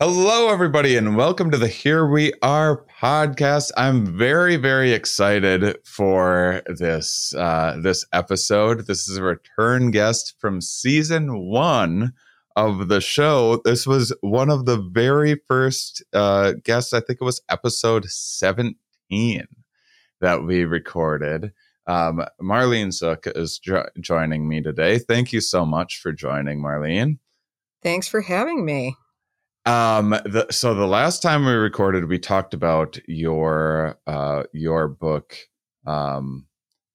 Hello, 0.00 0.48
everybody, 0.48 0.96
and 0.96 1.16
welcome 1.16 1.50
to 1.50 1.58
the 1.58 1.66
Here 1.66 2.06
We 2.06 2.32
Are 2.40 2.84
podcast. 3.02 3.72
I'm 3.76 4.06
very, 4.06 4.54
very 4.54 4.92
excited 4.92 5.76
for 5.84 6.62
this 6.68 7.34
uh, 7.34 7.76
this 7.82 8.04
episode. 8.12 8.86
This 8.86 9.08
is 9.08 9.16
a 9.16 9.24
return 9.24 9.90
guest 9.90 10.36
from 10.38 10.60
season 10.60 11.40
one 11.40 12.12
of 12.54 12.86
the 12.86 13.00
show. 13.00 13.60
This 13.64 13.88
was 13.88 14.14
one 14.20 14.50
of 14.50 14.66
the 14.66 14.76
very 14.76 15.40
first 15.48 16.04
uh, 16.12 16.52
guests. 16.62 16.92
I 16.92 17.00
think 17.00 17.18
it 17.20 17.24
was 17.24 17.42
episode 17.48 18.04
17 18.04 18.76
that 20.20 20.44
we 20.44 20.64
recorded. 20.64 21.52
Um, 21.88 22.24
Marlene 22.40 22.92
Zuk 22.92 23.36
is 23.36 23.58
jo- 23.58 23.88
joining 24.00 24.48
me 24.48 24.62
today. 24.62 25.00
Thank 25.00 25.32
you 25.32 25.40
so 25.40 25.66
much 25.66 25.98
for 25.98 26.12
joining, 26.12 26.62
Marlene. 26.62 27.18
Thanks 27.82 28.06
for 28.06 28.20
having 28.20 28.64
me. 28.64 28.94
Um, 29.68 30.10
the, 30.10 30.46
so 30.50 30.74
the 30.74 30.86
last 30.86 31.20
time 31.20 31.44
we 31.44 31.52
recorded, 31.52 32.08
we 32.08 32.18
talked 32.18 32.54
about 32.54 32.98
your 33.06 33.98
uh, 34.06 34.44
your 34.54 34.88
book, 34.88 35.36
um, 35.86 36.46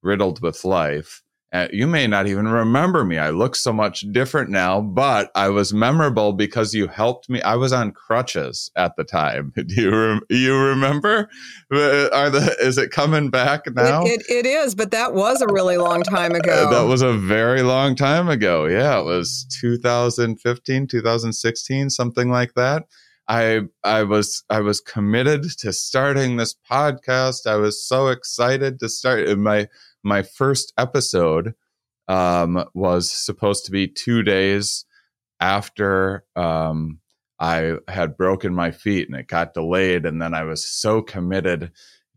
riddled 0.02 0.42
with 0.42 0.66
life. 0.66 1.22
Uh, 1.54 1.68
you 1.72 1.86
may 1.86 2.08
not 2.08 2.26
even 2.26 2.48
remember 2.48 3.06
me. 3.06 3.20
I 3.20 3.30
look 3.30 3.56
so 3.56 3.72
much 3.72 4.02
different 4.12 4.50
now, 4.50 4.82
but 4.82 5.30
I 5.36 5.50
was 5.50 5.72
memorable 5.72 6.34
because 6.34 6.74
you 6.74 6.88
helped 6.88 7.30
me. 7.30 7.44
I 7.44 7.56
was 7.56 7.72
on 7.72 7.92
crutches 7.92 8.72
at 8.76 8.96
the 8.96 9.04
time. 9.04 9.54
Do 9.68 9.76
you 9.76 9.92
rem- 9.92 10.22
you 10.32 10.58
remember? 10.58 11.30
Uh, 11.72 12.10
Are 12.12 12.32
the 12.32 12.56
is 12.60 12.80
it 12.80 12.90
coming 12.90 13.30
back 13.30 13.66
now? 13.76 14.04
It, 14.04 14.24
it, 14.28 14.46
it 14.46 14.46
is, 14.48 14.74
but 14.74 14.90
that 14.92 15.14
was 15.14 15.42
a 15.42 15.48
really 15.48 15.78
long 15.78 16.02
time 16.02 16.32
ago. 16.32 16.72
That 16.72 16.88
was 16.88 17.04
a 17.04 17.14
very 17.14 17.62
long 17.62 17.96
time 17.96 18.30
ago. 18.30 18.66
Yeah, 18.66 19.00
it 19.00 19.06
was 19.06 19.46
2015, 19.62 20.88
2016, 20.88 21.90
something 21.92 22.32
like 22.32 22.56
that. 22.56 22.86
I 23.28 23.62
I 23.84 24.04
was 24.04 24.44
I 24.50 24.60
was 24.60 24.82
committed 24.82 25.44
to 25.60 25.72
starting 25.72 26.38
this 26.38 26.56
podcast. 26.70 27.46
I 27.46 27.56
was 27.56 27.86
so 27.86 28.08
excited 28.08 28.80
to 28.80 28.90
start 28.90 29.30
in 29.30 29.42
my 29.42 29.68
my 30.04 30.22
first 30.22 30.74
episode 30.78 31.54
um, 32.08 32.64
was 32.74 33.10
supposed 33.10 33.66
to 33.66 33.72
be 33.72 33.88
two 33.88 34.24
days 34.24 34.86
after 35.40 36.26
um, 36.36 37.00
I 37.40 37.74
had 37.88 38.18
broken 38.18 38.54
my 38.54 38.72
feet 38.72 39.08
and 39.08 39.18
it 39.18 39.28
got 39.28 39.54
delayed. 39.54 40.06
And 40.06 40.22
then 40.22 40.34
I 40.34 40.44
was 40.44 40.66
so 40.66 41.02
committed 41.02 41.72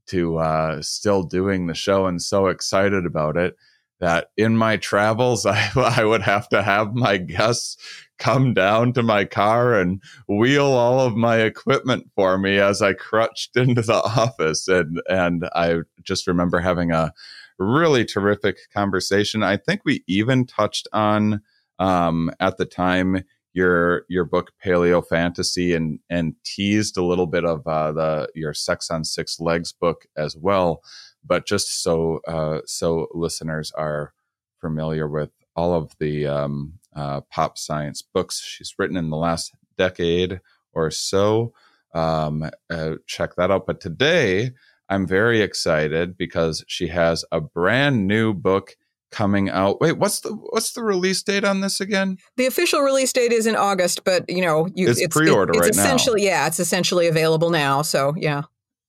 to 0.09 0.39
uh, 0.39 0.83
still 0.83 1.23
doing 1.25 1.67
the 1.67 1.75
show 1.75 2.07
and 2.07 2.23
so 2.23 2.47
excited 2.47 3.05
about 3.07 3.37
it 3.37 3.57
that 3.99 4.29
in 4.37 4.57
my 4.57 4.77
travels, 4.77 5.47
I, 5.47 5.71
I 5.77 6.05
would 6.05 6.23
have 6.23 6.49
to 6.51 6.63
have 6.63 6.95
my 6.95 7.17
guests 7.17 7.77
come 8.19 8.55
down 8.55 8.93
to 8.95 9.03
my 9.03 9.25
car 9.25 9.75
and 9.75 10.03
wheel 10.29 10.67
all 10.67 11.01
of 11.01 11.17
my 11.17 11.39
equipment 11.39 12.11
for 12.15 12.39
me 12.39 12.59
as 12.59 12.81
I 12.81 12.93
crutched 12.93 13.57
into 13.57 13.83
the 13.83 13.95
office. 13.95 14.69
And, 14.69 15.03
and 15.09 15.49
I 15.55 15.81
just 16.03 16.27
remember 16.27 16.61
having 16.61 16.93
a, 16.93 17.13
really 17.59 18.05
terrific 18.05 18.59
conversation. 18.73 19.43
I 19.43 19.57
think 19.57 19.83
we 19.85 20.05
even 20.07 20.47
touched 20.47 20.89
on 20.93 21.41
um, 21.79 22.31
at 22.41 22.57
the 22.57 22.67
time 22.67 23.25
your 23.53 24.05
your 24.09 24.25
book 24.25 24.53
Paleo 24.65 25.05
Fantasy 25.07 25.75
and 25.75 25.99
and 26.11 26.35
teased 26.45 26.99
a 26.99 27.05
little 27.05 27.27
bit 27.27 27.45
of 27.45 27.67
uh, 27.67 27.93
the 27.93 28.29
your 28.35 28.53
Sex 28.53 28.91
on 28.91 29.03
Six 29.05 29.41
Legs 29.41 29.73
book 29.73 30.07
as 30.17 30.37
well. 30.37 30.83
But 31.25 31.47
just 31.47 31.83
so 31.83 32.21
uh, 32.29 32.61
so 32.67 33.09
listeners 33.15 33.73
are 33.73 34.13
familiar 34.61 35.09
with 35.09 35.31
all 35.57 35.73
of 35.73 35.93
the 35.99 36.27
um, 36.27 36.75
uh, 36.95 37.23
pop 37.23 37.57
science 37.57 38.03
books 38.03 38.43
she's 38.43 38.75
written 38.79 38.97
in 38.97 39.09
the 39.09 39.17
last 39.17 39.53
decade 39.79 40.41
or 40.75 40.91
so, 40.91 41.55
um, 41.95 42.45
uh, 42.71 42.97
check 43.07 43.37
that 43.37 43.51
out. 43.51 43.67
But 43.67 43.81
today 43.81 44.51
I'm 44.89 45.07
very 45.07 45.41
excited 45.41 46.17
because 46.17 46.65
she 46.69 46.89
has 46.89 47.25
a 47.33 47.41
brand 47.41 48.07
new 48.07 48.33
book 48.33 48.77
coming 49.11 49.49
out. 49.49 49.81
Wait, 49.81 49.99
what's 49.99 50.21
the 50.21 50.31
what's 50.31 50.73
the 50.73 50.83
release 50.83 51.23
date 51.23 51.45
on 51.45 51.61
this 51.61 51.81
again? 51.81 52.19
The 52.37 52.47
official 52.47 52.81
release 52.81 53.13
date 53.13 53.33
is 53.33 53.47
in 53.47 53.57
August, 53.57 54.05
but 54.05 54.29
you 54.29 54.43
know, 54.43 54.69
you, 54.75 54.89
it's, 54.89 55.01
it's 55.01 55.15
pre-order 55.15 55.53
it, 55.53 55.57
it's 55.57 55.63
right 55.63 55.71
essentially, 55.71 56.23
now. 56.23 56.29
Yeah, 56.29 56.47
it's 56.47 56.61
essentially 56.61 57.07
available 57.07 57.51
now. 57.51 57.83
So 57.83 58.15
yeah. 58.17 58.43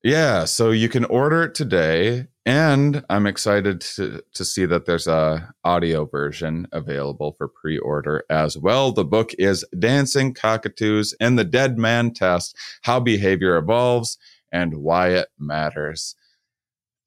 Yeah, 0.03 0.45
so 0.45 0.69
you 0.71 0.89
can 0.89 1.05
order 1.05 1.43
it 1.43 1.55
today, 1.55 2.27
and 2.45 3.03
I'm 3.09 3.25
excited 3.25 3.81
to 3.95 4.21
to 4.35 4.45
see 4.45 4.65
that 4.65 4.85
there's 4.85 5.07
a 5.07 5.53
audio 5.63 6.05
version 6.05 6.67
available 6.71 7.33
for 7.33 7.47
pre-order 7.47 8.23
as 8.29 8.57
well. 8.57 8.91
The 8.91 9.03
book 9.03 9.33
is 9.39 9.65
Dancing 9.77 10.33
Cockatoos 10.33 11.15
and 11.19 11.37
the 11.37 11.43
Dead 11.43 11.77
Man 11.77 12.13
Test: 12.13 12.55
How 12.83 12.99
Behavior 12.99 13.57
Evolves 13.57 14.17
and 14.51 14.77
why 14.77 15.09
it 15.09 15.27
matters. 15.37 16.15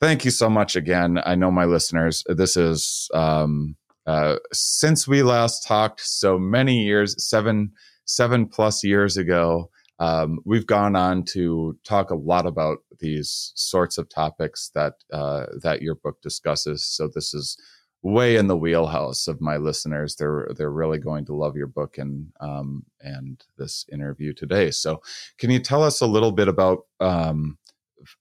Thank 0.00 0.24
you 0.24 0.30
so 0.30 0.48
much 0.48 0.76
again. 0.76 1.20
I 1.24 1.34
know 1.34 1.50
my 1.50 1.66
listeners, 1.66 2.24
this 2.26 2.56
is 2.56 3.08
um, 3.12 3.76
uh, 4.06 4.36
since 4.52 5.06
we 5.06 5.22
last 5.22 5.66
talked 5.66 6.00
so 6.00 6.38
many 6.38 6.82
years, 6.82 7.14
seven, 7.28 7.72
seven 8.06 8.46
plus 8.46 8.82
years 8.82 9.16
ago. 9.16 9.70
Um, 9.98 10.38
we've 10.46 10.66
gone 10.66 10.96
on 10.96 11.24
to 11.26 11.76
talk 11.84 12.10
a 12.10 12.14
lot 12.14 12.46
about 12.46 12.78
these 13.00 13.52
sorts 13.54 13.98
of 13.98 14.08
topics 14.08 14.70
that 14.74 14.94
uh, 15.12 15.44
that 15.62 15.82
your 15.82 15.96
book 15.96 16.22
discusses. 16.22 16.86
So 16.86 17.10
this 17.14 17.34
is 17.34 17.58
way 18.02 18.36
in 18.36 18.46
the 18.46 18.56
wheelhouse 18.56 19.28
of 19.28 19.40
my 19.40 19.56
listeners. 19.56 20.16
They're 20.16 20.48
they're 20.56 20.70
really 20.70 20.98
going 20.98 21.24
to 21.26 21.34
love 21.34 21.56
your 21.56 21.66
book 21.66 21.98
and 21.98 22.32
um, 22.40 22.84
and 23.00 23.42
this 23.58 23.84
interview 23.92 24.32
today. 24.32 24.70
So, 24.70 25.02
can 25.38 25.50
you 25.50 25.58
tell 25.58 25.82
us 25.82 26.00
a 26.00 26.06
little 26.06 26.32
bit 26.32 26.48
about, 26.48 26.86
um, 27.00 27.58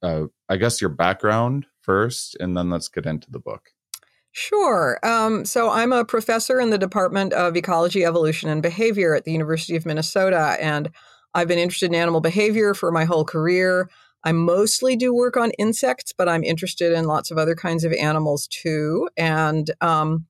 uh, 0.01 0.23
I 0.49 0.57
guess, 0.57 0.81
your 0.81 0.89
background 0.89 1.65
first, 1.81 2.37
and 2.39 2.55
then 2.55 2.69
let's 2.69 2.87
get 2.87 3.07
into 3.07 3.31
the 3.31 3.39
book. 3.39 3.71
Sure. 4.31 4.99
Um, 5.01 5.43
so 5.43 5.71
I'm 5.71 5.91
a 5.91 6.05
professor 6.05 6.59
in 6.59 6.69
the 6.69 6.77
Department 6.77 7.33
of 7.33 7.57
Ecology, 7.57 8.05
Evolution, 8.05 8.47
and 8.47 8.61
Behavior 8.61 9.15
at 9.15 9.25
the 9.25 9.31
University 9.31 9.75
of 9.75 9.87
Minnesota, 9.87 10.55
and 10.59 10.91
I've 11.33 11.47
been 11.47 11.57
interested 11.57 11.87
in 11.87 11.95
animal 11.95 12.21
behavior 12.21 12.75
for 12.75 12.91
my 12.91 13.05
whole 13.05 13.25
career. 13.25 13.89
I 14.23 14.31
mostly 14.31 14.95
do 14.95 15.13
work 15.13 15.37
on 15.37 15.51
insects, 15.51 16.13
but 16.15 16.27
I'm 16.27 16.43
interested 16.43 16.91
in 16.91 17.05
lots 17.05 17.31
of 17.31 17.37
other 17.37 17.55
kinds 17.55 17.83
of 17.83 17.93
animals 17.93 18.47
too. 18.47 19.09
And 19.17 19.69
um, 19.81 20.25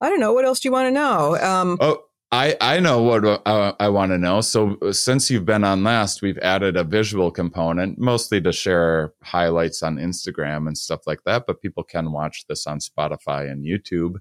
I 0.00 0.08
don't 0.08 0.20
know. 0.20 0.32
What 0.32 0.44
else 0.44 0.60
do 0.60 0.68
you 0.68 0.72
want 0.72 0.88
to 0.88 0.92
know? 0.92 1.36
Um, 1.36 1.78
oh, 1.80 2.04
I, 2.30 2.56
I 2.60 2.80
know 2.80 3.02
what 3.02 3.24
uh, 3.24 3.72
I 3.80 3.88
want 3.88 4.12
to 4.12 4.18
know. 4.18 4.42
So, 4.42 4.76
uh, 4.82 4.92
since 4.92 5.30
you've 5.30 5.46
been 5.46 5.64
on 5.64 5.82
last, 5.82 6.20
we've 6.20 6.38
added 6.38 6.76
a 6.76 6.84
visual 6.84 7.30
component, 7.30 7.98
mostly 7.98 8.40
to 8.42 8.52
share 8.52 9.14
highlights 9.22 9.82
on 9.82 9.96
Instagram 9.96 10.66
and 10.66 10.76
stuff 10.76 11.06
like 11.06 11.24
that. 11.24 11.44
But 11.46 11.62
people 11.62 11.84
can 11.84 12.12
watch 12.12 12.44
this 12.46 12.66
on 12.66 12.80
Spotify 12.80 13.50
and 13.50 13.64
YouTube 13.64 14.16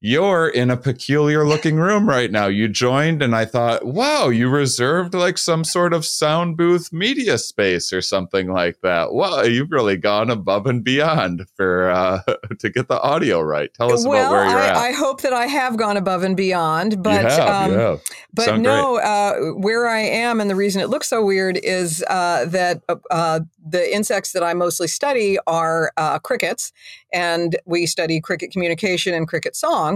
you're 0.00 0.48
in 0.48 0.70
a 0.70 0.76
peculiar 0.76 1.44
looking 1.44 1.76
room 1.76 2.08
right 2.08 2.30
now. 2.30 2.46
You 2.46 2.68
joined, 2.68 3.20
and 3.20 3.34
I 3.34 3.44
thought, 3.44 3.84
wow, 3.84 4.28
you 4.28 4.48
reserved 4.48 5.12
like 5.12 5.38
some 5.38 5.64
sort 5.64 5.92
of 5.92 6.04
sound 6.04 6.56
booth 6.56 6.92
media 6.92 7.36
space 7.36 7.92
or 7.92 8.00
something 8.00 8.52
like 8.52 8.80
that. 8.82 9.12
Wow, 9.12 9.42
you've 9.42 9.72
really 9.72 9.96
gone 9.96 10.30
above 10.30 10.66
and 10.66 10.84
beyond 10.84 11.46
for 11.56 11.90
uh, 11.90 12.22
to 12.60 12.70
get 12.70 12.86
the 12.86 13.00
audio 13.00 13.40
right. 13.40 13.74
Tell 13.74 13.92
us 13.92 14.06
well, 14.06 14.26
about 14.26 14.30
where 14.30 14.48
you're 14.48 14.58
I, 14.60 14.68
at. 14.68 14.76
I 14.76 14.92
hope 14.92 15.22
that 15.22 15.32
I 15.32 15.46
have 15.46 15.76
gone 15.76 15.96
above 15.96 16.22
and 16.22 16.36
beyond, 16.36 17.02
but 17.02 17.24
have, 17.24 17.48
um, 17.48 17.72
you 17.72 17.78
have. 17.78 18.00
but 18.32 18.44
Sound 18.44 18.62
no, 18.62 18.98
uh, 18.98 19.34
where 19.54 19.88
I 19.88 20.00
am, 20.00 20.40
and 20.40 20.48
the 20.48 20.56
reason 20.56 20.80
it 20.80 20.90
looks 20.90 21.08
so 21.08 21.24
weird 21.24 21.58
is 21.64 22.04
uh, 22.08 22.44
that 22.44 22.82
uh, 23.10 23.40
the 23.66 23.94
insects 23.94 24.30
that 24.32 24.44
I 24.44 24.54
mostly 24.54 24.86
study 24.86 25.38
are 25.48 25.92
uh, 25.96 26.20
crickets, 26.20 26.72
and 27.12 27.56
we 27.64 27.86
study 27.86 28.20
cricket 28.20 28.52
communication 28.52 29.12
and 29.12 29.26
cricket 29.26 29.56
song. 29.56 29.87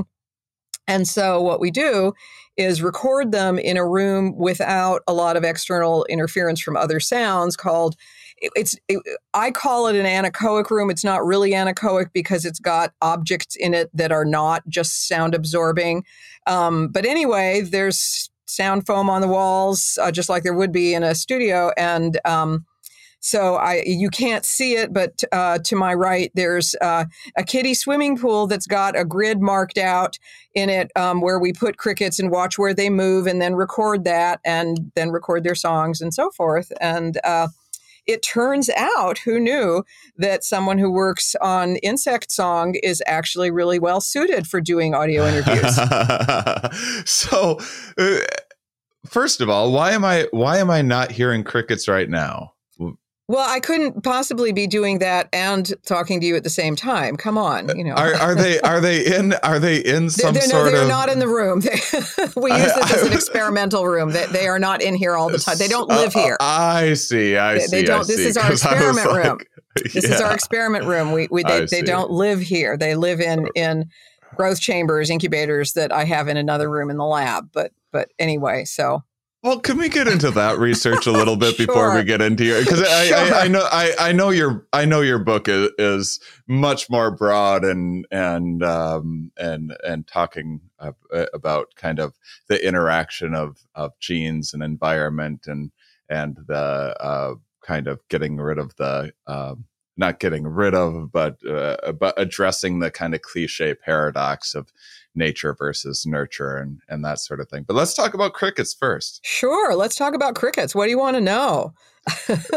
And 0.87 1.07
so 1.07 1.41
what 1.41 1.61
we 1.61 1.71
do 1.71 2.13
is 2.57 2.83
record 2.83 3.33
them 3.33 3.59
in 3.59 3.77
a 3.77 3.87
room 3.87 4.37
without 4.37 5.03
a 5.07 5.13
lot 5.13 5.37
of 5.37 5.45
external 5.45 6.05
interference 6.07 6.61
from 6.61 6.77
other 6.77 7.01
sounds 7.01 7.57
called 7.57 7.97
it's 8.57 8.77
it, 8.89 9.01
I 9.35 9.51
call 9.51 9.87
it 9.87 9.97
an 9.97 10.07
anechoic 10.07 10.71
room. 10.71 10.91
It's 10.91 11.05
not 11.05 11.25
really 11.25 11.53
anechoic 11.53 12.13
because 12.13 12.45
it's 12.45 12.59
got 12.59 12.93
objects 13.01 13.57
in 13.57 13.75
it 13.75 13.91
that 13.95 14.13
are 14.13 14.25
not 14.25 14.69
just 14.69 15.07
sound 15.07 15.35
absorbing. 15.35 16.05
Um, 16.47 16.89
but 16.89 17.07
anyway, 17.07 17.61
there's 17.61 18.31
sound 18.47 18.87
foam 18.87 19.09
on 19.09 19.21
the 19.21 19.29
walls, 19.29 19.99
uh, 20.03 20.11
just 20.11 20.29
like 20.29 20.43
there 20.43 20.55
would 20.55 20.73
be 20.73 20.93
in 20.95 21.03
a 21.03 21.15
studio, 21.15 21.71
and 21.77 22.19
um, 22.25 22.67
So 23.25 23.55
I 23.55 23.85
you 23.87 24.11
can't 24.11 24.45
see 24.45 24.75
it, 24.75 24.93
but 24.93 25.23
uh, 25.31 25.59
to 25.65 25.77
my 25.77 25.95
right 25.95 26.33
there's 26.35 26.75
uh, 26.81 27.05
a 27.37 27.45
kiddie 27.45 27.73
swimming 27.73 28.19
pool 28.19 28.49
that's 28.49 28.67
got 28.67 28.99
a 28.99 29.05
grid 29.05 29.41
marked 29.41 29.79
out 29.79 30.19
in 30.55 30.69
it 30.69 30.91
um, 30.97 31.21
where 31.21 31.39
we 31.39 31.53
put 31.53 31.77
crickets 31.79 32.19
and 32.19 32.33
watch 32.33 32.59
where 32.59 32.75
they 32.75 32.91
move, 32.91 33.29
and 33.29 33.41
then 33.41 33.55
record 33.55 34.03
that, 34.05 34.41
and 34.45 34.91
then 34.97 35.11
record 35.11 35.45
their 35.45 35.55
songs 35.55 36.01
and 36.01 36.13
so 36.13 36.31
forth. 36.33 36.73
And 36.81 37.19
uh, 37.23 37.49
it 38.07 38.25
turns 38.25 38.69
out, 38.71 39.19
who 39.19 39.39
knew 39.39 39.85
that 40.17 40.43
someone 40.43 40.79
who 40.79 40.91
works 40.91 41.37
on 41.41 41.77
insect 41.77 42.33
song 42.33 42.75
is 42.83 43.01
actually 43.07 43.53
really 43.53 43.79
well 43.79 44.01
suited 44.01 44.49
for 44.49 44.61
doing 44.61 44.95
audio 44.95 45.25
interviews? 45.25 45.77
so, 47.09 47.61
uh, 47.99 48.19
first 49.07 49.41
of 49.41 49.49
all, 49.49 49.71
why 49.71 49.93
am 49.93 50.05
I 50.05 50.27
why 50.33 50.59
am 50.59 50.71
I 50.71 50.83
not 50.83 51.13
hearing 51.13 51.45
crickets 51.45 51.87
right 51.87 52.11
now? 52.11 52.52
Well, 53.29 53.49
I 53.49 53.61
couldn't 53.61 54.03
possibly 54.03 54.53
be 54.53 54.67
doing 54.67 54.99
that 54.99 55.29
and 55.33 55.73
talking 55.87 56.21
to 56.21 56.27
you 56.27 56.35
at 56.35 56.43
the 56.43 56.51
same 56.51 56.75
time. 56.75 57.17
Come 57.17 57.39
on, 57.39 57.77
you 57.79 57.85
know. 57.85 57.95
Are, 57.95 58.15
are 58.15 58.35
they 58.35 58.61
are 58.61 58.81
they 58.81 59.17
in 59.17 59.33
are 59.45 59.61
they 59.61 59.79
in 59.79 60.11
some 60.11 60.35
they're, 60.35 60.43
sort 60.43 60.67
no, 60.67 60.73
they're 60.73 60.83
of? 60.83 60.89
not 60.89 61.09
in 61.09 61.19
the 61.19 61.29
room. 61.29 61.61
They, 61.61 61.71
we 62.37 62.53
use 62.53 62.75
this 62.75 62.93
as 62.93 63.03
an 63.07 63.13
experimental 63.13 63.87
room. 63.87 64.11
They, 64.11 64.27
they 64.27 64.49
are 64.49 64.59
not 64.59 64.83
in 64.83 64.95
here 64.97 65.17
all 65.17 65.31
the 65.31 65.39
time. 65.39 65.57
They 65.57 65.69
don't 65.69 65.89
live 65.89 66.13
here. 66.13 66.37
Uh, 66.41 66.45
I 66.45 66.95
see. 66.95 67.37
I 67.37 67.55
they, 67.55 67.61
see. 67.61 67.77
They 67.77 67.83
don't. 67.85 68.01
I 68.01 68.05
this 68.05 68.17
see, 68.17 68.27
is 68.27 68.37
our 68.37 68.51
experiment 68.53 69.11
like, 69.11 69.25
room. 69.25 69.39
This 69.95 70.07
yeah. 70.07 70.17
is 70.17 70.21
our 70.21 70.35
experiment 70.35 70.85
room. 70.85 71.13
We, 71.13 71.29
we 71.31 71.45
they, 71.45 71.65
they 71.65 71.81
don't 71.81 72.11
live 72.11 72.41
here. 72.41 72.77
They 72.77 72.95
live 72.95 73.21
in 73.21 73.49
in 73.55 73.87
growth 74.37 74.61
chambers, 74.61 75.09
incubators 75.09 75.73
that 75.73 75.91
I 75.91 76.05
have 76.05 76.29
in 76.29 76.37
another 76.37 76.69
room 76.69 76.91
in 76.91 76.99
the 76.99 77.07
lab. 77.07 77.49
But 77.55 77.73
but 77.91 78.11
anyway, 78.19 78.65
so 78.67 79.03
well, 79.43 79.59
can 79.59 79.77
we 79.77 79.89
get 79.89 80.07
into 80.07 80.31
that 80.31 80.59
research 80.59 81.07
a 81.07 81.13
little 81.13 81.37
bit 81.37 81.57
sure. 81.57 81.67
before 81.67 81.95
we 81.95 82.05
get 82.05 82.21
into 82.21 82.45
your? 82.45 82.61
Because 82.61 82.83
I, 82.83 83.07
sure. 83.07 83.17
I, 83.17 83.41
I, 83.41 83.49
know 83.49 83.69
I, 83.71 83.93
I 83.99 84.13
know 84.13 84.31
your 84.31 84.67
I 84.73 84.85
know 84.85 85.01
your 85.01 85.19
book 85.19 85.49
is, 85.49 85.71
is 85.79 86.21
much 86.47 86.89
more 86.89 87.11
broad 87.11 87.65
and 87.65 88.07
and 88.11 88.63
um, 88.63 89.33
and 89.37 89.77
and 89.85 90.07
talking 90.07 90.61
uh, 90.79 90.93
about 91.35 91.69
kind 91.75 91.99
of 91.99 92.15
the 92.49 92.65
interaction 92.67 93.35
of 93.35 93.59
of 93.75 93.99
genes 93.99 94.55
and 94.55 94.63
environment 94.63 95.47
and 95.47 95.73
and 96.09 96.39
the 96.47 96.97
uh, 97.01 97.35
kind 97.65 97.89
of 97.89 98.01
getting 98.09 98.37
rid 98.37 98.59
of 98.59 98.77
the 98.77 99.13
um, 99.27 99.65
not 99.97 100.21
getting 100.21 100.47
rid 100.47 100.75
of 100.75 101.13
but 101.13 101.37
uh, 101.47 101.93
but 101.93 102.15
addressing 102.17 102.79
the 102.79 102.91
kind 102.91 103.15
of 103.15 103.23
cliche 103.23 103.75
paradox 103.75 104.55
of 104.55 104.73
nature 105.15 105.55
versus 105.55 106.07
nurture 106.07 106.57
and 106.57 106.81
and 106.89 107.05
that 107.05 107.19
sort 107.19 107.41
of 107.41 107.49
thing. 107.49 107.65
But 107.67 107.75
let's 107.75 107.95
talk 107.95 108.15
about 108.15 108.33
crickets 108.33 108.73
first. 108.73 109.21
Sure, 109.25 109.75
let's 109.75 109.97
talk 109.97 110.15
about 110.15 110.35
crickets. 110.35 110.75
What 110.75 110.85
do 110.85 110.91
you 110.91 110.99
want 110.99 111.17
to 111.17 111.21
know? 111.21 111.75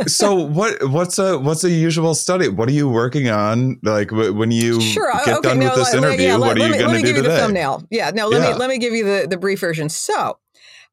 so 0.08 0.34
what 0.34 0.90
what's 0.90 1.20
a 1.20 1.38
what's 1.38 1.64
a 1.64 1.70
usual 1.70 2.16
study? 2.16 2.48
What 2.48 2.68
are 2.68 2.72
you 2.74 2.90
working 2.90 3.30
on? 3.30 3.80
Like 3.84 4.12
when 4.12 4.52
you 4.52 4.82
sure, 4.82 5.12
get 5.26 5.38
okay, 5.38 5.50
done 5.50 5.60
with 5.60 5.76
this 5.76 5.94
let, 5.94 6.04
interview, 6.04 6.26
yeah, 6.28 6.38
what 6.38 6.58
let, 6.58 6.72
are 6.72 6.74
you 6.74 6.80
going 6.80 6.96
to 6.96 7.02
do 7.02 7.08
give 7.08 7.16
today? 7.18 7.36
The 7.36 7.42
thumbnail. 7.42 7.84
Yeah, 7.92 8.12
no, 8.12 8.28
let 8.28 8.42
Yeah. 8.42 8.54
me 8.54 8.58
let 8.58 8.70
me 8.70 8.78
give 8.80 8.94
you 8.94 9.04
the 9.04 9.28
the 9.30 9.38
brief 9.38 9.60
version. 9.60 9.90
So. 9.90 10.40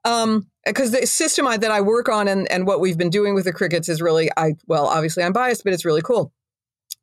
Um, 0.04 0.48
because 0.66 0.92
the 0.92 1.06
system 1.06 1.46
I, 1.46 1.56
that 1.56 1.70
I 1.72 1.80
work 1.80 2.08
on 2.08 2.28
and, 2.28 2.50
and 2.50 2.66
what 2.66 2.80
we've 2.80 2.98
been 2.98 3.10
doing 3.10 3.34
with 3.34 3.44
the 3.44 3.52
crickets 3.52 3.88
is 3.88 4.00
really, 4.00 4.30
I 4.36 4.54
well, 4.66 4.86
obviously 4.86 5.24
I'm 5.24 5.32
biased, 5.32 5.64
but 5.64 5.72
it's 5.72 5.84
really 5.84 6.02
cool. 6.02 6.32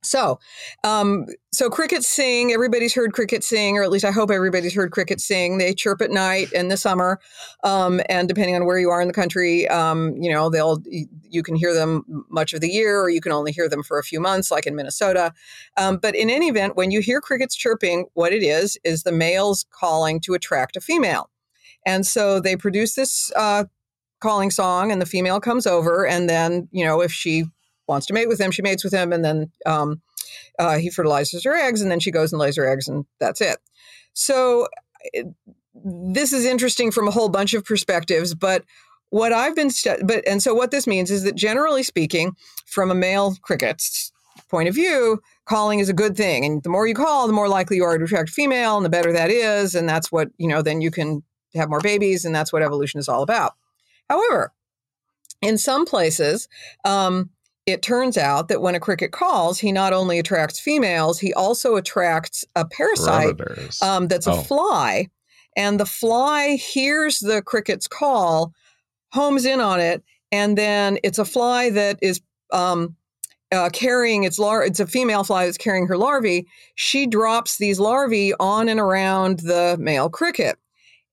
So, 0.02 0.40
um, 0.86 1.26
so 1.52 1.70
crickets 1.70 2.08
sing. 2.08 2.54
Everybody's 2.54 2.94
heard 2.94 3.12
crickets 3.12 3.48
sing, 3.48 3.78
or 3.78 3.84
at 3.84 3.92
least 3.92 4.06
I 4.06 4.12
hope 4.12 4.32
everybody's 4.32 4.74
heard 4.74 4.92
crickets 4.92 5.26
sing. 5.26 5.58
They 5.58 5.74
chirp 5.74 6.02
at 6.02 6.10
night 6.10 6.54
in 6.54 6.70
the 6.70 6.78
summer, 6.78 7.20
um, 7.66 8.00
and 8.08 8.28
depending 8.28 8.56
on 8.56 8.66
where 8.66 8.80
you 8.80 8.90
are 8.92 9.02
in 9.02 9.10
the 9.10 9.14
country, 9.14 9.68
um, 9.68 10.16
you 10.16 10.32
know 10.32 10.50
they'll 10.50 10.82
you 10.86 11.44
can 11.44 11.56
hear 11.56 11.74
them 11.74 12.26
much 12.30 12.54
of 12.54 12.62
the 12.62 12.70
year, 12.70 13.02
or 13.02 13.10
you 13.10 13.20
can 13.20 13.34
only 13.34 13.52
hear 13.52 13.68
them 13.68 13.84
for 13.84 14.00
a 14.00 14.04
few 14.04 14.22
months, 14.22 14.52
like 14.52 14.66
in 14.66 14.76
Minnesota. 14.76 15.34
Um, 15.76 15.98
but 15.98 16.16
in 16.16 16.30
any 16.30 16.48
event, 16.48 16.78
when 16.78 16.92
you 16.92 17.02
hear 17.02 17.20
crickets 17.20 17.56
chirping, 17.56 18.06
what 18.14 18.32
it 18.32 18.44
is 18.44 18.78
is 18.86 19.04
the 19.04 19.12
males 19.12 19.66
calling 19.70 20.22
to 20.22 20.34
attract 20.34 20.78
a 20.78 20.82
female, 20.82 21.30
and 21.90 22.06
so 22.06 22.40
they 22.40 22.56
produce 22.56 22.94
this 22.94 23.32
uh, 23.36 23.66
calling 24.20 24.52
song, 24.52 24.92
and 24.92 25.02
the 25.02 25.06
female 25.06 25.40
comes 25.40 25.66
over, 25.66 26.06
and 26.06 26.30
then 26.30 26.68
you 26.72 26.86
know 26.86 27.02
if 27.02 27.12
she 27.12 27.46
wants 27.88 28.06
to 28.08 28.14
mate 28.14 28.30
with 28.30 28.40
him, 28.40 28.52
she 28.52 28.62
mates 28.62 28.84
with 28.84 28.94
him, 28.94 29.12
and 29.12 29.26
then 29.26 29.52
um, 29.66 30.02
uh, 30.60 30.78
he 30.78 30.90
fertilizes 30.90 31.44
her 31.44 31.56
eggs, 31.56 31.82
and 31.82 31.90
then 31.90 32.00
she 32.00 32.12
goes 32.12 32.32
and 32.32 32.40
lays 32.40 32.56
her 32.58 32.72
eggs, 32.72 32.88
and 32.88 33.06
that's 33.20 33.42
it. 33.42 33.58
So 34.14 34.68
it, 35.14 35.26
this 35.74 36.32
is 36.32 36.46
interesting 36.46 36.92
from 36.92 37.08
a 37.08 37.12
whole 37.12 37.30
bunch 37.30 37.54
of 37.54 37.66
perspectives, 37.66 38.36
but 38.36 38.64
what 39.10 39.34
I've 39.34 39.56
been 39.56 39.72
stu- 39.72 40.04
but 40.04 40.28
and 40.28 40.44
so 40.44 40.54
what 40.54 40.70
this 40.70 40.86
means 40.86 41.10
is 41.10 41.24
that 41.24 41.36
generally 41.36 41.84
speaking, 41.84 42.36
from 42.68 42.92
a 42.92 42.96
male 42.96 43.36
cricket's 43.42 44.12
point 44.50 44.70
of 44.70 44.76
view, 44.76 45.22
calling 45.46 45.80
is 45.80 45.90
a 45.90 45.94
good 45.94 46.16
thing, 46.16 46.46
and 46.46 46.62
the 46.62 46.70
more 46.70 46.88
you 46.88 46.94
call, 46.94 47.26
the 47.26 47.34
more 47.34 47.50
likely 47.50 47.78
you 47.78 47.84
are 47.84 47.98
to 47.98 48.04
attract 48.04 48.30
female, 48.30 48.78
and 48.78 48.86
the 48.86 48.90
better 48.90 49.12
that 49.12 49.32
is, 49.32 49.74
and 49.74 49.90
that's 49.90 50.12
what 50.12 50.30
you 50.38 50.48
know. 50.48 50.62
Then 50.62 50.82
you 50.82 50.92
can 50.92 51.24
have 51.56 51.70
more 51.70 51.80
babies, 51.82 52.26
and 52.26 52.34
that's 52.36 52.54
what 52.54 52.62
evolution 52.62 53.00
is 53.00 53.08
all 53.10 53.24
about. 53.24 53.54
However, 54.10 54.54
in 55.42 55.58
some 55.58 55.86
places, 55.86 56.48
um, 56.86 57.30
it 57.66 57.82
turns 57.82 58.18
out 58.18 58.48
that 58.48 58.62
when 58.62 58.76
a 58.76 58.80
cricket 58.80 59.12
calls, 59.12 59.60
he 59.60 59.72
not 59.72 59.94
only 59.94 60.20
attracts 60.20 60.60
females, 60.60 61.20
he 61.20 61.34
also 61.34 61.76
attracts 61.76 62.44
a 62.56 62.66
parasite 62.66 63.36
um, 63.82 64.08
that's 64.08 64.28
a 64.28 64.32
Oh. 64.32 64.42
fly. 64.44 65.08
And 65.56 65.80
the 65.80 65.86
fly 65.86 66.56
hears 66.56 67.20
the 67.20 67.42
cricket's 67.42 67.88
call, 67.88 68.54
homes 69.12 69.46
in 69.46 69.60
on 69.60 69.80
it, 69.80 70.04
and 70.32 70.58
then 70.58 71.00
it's 71.04 71.20
a 71.20 71.26
fly 71.26 71.70
that 71.72 72.00
is 72.02 72.22
um, 72.52 72.96
uh, 73.52 73.70
carrying 73.72 74.24
its 74.24 74.40
lar. 74.40 74.64
It's 74.64 74.80
a 74.80 74.88
female 74.88 75.24
fly 75.24 75.46
that's 75.46 75.58
carrying 75.58 75.88
her 75.88 75.98
larvae. 75.98 76.48
She 76.76 77.08
drops 77.08 77.58
these 77.58 77.80
larvae 77.80 78.34
on 78.40 78.70
and 78.70 78.80
around 78.80 79.40
the 79.40 79.76
male 79.80 80.10
cricket, 80.10 80.58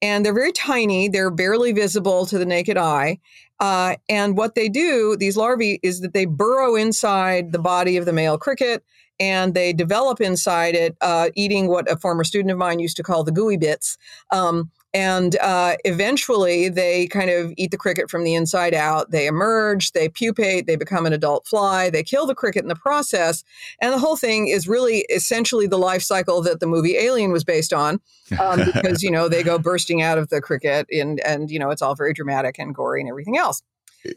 and 0.07 0.25
they're 0.25 0.33
very 0.33 0.53
tiny. 0.53 1.09
They're 1.09 1.31
barely 1.31 1.73
visible 1.73 2.27
to 2.27 2.39
the 2.39 2.47
naked 2.47 2.77
eye. 2.77 3.19
Uh, 3.59 3.97
and 4.09 4.37
what 4.37 4.55
they 4.55 4.69
do, 4.69 5.17
these 5.17 5.37
larvae, 5.37 5.81
is 5.83 6.01
that 6.01 6.13
they 6.13 6.27
burrow 6.27 6.77
inside 6.77 7.51
the 7.51 7.59
body 7.59 7.97
of 7.97 8.05
the 8.05 8.13
male 8.13 8.39
cricket 8.39 8.85
and 9.19 9.55
they 9.55 9.73
develop 9.73 10.21
inside 10.21 10.75
it, 10.75 10.97
uh, 11.01 11.31
eating 11.35 11.67
what 11.67 11.91
a 11.91 11.97
former 11.97 12.23
student 12.23 12.53
of 12.53 12.59
mine 12.59 12.79
used 12.79 12.97
to 12.99 13.03
call 13.03 13.25
the 13.25 13.33
gooey 13.33 13.57
bits. 13.57 13.99
Um, 14.31 14.71
and 14.97 15.37
uh, 15.43 15.77
eventually 15.85 16.71
they 16.71 17.07
kind 17.09 17.29
of 17.29 17.53
eat 17.59 17.71
the 17.71 17.77
cricket 17.77 18.09
from 18.09 18.25
the 18.25 18.35
inside 18.35 18.73
out. 18.73 19.11
They 19.11 19.27
emerge, 19.27 19.93
they 19.93 20.09
pupate, 20.09 20.67
they 20.67 20.75
become 20.75 21.05
an 21.05 21.13
adult 21.13 21.47
fly, 21.47 21.91
they 21.91 22.03
kill 22.03 22.25
the 22.25 22.35
cricket 22.35 22.63
in 22.63 22.69
the 22.69 22.77
process. 22.77 23.45
And 23.83 23.93
the 23.93 23.99
whole 23.99 24.17
thing 24.17 24.49
is 24.49 24.67
really 24.67 25.01
essentially 25.11 25.67
the 25.67 25.77
life 25.77 26.01
cycle 26.01 26.41
that 26.43 26.61
the 26.61 26.67
movie 26.67 26.97
Alien 26.97 27.31
was 27.31 27.45
based 27.45 27.75
on 27.75 28.01
um, 28.41 28.65
because 28.65 29.03
you 29.03 29.11
know 29.11 29.29
they 29.29 29.43
go 29.43 29.59
bursting 29.59 30.01
out 30.01 30.17
of 30.17 30.31
the 30.31 30.41
cricket 30.41 30.87
and 30.91 31.21
and 31.21 31.51
you 31.51 31.59
know 31.59 31.69
it's 31.69 31.83
all 31.83 31.95
very 31.95 32.15
dramatic 32.15 32.59
and 32.59 32.75
gory 32.75 33.03
and 33.03 33.11
everything 33.11 33.37
else. 33.37 33.63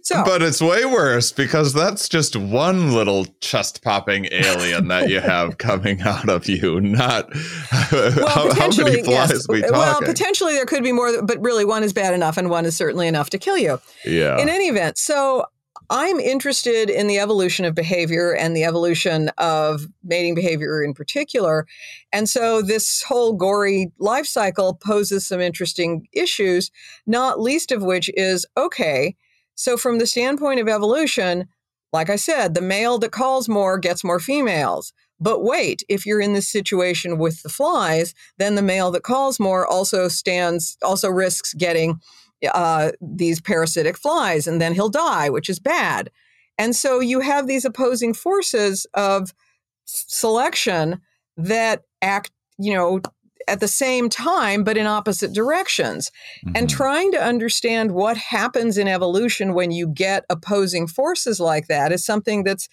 So, 0.03 0.23
but 0.23 0.41
it's 0.41 0.61
way 0.61 0.85
worse 0.85 1.31
because 1.31 1.73
that's 1.73 2.09
just 2.09 2.35
one 2.35 2.93
little 2.93 3.25
chest 3.41 3.83
popping 3.83 4.27
alien 4.31 4.87
that 4.89 5.09
you 5.09 5.19
have 5.19 5.57
coming 5.57 6.01
out 6.01 6.29
of 6.29 6.47
you, 6.47 6.79
not 6.81 7.29
well, 7.91 8.27
how, 8.27 8.53
how 8.53 8.69
many 8.77 9.03
flies 9.03 9.31
yes. 9.31 9.47
we 9.47 9.61
Well, 9.61 10.01
potentially 10.01 10.53
there 10.53 10.65
could 10.65 10.83
be 10.83 10.91
more, 10.91 11.21
but 11.21 11.39
really 11.41 11.65
one 11.65 11.83
is 11.83 11.93
bad 11.93 12.13
enough, 12.13 12.37
and 12.37 12.49
one 12.49 12.65
is 12.65 12.75
certainly 12.75 13.07
enough 13.07 13.29
to 13.31 13.37
kill 13.37 13.57
you. 13.57 13.79
yeah. 14.05 14.39
In 14.39 14.49
any 14.49 14.65
event, 14.65 14.97
so 14.97 15.45
I'm 15.89 16.19
interested 16.19 16.89
in 16.89 17.07
the 17.07 17.17
evolution 17.17 17.65
of 17.65 17.73
behavior 17.73 18.35
and 18.35 18.55
the 18.55 18.63
evolution 18.63 19.29
of 19.39 19.87
mating 20.03 20.35
behavior 20.35 20.83
in 20.83 20.93
particular. 20.93 21.65
And 22.13 22.29
so 22.29 22.61
this 22.61 23.01
whole 23.01 23.33
gory 23.33 23.91
life 23.97 24.27
cycle 24.27 24.75
poses 24.75 25.25
some 25.25 25.41
interesting 25.41 26.07
issues, 26.13 26.69
not 27.07 27.39
least 27.39 27.71
of 27.71 27.81
which 27.81 28.09
is 28.13 28.45
okay, 28.55 29.15
so 29.59 29.75
from 29.75 29.97
the 29.97 30.07
standpoint 30.07 30.61
of 30.61 30.69
evolution, 30.69 31.49
like 31.91 32.09
I 32.09 32.15
said, 32.15 32.53
the 32.53 32.61
male 32.61 32.97
that 32.99 33.11
calls 33.11 33.49
more 33.49 33.77
gets 33.77 34.05
more 34.05 34.21
females. 34.21 34.93
But 35.19 35.43
wait, 35.43 35.83
if 35.89 36.05
you're 36.05 36.21
in 36.21 36.31
this 36.31 36.47
situation 36.47 37.17
with 37.17 37.43
the 37.43 37.49
flies, 37.49 38.15
then 38.37 38.55
the 38.55 38.61
male 38.61 38.89
that 38.91 39.03
calls 39.03 39.37
more 39.37 39.67
also 39.67 40.07
stands, 40.07 40.77
also 40.81 41.09
risks 41.09 41.53
getting 41.53 41.99
uh, 42.53 42.91
these 43.01 43.41
parasitic 43.41 43.97
flies, 43.97 44.47
and 44.47 44.61
then 44.61 44.73
he'll 44.73 44.87
die, 44.87 45.29
which 45.29 45.49
is 45.49 45.59
bad. 45.59 46.09
And 46.57 46.73
so 46.73 47.01
you 47.01 47.19
have 47.19 47.45
these 47.45 47.65
opposing 47.65 48.13
forces 48.13 48.87
of 48.93 49.33
selection 49.83 51.01
that 51.35 51.83
act, 52.01 52.31
you 52.57 52.73
know, 52.73 53.01
at 53.49 53.59
the 53.59 53.67
same 53.67 54.09
time, 54.09 54.63
but 54.63 54.77
in 54.77 54.85
opposite 54.87 55.33
directions. 55.33 56.11
And 56.55 56.67
Mhm. 56.67 56.69
trying 56.69 57.11
to 57.11 57.21
understand 57.23 57.91
what 57.91 58.17
happens 58.17 58.77
in 58.77 58.87
evolution 58.87 59.53
when 59.53 59.71
you 59.71 59.87
get 59.87 60.23
opposing 60.29 60.87
forces 60.87 61.39
like 61.39 61.67
that 61.67 61.91
is 61.91 62.05
something 62.05 62.43
that's 62.43 62.69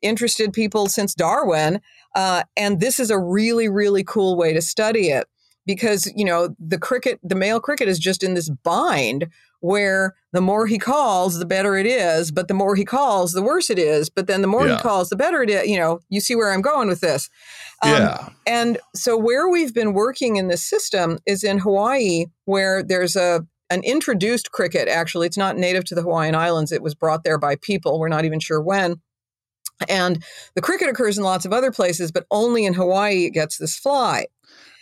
interested 0.00 0.52
people 0.52 0.88
since 0.88 1.14
Darwin. 1.14 1.80
Uh, 2.14 2.42
and 2.56 2.80
this 2.80 2.98
is 2.98 3.10
a 3.10 3.18
really, 3.18 3.68
really 3.68 4.02
cool 4.04 4.36
way 4.36 4.52
to 4.52 4.60
study 4.62 5.08
it. 5.10 5.26
because 5.64 6.10
you 6.16 6.24
know 6.24 6.56
the 6.58 6.76
cricket, 6.76 7.20
the 7.22 7.36
male 7.36 7.60
cricket 7.60 7.86
is 7.86 8.00
just 8.00 8.24
in 8.24 8.34
this 8.34 8.50
bind 8.64 9.28
where 9.60 10.12
the 10.32 10.40
more 10.40 10.66
he 10.66 10.76
calls, 10.76 11.38
the 11.38 11.46
better 11.46 11.76
it 11.76 11.86
is, 11.86 12.32
but 12.32 12.48
the 12.48 12.54
more 12.54 12.74
he 12.74 12.84
calls, 12.84 13.30
the 13.30 13.40
worse 13.42 13.70
it 13.70 13.78
is. 13.78 14.10
But 14.10 14.26
then 14.26 14.42
the 14.42 14.48
more 14.48 14.66
Yeah. 14.66 14.74
he 14.74 14.82
calls, 14.82 15.08
the 15.08 15.14
better 15.14 15.40
it 15.40 15.48
is. 15.48 15.68
You 15.68 15.78
know, 15.78 16.00
you 16.08 16.20
see 16.20 16.34
where 16.34 16.50
I'm 16.50 16.62
going 16.62 16.88
with 16.88 17.00
this. 17.00 17.30
Um, 17.82 17.90
yeah. 17.90 18.28
and 18.46 18.78
so 18.94 19.16
where 19.16 19.48
we've 19.48 19.74
been 19.74 19.92
working 19.92 20.36
in 20.36 20.48
this 20.48 20.64
system 20.64 21.18
is 21.26 21.42
in 21.42 21.58
Hawaii, 21.58 22.26
where 22.44 22.82
there's 22.82 23.16
a 23.16 23.46
an 23.70 23.82
introduced 23.84 24.52
cricket. 24.52 24.86
Actually, 24.86 25.26
it's 25.26 25.38
not 25.38 25.56
native 25.56 25.84
to 25.86 25.94
the 25.94 26.02
Hawaiian 26.02 26.34
Islands. 26.34 26.72
It 26.72 26.82
was 26.82 26.94
brought 26.94 27.24
there 27.24 27.38
by 27.38 27.56
people. 27.56 27.98
We're 27.98 28.08
not 28.08 28.26
even 28.26 28.38
sure 28.38 28.60
when. 28.60 29.00
And 29.88 30.22
the 30.54 30.60
cricket 30.60 30.88
occurs 30.88 31.16
in 31.16 31.24
lots 31.24 31.44
of 31.44 31.52
other 31.52 31.72
places, 31.72 32.12
but 32.12 32.26
only 32.30 32.66
in 32.66 32.74
Hawaii 32.74 33.24
it 33.24 33.30
gets 33.30 33.56
this 33.56 33.76
fly. 33.76 34.26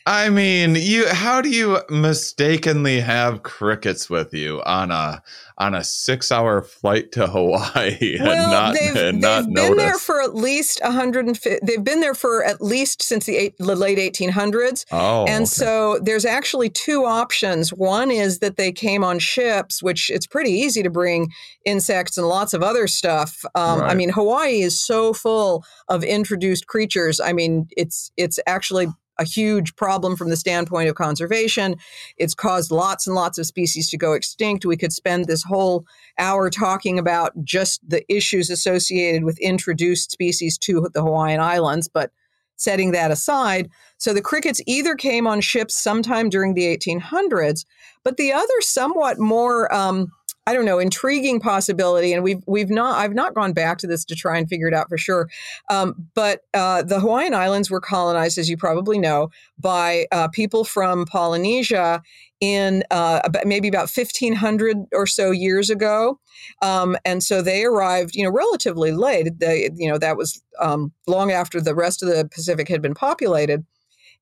I 0.06 0.30
mean, 0.30 0.76
you 0.76 1.08
how 1.08 1.40
do 1.40 1.50
you 1.50 1.78
mistakenly 1.88 3.00
have 3.00 3.42
crickets 3.42 4.08
with 4.08 4.32
you 4.32 4.62
on 4.62 4.90
a 4.90 5.22
on 5.60 5.74
a 5.74 5.84
six 5.84 6.32
hour 6.32 6.62
flight 6.62 7.12
to 7.12 7.26
Hawaii 7.26 8.16
and 8.18 8.26
well, 8.26 8.50
not 8.50 8.74
they've, 8.74 8.96
and 8.96 9.20
not 9.20 9.44
they've 9.44 9.54
been 9.54 9.76
there 9.76 9.98
for 9.98 10.22
at 10.22 10.34
least 10.34 10.80
150. 10.82 11.58
They've 11.62 11.84
been 11.84 12.00
there 12.00 12.14
for 12.14 12.42
at 12.42 12.62
least 12.62 13.02
since 13.02 13.26
the, 13.26 13.36
eight, 13.36 13.58
the 13.58 13.76
late 13.76 13.98
1800s. 13.98 14.86
oh, 14.90 15.26
and 15.26 15.42
okay. 15.42 15.44
so 15.44 15.98
there's 16.02 16.24
actually 16.24 16.70
two 16.70 17.04
options. 17.04 17.74
One 17.74 18.10
is 18.10 18.38
that 18.38 18.56
they 18.56 18.72
came 18.72 19.04
on 19.04 19.18
ships, 19.18 19.82
which 19.82 20.08
it's 20.08 20.26
pretty 20.26 20.50
easy 20.50 20.82
to 20.82 20.90
bring 20.90 21.30
insects 21.66 22.16
and 22.16 22.26
lots 22.26 22.54
of 22.54 22.62
other 22.62 22.86
stuff. 22.86 23.44
Um, 23.54 23.82
I 23.82 23.94
mean, 23.94 24.08
Hawaii 24.08 24.62
is 24.62 24.80
so 24.80 25.12
full 25.12 25.62
of 25.88 26.02
introduced 26.02 26.66
creatures. 26.68 27.20
I 27.20 27.34
mean, 27.34 27.68
it's 27.76 28.10
it's 28.16 28.38
actually 28.46 28.88
a 29.20 29.24
huge 29.24 29.76
problem 29.76 30.16
from 30.16 30.30
the 30.30 30.36
standpoint 30.36 30.88
of 30.88 30.96
conservation. 30.96 31.76
It's 32.16 32.34
caused 32.34 32.70
lots 32.70 33.06
and 33.06 33.14
lots 33.14 33.38
of 33.38 33.46
species 33.46 33.88
to 33.90 33.98
go 33.98 34.14
extinct. 34.14 34.64
We 34.64 34.78
could 34.78 34.92
spend 34.92 35.26
this 35.26 35.44
whole 35.44 35.84
hour 36.18 36.48
talking 36.50 36.98
about 36.98 37.32
just 37.44 37.80
the 37.88 38.02
issues 38.12 38.50
associated 38.50 39.22
with 39.24 39.38
introduced 39.38 40.10
species 40.10 40.56
to 40.58 40.88
the 40.94 41.02
Hawaiian 41.02 41.40
Islands, 41.40 41.86
but 41.86 42.10
setting 42.56 42.92
that 42.92 43.10
aside, 43.10 43.70
so 43.96 44.12
the 44.12 44.22
crickets 44.22 44.60
either 44.66 44.94
came 44.94 45.26
on 45.26 45.40
ships 45.40 45.74
sometime 45.74 46.28
during 46.28 46.54
the 46.54 46.76
1800s, 46.76 47.64
but 48.04 48.16
the 48.16 48.32
other 48.32 48.60
somewhat 48.60 49.18
more 49.18 49.72
um, 49.74 50.10
I 50.46 50.54
don't 50.54 50.64
know, 50.64 50.78
intriguing 50.78 51.38
possibility, 51.38 52.12
and 52.12 52.24
we've 52.24 52.42
we've 52.46 52.70
not 52.70 52.96
I've 52.96 53.14
not 53.14 53.34
gone 53.34 53.52
back 53.52 53.78
to 53.78 53.86
this 53.86 54.04
to 54.06 54.14
try 54.14 54.38
and 54.38 54.48
figure 54.48 54.68
it 54.68 54.74
out 54.74 54.88
for 54.88 54.96
sure. 54.96 55.28
Um, 55.68 56.08
but 56.14 56.40
uh, 56.54 56.82
the 56.82 56.98
Hawaiian 56.98 57.34
Islands 57.34 57.70
were 57.70 57.80
colonized, 57.80 58.38
as 58.38 58.48
you 58.48 58.56
probably 58.56 58.98
know, 58.98 59.30
by 59.58 60.06
uh, 60.12 60.28
people 60.28 60.64
from 60.64 61.04
Polynesia 61.04 62.02
in 62.40 62.82
uh, 62.90 63.20
maybe 63.44 63.68
about 63.68 63.90
1500 63.90 64.78
or 64.92 65.06
so 65.06 65.30
years 65.30 65.68
ago, 65.68 66.18
um, 66.62 66.96
and 67.04 67.22
so 67.22 67.42
they 67.42 67.64
arrived, 67.64 68.16
you 68.16 68.24
know, 68.24 68.30
relatively 68.30 68.92
late. 68.92 69.38
They, 69.38 69.68
you 69.76 69.90
know, 69.90 69.98
that 69.98 70.16
was 70.16 70.42
um, 70.58 70.92
long 71.06 71.30
after 71.30 71.60
the 71.60 71.74
rest 71.74 72.02
of 72.02 72.08
the 72.08 72.26
Pacific 72.32 72.66
had 72.66 72.80
been 72.80 72.94
populated, 72.94 73.64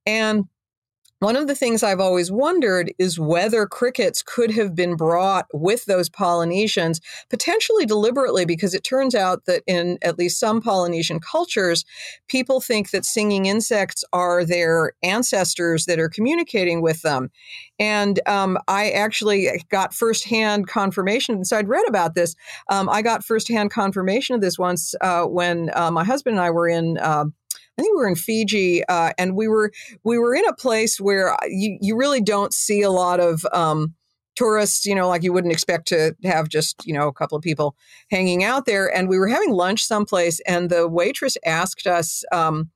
and 0.05 0.47
one 1.21 1.35
of 1.35 1.49
the 1.49 1.55
things 1.55 1.83
I've 1.83 2.01
always 2.01 2.31
wondered 2.31 2.93
is 2.99 3.19
whether 3.19 3.67
crickets 3.67 4.23
could 4.23 4.53
have 4.53 4.75
been 4.75 4.95
brought 4.95 5.47
with 5.53 5.85
those 5.87 6.09
Polynesians, 6.09 7.01
potentially 7.29 7.85
deliberately, 7.85 8.45
because 8.45 8.73
it 8.73 8.85
turns 8.85 9.15
out 9.15 9.45
that 9.47 9.65
in 9.67 9.99
at 10.03 10.17
least 10.17 10.39
some 10.39 10.61
Polynesian 10.61 11.19
cultures, 11.19 11.85
people 12.29 12.61
think 12.61 12.91
that 12.91 13.05
singing 13.05 13.47
insects 13.47 14.05
are 14.13 14.45
their 14.45 14.93
ancestors 15.03 15.87
that 15.87 15.99
are 15.99 16.09
communicating 16.09 16.83
with 16.83 17.03
them. 17.03 17.31
And 17.81 18.21
um, 18.27 18.57
I 18.69 18.91
actually 18.91 19.65
got 19.71 19.95
firsthand 19.95 20.69
confirmation. 20.69 21.45
So 21.45 21.57
I'd 21.57 21.69
read 21.69 21.89
about 21.89 22.15
this. 22.15 22.37
Um, 22.69 22.89
I 22.89 23.03
got 23.03 23.25
firsthand 23.25 23.73
confirmation 23.73 24.37
of 24.37 24.41
this 24.41 24.59
once 24.59 24.95
uh, 25.01 25.25
when 25.25 25.71
uh, 25.75 25.91
my 25.91 26.05
husband 26.05 26.37
and 26.37 26.45
I 26.45 26.51
were 26.51 26.69
in. 26.69 26.99
Uh, 26.99 27.27
I 27.78 27.82
think 27.82 27.94
we 27.94 28.00
were 28.00 28.08
in 28.08 28.16
Fiji, 28.16 28.85
uh, 28.88 29.12
and 29.18 29.37
we 29.37 29.47
were 29.47 29.70
we 30.02 30.18
were 30.18 30.35
in 30.35 30.47
a 30.49 30.54
place 30.54 31.00
where 31.00 31.37
you 31.49 31.78
you 31.80 31.97
really 31.97 32.20
don't 32.20 32.52
see 32.52 32.82
a 32.82 32.90
lot 32.90 33.20
of 33.20 33.47
um, 33.52 33.94
tourists. 34.35 34.85
You 34.85 34.97
know, 34.97 35.06
like 35.06 35.23
you 35.23 35.32
wouldn't 35.32 35.52
expect 35.52 35.87
to 35.88 36.16
have 36.25 36.49
just 36.49 36.85
you 36.85 36.92
know 36.92 37.06
a 37.06 37.12
couple 37.12 37.37
of 37.37 37.42
people 37.42 37.76
hanging 38.11 38.42
out 38.42 38.66
there. 38.66 38.92
And 38.94 39.08
we 39.08 39.18
were 39.18 39.28
having 39.28 39.52
lunch 39.52 39.85
someplace, 39.85 40.40
and 40.40 40.70
the 40.70 40.88
waitress 40.88 41.37
asked 41.47 41.87
us, 41.87 42.25
um, 42.32 42.70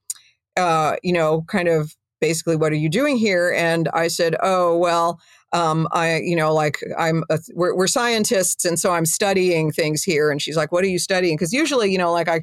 uh, 0.56 0.94
you 1.02 1.12
know, 1.12 1.42
kind 1.48 1.66
of 1.66 1.96
basically, 2.20 2.54
"What 2.54 2.70
are 2.70 2.76
you 2.76 2.88
doing 2.88 3.16
here?" 3.16 3.52
And 3.56 3.88
I 3.92 4.06
said, 4.06 4.36
"Oh, 4.40 4.76
well." 4.78 5.20
Um, 5.54 5.86
I, 5.92 6.20
you 6.20 6.34
know, 6.34 6.54
like 6.54 6.78
I'm, 6.96 7.24
a, 7.28 7.38
we're, 7.52 7.76
we're 7.76 7.86
scientists, 7.86 8.64
and 8.64 8.80
so 8.80 8.92
I'm 8.92 9.04
studying 9.04 9.70
things 9.70 10.02
here. 10.02 10.30
And 10.30 10.40
she's 10.40 10.56
like, 10.56 10.72
"What 10.72 10.82
are 10.82 10.88
you 10.88 10.98
studying?" 10.98 11.36
Because 11.36 11.52
usually, 11.52 11.92
you 11.92 11.98
know, 11.98 12.10
like 12.10 12.26
I, 12.26 12.42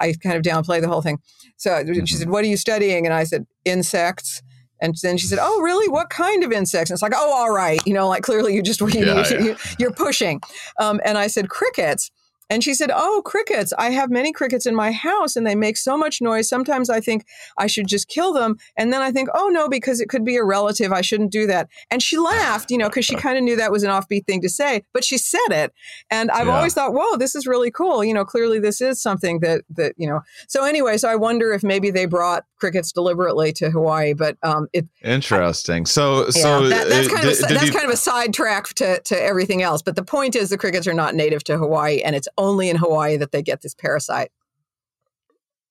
I 0.00 0.14
kind 0.22 0.36
of 0.36 0.42
downplay 0.42 0.80
the 0.80 0.88
whole 0.88 1.02
thing. 1.02 1.18
So 1.56 1.84
she 2.04 2.14
said, 2.14 2.28
"What 2.30 2.44
are 2.44 2.48
you 2.48 2.56
studying?" 2.56 3.04
And 3.06 3.14
I 3.14 3.24
said, 3.24 3.46
"Insects." 3.64 4.42
And 4.80 4.96
then 5.02 5.16
she 5.16 5.26
said, 5.26 5.38
"Oh, 5.40 5.60
really? 5.60 5.88
What 5.88 6.10
kind 6.10 6.42
of 6.42 6.50
insects?" 6.50 6.90
And 6.90 6.96
it's 6.96 7.02
like, 7.02 7.12
"Oh, 7.14 7.32
all 7.32 7.52
right, 7.52 7.80
you 7.86 7.94
know, 7.94 8.08
like 8.08 8.22
clearly 8.24 8.54
you 8.54 8.62
just 8.62 8.80
you, 8.94 9.04
Yeah, 9.04 9.28
you, 9.30 9.48
yeah. 9.50 9.54
you're 9.78 9.92
pushing." 9.92 10.40
Um, 10.78 11.00
and 11.04 11.16
I 11.18 11.26
said, 11.28 11.48
"Crickets." 11.48 12.10
And 12.52 12.62
she 12.62 12.74
said, 12.74 12.90
Oh, 12.94 13.22
crickets. 13.24 13.72
I 13.78 13.90
have 13.90 14.10
many 14.10 14.30
crickets 14.30 14.66
in 14.66 14.74
my 14.74 14.92
house 14.92 15.36
and 15.36 15.46
they 15.46 15.54
make 15.54 15.76
so 15.78 15.96
much 15.96 16.20
noise. 16.20 16.48
Sometimes 16.48 16.90
I 16.90 17.00
think 17.00 17.24
I 17.56 17.66
should 17.66 17.86
just 17.86 18.08
kill 18.08 18.32
them. 18.34 18.58
And 18.76 18.92
then 18.92 19.00
I 19.00 19.10
think, 19.10 19.30
Oh, 19.34 19.48
no, 19.48 19.68
because 19.68 20.00
it 20.00 20.08
could 20.10 20.24
be 20.24 20.36
a 20.36 20.44
relative. 20.44 20.92
I 20.92 21.00
shouldn't 21.00 21.32
do 21.32 21.46
that. 21.46 21.68
And 21.90 22.02
she 22.02 22.18
laughed, 22.18 22.70
you 22.70 22.76
know, 22.78 22.88
because 22.88 23.06
she 23.06 23.16
kind 23.26 23.38
of 23.38 23.42
knew 23.44 23.56
that 23.56 23.72
was 23.72 23.82
an 23.84 23.90
offbeat 23.90 24.26
thing 24.26 24.42
to 24.42 24.48
say, 24.50 24.82
but 24.92 25.02
she 25.02 25.16
said 25.16 25.38
it. 25.50 25.72
And 26.10 26.30
I've 26.30 26.46
Yeah. 26.46 26.56
always 26.56 26.74
thought, 26.74 26.92
Whoa, 26.92 27.16
this 27.16 27.34
is 27.34 27.46
really 27.46 27.70
cool. 27.70 28.04
You 28.04 28.12
know, 28.12 28.24
clearly 28.24 28.60
this 28.60 28.80
is 28.82 29.00
something 29.00 29.40
that, 29.40 29.62
that, 29.70 29.94
you 29.96 30.06
know. 30.06 30.20
So 30.46 30.64
anyway, 30.64 30.98
so 30.98 31.08
I 31.08 31.16
wonder 31.16 31.52
if 31.52 31.62
maybe 31.62 31.90
they 31.90 32.04
brought 32.06 32.44
crickets 32.58 32.92
deliberately 32.92 33.52
to 33.54 33.70
Hawaii, 33.70 34.12
but 34.12 34.36
um, 34.42 34.68
it, 34.72 34.86
Interesting. 35.02 35.86
So, 35.86 36.24
yeah, 36.26 36.30
so 36.30 36.68
that, 36.68 36.88
that's 36.88 37.06
uh, 37.08 37.10
kind 37.10 37.26
of 37.28 37.32
a, 37.32 37.42
that's 37.54 37.66
you- 37.66 37.72
kind 37.72 37.84
of 37.86 37.90
a 37.92 37.96
sidetrack 37.96 38.68
to 38.74 39.00
to 39.00 39.20
everything 39.22 39.62
else. 39.62 39.80
But 39.82 39.96
the 39.96 40.02
point 40.04 40.36
is, 40.36 40.50
the 40.50 40.58
crickets 40.58 40.86
are 40.86 40.94
not 40.94 41.14
native 41.14 41.42
to 41.44 41.56
Hawaii, 41.58 42.00
and 42.02 42.14
it's 42.16 42.28
only 42.42 42.68
in 42.68 42.76
Hawaii 42.76 43.16
that 43.16 43.32
they 43.32 43.42
get 43.42 43.62
this 43.62 43.74
parasite. 43.74 44.30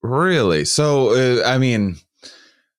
Really? 0.01 0.65
So, 0.65 1.11
uh, 1.11 1.43
I 1.45 1.57
mean, 1.59 1.97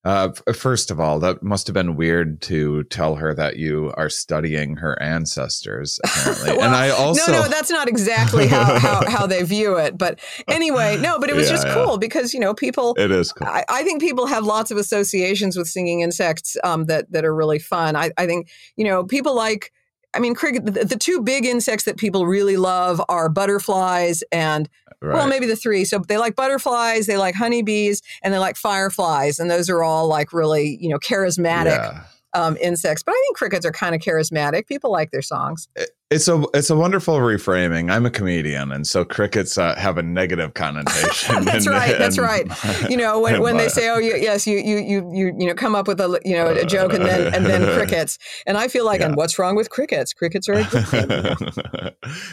uh, 0.04 0.30
first 0.52 0.90
of 0.90 0.98
all, 0.98 1.20
that 1.20 1.40
must 1.44 1.68
have 1.68 1.74
been 1.74 1.94
weird 1.94 2.42
to 2.42 2.82
tell 2.84 3.14
her 3.14 3.32
that 3.34 3.56
you 3.56 3.92
are 3.96 4.08
studying 4.08 4.74
her 4.78 5.00
ancestors, 5.00 6.00
apparently. 6.04 6.50
and 6.60 6.74
I 6.74 6.88
also, 6.88 7.30
no, 7.30 7.42
no, 7.42 7.48
that's 7.48 7.70
not 7.70 7.86
exactly 7.86 8.48
how, 8.48 8.76
how 8.80 9.04
how 9.08 9.26
they 9.28 9.44
view 9.44 9.76
it. 9.76 9.96
But 9.96 10.18
anyway, 10.48 10.96
no, 11.00 11.20
but 11.20 11.30
it 11.30 11.36
was 11.36 11.46
Yeah, 11.46 11.52
just 11.52 11.66
yeah. 11.68 11.74
cool 11.74 11.98
because 11.98 12.34
you 12.34 12.40
know 12.40 12.52
people. 12.54 12.96
it 12.98 13.12
is 13.12 13.32
cool. 13.32 13.46
I, 13.46 13.64
I 13.68 13.84
think 13.84 14.00
people 14.00 14.26
have 14.26 14.44
lots 14.44 14.72
of 14.72 14.76
associations 14.76 15.56
with 15.56 15.68
singing 15.68 16.00
insects 16.00 16.56
um, 16.64 16.86
that 16.86 17.12
that 17.12 17.24
are 17.24 17.34
really 17.34 17.60
fun. 17.60 17.94
I, 17.94 18.10
I 18.18 18.26
think 18.26 18.50
you 18.76 18.84
know 18.84 19.04
people 19.04 19.36
like. 19.36 19.72
I 20.14 20.18
mean, 20.18 20.34
cricket. 20.34 20.66
The, 20.66 20.84
the 20.84 20.96
two 20.96 21.22
big 21.22 21.46
insects 21.46 21.84
that 21.84 21.96
people 21.96 22.26
really 22.26 22.56
love 22.56 23.00
are 23.08 23.28
butterflies 23.28 24.22
and 24.30 24.68
Right. 25.02 25.16
Well, 25.16 25.26
maybe 25.26 25.46
the 25.46 25.56
three. 25.56 25.84
So 25.84 25.98
they 25.98 26.16
like 26.16 26.36
butterflies, 26.36 27.06
they 27.08 27.16
like 27.16 27.34
honeybees, 27.34 28.02
and 28.22 28.32
they 28.32 28.38
like 28.38 28.56
fireflies, 28.56 29.40
and 29.40 29.50
those 29.50 29.68
are 29.68 29.82
all 29.82 30.06
like 30.06 30.32
really, 30.32 30.78
you 30.80 30.88
know, 30.88 30.98
charismatic 31.00 31.66
Yeah. 31.76 32.04
um, 32.34 32.56
insects. 32.60 33.02
But 33.02 33.10
I 33.12 33.20
think 33.26 33.36
crickets 33.36 33.66
are 33.66 33.72
kind 33.72 33.96
of 33.96 34.00
charismatic. 34.00 34.68
People 34.68 34.92
like 34.92 35.10
their 35.10 35.20
songs. 35.22 35.68
It's 36.12 36.28
a 36.28 36.44
it's 36.52 36.68
a 36.68 36.76
wonderful 36.76 37.14
reframing. 37.18 37.90
I'm 37.90 38.04
a 38.04 38.10
comedian, 38.10 38.70
and 38.70 38.86
so 38.86 39.04
crickets 39.04 39.56
uh, 39.56 39.74
have 39.76 39.96
a 39.96 40.02
negative 40.02 40.52
connotation. 40.52 41.44
That's 41.44 41.66
and- 41.66 41.74
right, 41.74 41.96
that's 41.98 42.18
and- 42.18 42.26
right. 42.26 42.90
You 42.90 42.98
know, 42.98 43.18
when, 43.20 43.40
when 43.40 43.56
they 43.56 43.68
say, 43.76 43.88
"Oh, 43.88 43.98
you, 43.98 44.14
yes, 44.16 44.46
you 44.46 44.58
you 44.58 44.76
you 44.76 45.10
you 45.12 45.26
you 45.38 45.46
know, 45.46 45.54
come 45.54 45.74
up 45.74 45.88
with 45.88 46.00
a 46.00 46.20
you 46.24 46.34
know 46.34 46.48
a 46.48 46.66
joke 46.66 46.92
and 46.92 47.04
then 47.06 47.32
and 47.34 47.46
then 47.46 47.62
crickets," 47.78 48.18
and 48.46 48.58
I 48.58 48.68
feel 48.68 48.84
like, 48.84 49.00
Yeah. 49.00 49.06
and 49.06 49.16
what's 49.16 49.38
wrong 49.38 49.56
with 49.56 49.70
crickets? 49.70 50.12
Crickets 50.12 50.48
are 50.50 50.54
a 50.54 50.64
good 50.64 50.86
thing. 50.88 51.08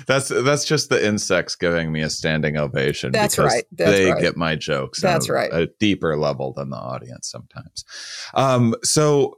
that's 0.07 0.27
that's 0.27 0.65
just 0.65 0.89
the 0.89 1.05
insects 1.05 1.55
giving 1.55 1.91
me 1.91 2.01
a 2.01 2.09
standing 2.09 2.57
ovation. 2.57 3.12
That's 3.13 3.36
because 3.38 3.53
right, 3.53 3.63
that's 3.71 3.91
they 3.91 4.12
right. 4.12 4.21
get 4.21 4.36
my 4.36 4.55
jokes. 4.55 5.03
on 5.03 5.12
That's 5.12 5.29
a, 5.29 5.33
right. 5.33 5.53
A 5.53 5.67
deeper 5.79 6.17
level 6.17 6.51
than 6.53 6.69
the 6.69 6.77
audience 6.77 7.29
sometimes. 7.29 7.86
Um, 8.33 8.75
so 8.83 9.38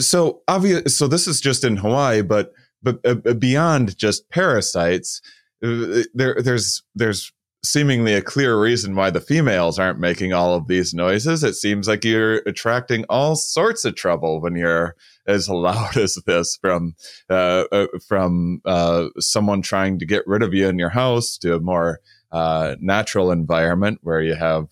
so 0.00 0.42
obvious. 0.48 0.96
So 0.96 1.06
this 1.06 1.28
is 1.28 1.40
just 1.40 1.62
in 1.62 1.76
Hawaii, 1.76 2.22
but 2.22 2.52
but 2.84 3.00
uh, 3.04 3.16
uh, 3.26 3.34
beyond 3.34 3.98
just 3.98 4.28
parasites, 4.30 5.20
uh, 5.64 6.02
there 6.14 6.36
there's 6.40 6.82
there's 6.94 7.32
seemingly 7.64 8.12
a 8.12 8.22
clear 8.22 8.60
reason 8.60 8.94
why 8.94 9.10
the 9.10 9.20
females 9.20 9.78
aren't 9.78 9.98
making 9.98 10.32
all 10.34 10.54
of 10.54 10.68
these 10.68 10.92
noises. 10.92 11.42
It 11.42 11.54
seems 11.54 11.88
like 11.88 12.04
you're 12.04 12.36
attracting 12.46 13.06
all 13.08 13.36
sorts 13.36 13.86
of 13.86 13.96
trouble 13.96 14.40
when 14.40 14.54
you're 14.54 14.94
as 15.26 15.48
loud 15.48 15.96
as 15.96 16.16
this 16.26 16.56
from 16.60 16.94
uh, 17.30 17.64
uh, 17.72 17.86
from 18.06 18.60
uh, 18.64 19.08
someone 19.18 19.62
trying 19.62 19.98
to 19.98 20.06
get 20.06 20.26
rid 20.26 20.42
of 20.42 20.54
you 20.54 20.68
in 20.68 20.78
your 20.78 20.90
house 20.90 21.38
to 21.38 21.54
a 21.54 21.60
more 21.60 22.00
uh, 22.30 22.76
natural 22.80 23.30
environment 23.30 24.00
where 24.02 24.20
you 24.20 24.34
have, 24.34 24.66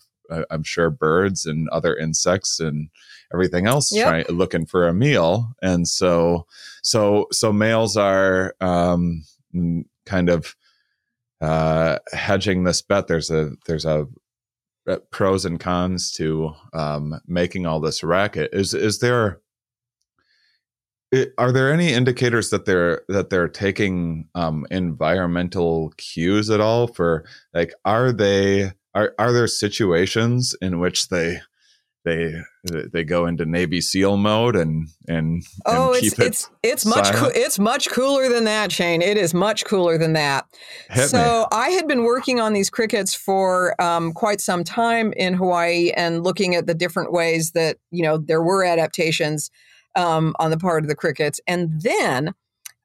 I'm 0.49 0.63
sure, 0.63 0.89
birds 0.89 1.45
and 1.45 1.69
other 1.69 1.95
insects 1.95 2.59
and 2.59 2.89
everything 3.33 3.67
else 3.67 3.91
Yep. 3.91 4.07
trying 4.07 4.37
looking 4.37 4.65
for 4.65 4.87
a 4.87 4.93
meal. 4.93 5.53
And 5.61 5.87
so 5.87 6.45
so 6.81 7.27
so 7.31 7.51
males 7.53 7.97
are 7.97 8.55
um, 8.61 9.23
kind 10.05 10.29
of 10.29 10.55
uh, 11.41 11.99
hedging 12.13 12.63
this 12.63 12.81
bet. 12.81 13.07
There's 13.07 13.29
a 13.31 13.51
there's 13.65 13.85
a 13.85 14.07
uh, 14.87 14.97
pros 15.11 15.45
and 15.45 15.59
cons 15.59 16.11
to 16.11 16.51
um, 16.73 17.19
making 17.25 17.65
all 17.65 17.79
this 17.79 18.03
racket 18.03 18.49
is 18.53 18.73
is 18.73 18.99
there 18.99 19.39
are 21.37 21.51
there 21.51 21.71
any 21.71 21.93
indicators 21.93 22.49
that 22.49 22.65
they're 22.65 23.03
that 23.07 23.29
they're 23.29 23.47
taking 23.47 24.27
um, 24.35 24.65
environmental 24.71 25.93
cues 25.97 26.49
at 26.49 26.59
all 26.59 26.87
for 26.87 27.23
like 27.53 27.73
are 27.85 28.11
they 28.11 28.71
are 28.93 29.13
are 29.17 29.31
there 29.31 29.47
situations 29.47 30.55
in 30.61 30.79
which 30.79 31.09
they 31.09 31.41
they 32.05 32.33
they 32.63 33.03
go 33.03 33.25
into 33.25 33.45
Navy 33.45 33.79
SEAL 33.81 34.17
mode 34.17 34.55
and 34.55 34.89
and, 35.07 35.43
Oh, 35.65 35.93
and 35.93 35.95
it's 35.95 36.15
keep 36.15 36.19
it 36.19 36.27
it's 36.27 36.49
it's 36.61 36.85
much 36.85 37.07
it's 37.35 37.59
much 37.59 37.89
cooler 37.89 38.29
than 38.29 38.43
that, 38.43 38.71
Shane. 38.71 39.01
It 39.01 39.17
is 39.17 39.33
much 39.33 39.65
cooler 39.65 39.97
than 39.97 40.13
that. 40.13 40.45
hit 40.89 41.09
so 41.09 41.47
I 41.51 41.69
had 41.69 41.87
been 41.87 42.03
working 42.03 42.39
on 42.39 42.53
these 42.53 42.69
crickets 42.69 43.13
for 43.13 43.81
um, 43.81 44.11
quite 44.11 44.41
some 44.41 44.63
time 44.63 45.13
in 45.13 45.33
Hawaii 45.33 45.91
and 45.95 46.23
looking 46.23 46.55
at 46.55 46.67
the 46.67 46.73
different 46.73 47.11
ways 47.11 47.51
that 47.51 47.77
you 47.91 48.03
know 48.03 48.17
there 48.17 48.43
were 48.43 48.65
adaptations 48.65 49.49
um, 49.95 50.35
on 50.39 50.51
the 50.51 50.57
part 50.57 50.83
of 50.83 50.89
the 50.89 50.95
crickets, 50.95 51.39
and 51.47 51.81
then 51.81 52.33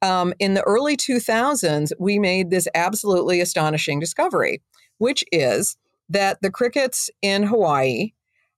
um, 0.00 0.32
in 0.38 0.54
the 0.54 0.62
early 0.62 0.96
2000s 0.96 1.90
we 1.98 2.20
made 2.20 2.50
this 2.50 2.68
absolutely 2.74 3.40
astonishing 3.40 3.98
discovery, 3.98 4.62
which 4.98 5.24
is 5.32 5.76
that 6.08 6.38
the 6.42 6.50
crickets 6.50 7.10
in 7.22 7.42
Hawaii 7.44 8.12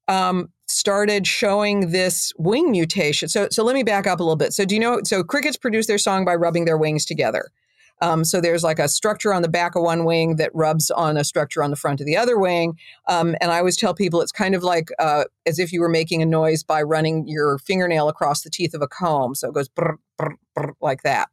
um, 0.09 0.51
started 0.67 1.27
showing 1.27 1.91
this 1.91 2.33
wing 2.39 2.71
mutation. 2.71 3.29
So, 3.29 3.49
so 3.51 3.65
let 3.65 3.75
me 3.75 3.83
back 3.83 4.07
up 4.07 4.21
a 4.21 4.23
little 4.23 4.37
bit. 4.37 4.53
So, 4.53 4.65
do 4.65 4.75
you 4.75 4.81
know? 4.81 5.01
So, 5.05 5.23
crickets 5.23 5.57
produce 5.57 5.87
their 5.87 5.99
song 5.99 6.25
by 6.25 6.35
rubbing 6.35 6.65
their 6.65 6.79
wings 6.79 7.05
together. 7.05 7.51
Um, 8.03 8.25
so 8.25 8.41
there's 8.41 8.63
like 8.63 8.79
a 8.79 8.89
structure 8.89 9.33
on 9.33 9.43
the 9.43 9.49
back 9.49 9.75
of 9.75 9.83
one 9.83 10.05
wing 10.05 10.37
that 10.37 10.51
rubs 10.55 10.91
on 10.91 11.17
a 11.17 11.25
structure 11.25 11.63
on 11.63 11.71
the 11.71 11.77
front 11.77 12.01
of 12.01 12.07
the 12.07 12.17
other 12.17 12.39
wing. 12.39 12.79
Um, 13.09 13.37
and 13.41 13.51
I 13.51 13.59
always 13.59 13.77
tell 13.77 13.95
people 13.95 14.21
it's 14.23 14.33
kind 14.33 14.55
of 14.55 14.63
like 14.63 14.91
uh, 14.99 15.25
as 15.47 15.59
if 15.59 15.73
you 15.73 15.81
were 15.81 15.89
making 15.89 16.23
a 16.23 16.27
noise 16.27 16.63
by 16.63 16.83
running 16.83 17.29
your 17.29 17.59
fingernail 17.59 18.09
across 18.09 18.43
the 18.43 18.51
teeth 18.51 18.75
of 18.75 18.83
a 18.83 18.89
comb. 18.89 19.35
So 19.35 19.49
it 19.49 19.55
goes 19.55 19.69
brr, 19.69 19.99
brr, 20.17 20.37
brr, 20.55 20.73
like 20.81 21.03
that. 21.03 21.29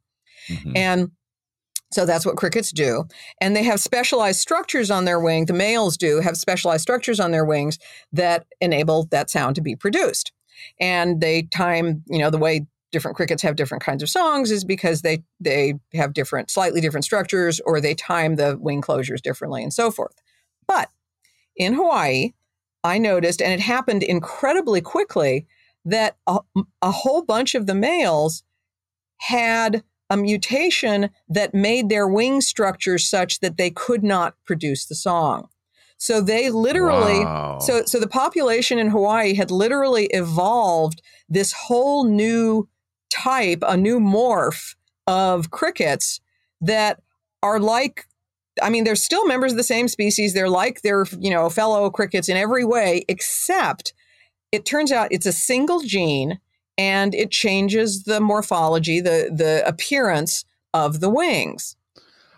me. 0.50 0.56
Mhm. 0.56 0.76
And 0.76 1.10
so 1.90 2.04
that's 2.04 2.26
what 2.26 2.36
crickets 2.36 2.70
do. 2.70 3.04
And 3.40 3.56
they 3.56 3.62
have 3.64 3.80
specialized 3.80 4.40
structures 4.40 4.90
on 4.90 5.04
their 5.04 5.20
wing. 5.20 5.46
The 5.46 5.54
males 5.54 5.96
do 5.96 6.20
have 6.20 6.36
specialized 6.36 6.82
structures 6.82 7.18
on 7.18 7.30
their 7.30 7.44
wings 7.44 7.78
that 8.12 8.46
enable 8.60 9.04
that 9.10 9.30
sound 9.30 9.56
to 9.56 9.62
be 9.62 9.74
produced. 9.74 10.32
And 10.80 11.20
they 11.20 11.42
time, 11.42 12.02
you 12.06 12.18
know, 12.18 12.30
the 12.30 12.38
way 12.38 12.66
different 12.92 13.16
crickets 13.16 13.42
have 13.42 13.56
different 13.56 13.82
kinds 13.82 14.02
of 14.02 14.08
songs 14.08 14.50
is 14.50 14.64
because 14.64 15.02
they 15.02 15.22
they 15.40 15.74
have 15.94 16.14
different 16.14 16.50
slightly 16.50 16.80
different 16.80 17.04
structures 17.04 17.60
or 17.60 17.80
they 17.80 17.94
time 17.94 18.36
the 18.36 18.56
wing 18.58 18.82
closures 18.82 19.22
differently 19.22 19.62
and 19.62 19.72
so 19.72 19.90
forth. 19.90 20.14
But 20.66 20.88
in 21.56 21.74
Hawaii, 21.74 22.32
I 22.84 22.98
noticed 22.98 23.42
and 23.42 23.52
it 23.52 23.60
happened 23.60 24.02
incredibly 24.02 24.80
quickly 24.80 25.46
that 25.84 26.16
a, 26.26 26.38
a 26.82 26.90
whole 26.90 27.22
bunch 27.22 27.54
of 27.54 27.66
the 27.66 27.74
males 27.74 28.42
had 29.18 29.82
a 30.10 30.16
mutation 30.16 31.10
that 31.28 31.54
made 31.54 31.88
their 31.88 32.08
wing 32.08 32.40
structures 32.40 33.08
such 33.08 33.40
that 33.40 33.56
they 33.56 33.70
could 33.70 34.02
not 34.02 34.34
produce 34.44 34.86
the 34.86 34.94
song. 34.94 35.48
So 35.98 36.20
they 36.20 36.50
literally 36.50 37.24
Wow. 37.24 37.58
so 37.60 37.84
so 37.84 37.98
the 37.98 38.06
population 38.06 38.78
in 38.78 38.88
Hawaii 38.90 39.34
had 39.34 39.50
literally 39.50 40.06
evolved 40.06 41.02
this 41.28 41.52
whole 41.52 42.04
new 42.04 42.68
type, 43.10 43.62
a 43.66 43.76
new 43.76 43.98
morph 43.98 44.76
of 45.06 45.50
crickets 45.50 46.20
that 46.60 47.02
are 47.42 47.58
like 47.58 48.06
I 48.60 48.70
mean, 48.70 48.82
they're 48.84 48.96
still 48.96 49.24
members 49.26 49.52
of 49.52 49.58
the 49.58 49.62
same 49.62 49.86
species. 49.86 50.34
They're 50.34 50.48
like 50.48 50.82
their, 50.82 51.04
you 51.20 51.30
know, 51.30 51.48
fellow 51.48 51.88
crickets 51.90 52.28
in 52.28 52.36
every 52.36 52.64
way, 52.64 53.04
except 53.08 53.92
it 54.50 54.64
turns 54.64 54.90
out 54.90 55.12
it's 55.12 55.26
a 55.26 55.32
single 55.32 55.80
gene 55.80 56.40
and 56.78 57.14
it 57.14 57.30
changes 57.30 58.04
the 58.04 58.20
morphology, 58.20 59.00
the 59.00 59.30
the 59.34 59.62
appearance 59.66 60.44
of 60.72 61.00
the 61.00 61.10
wings. 61.10 61.76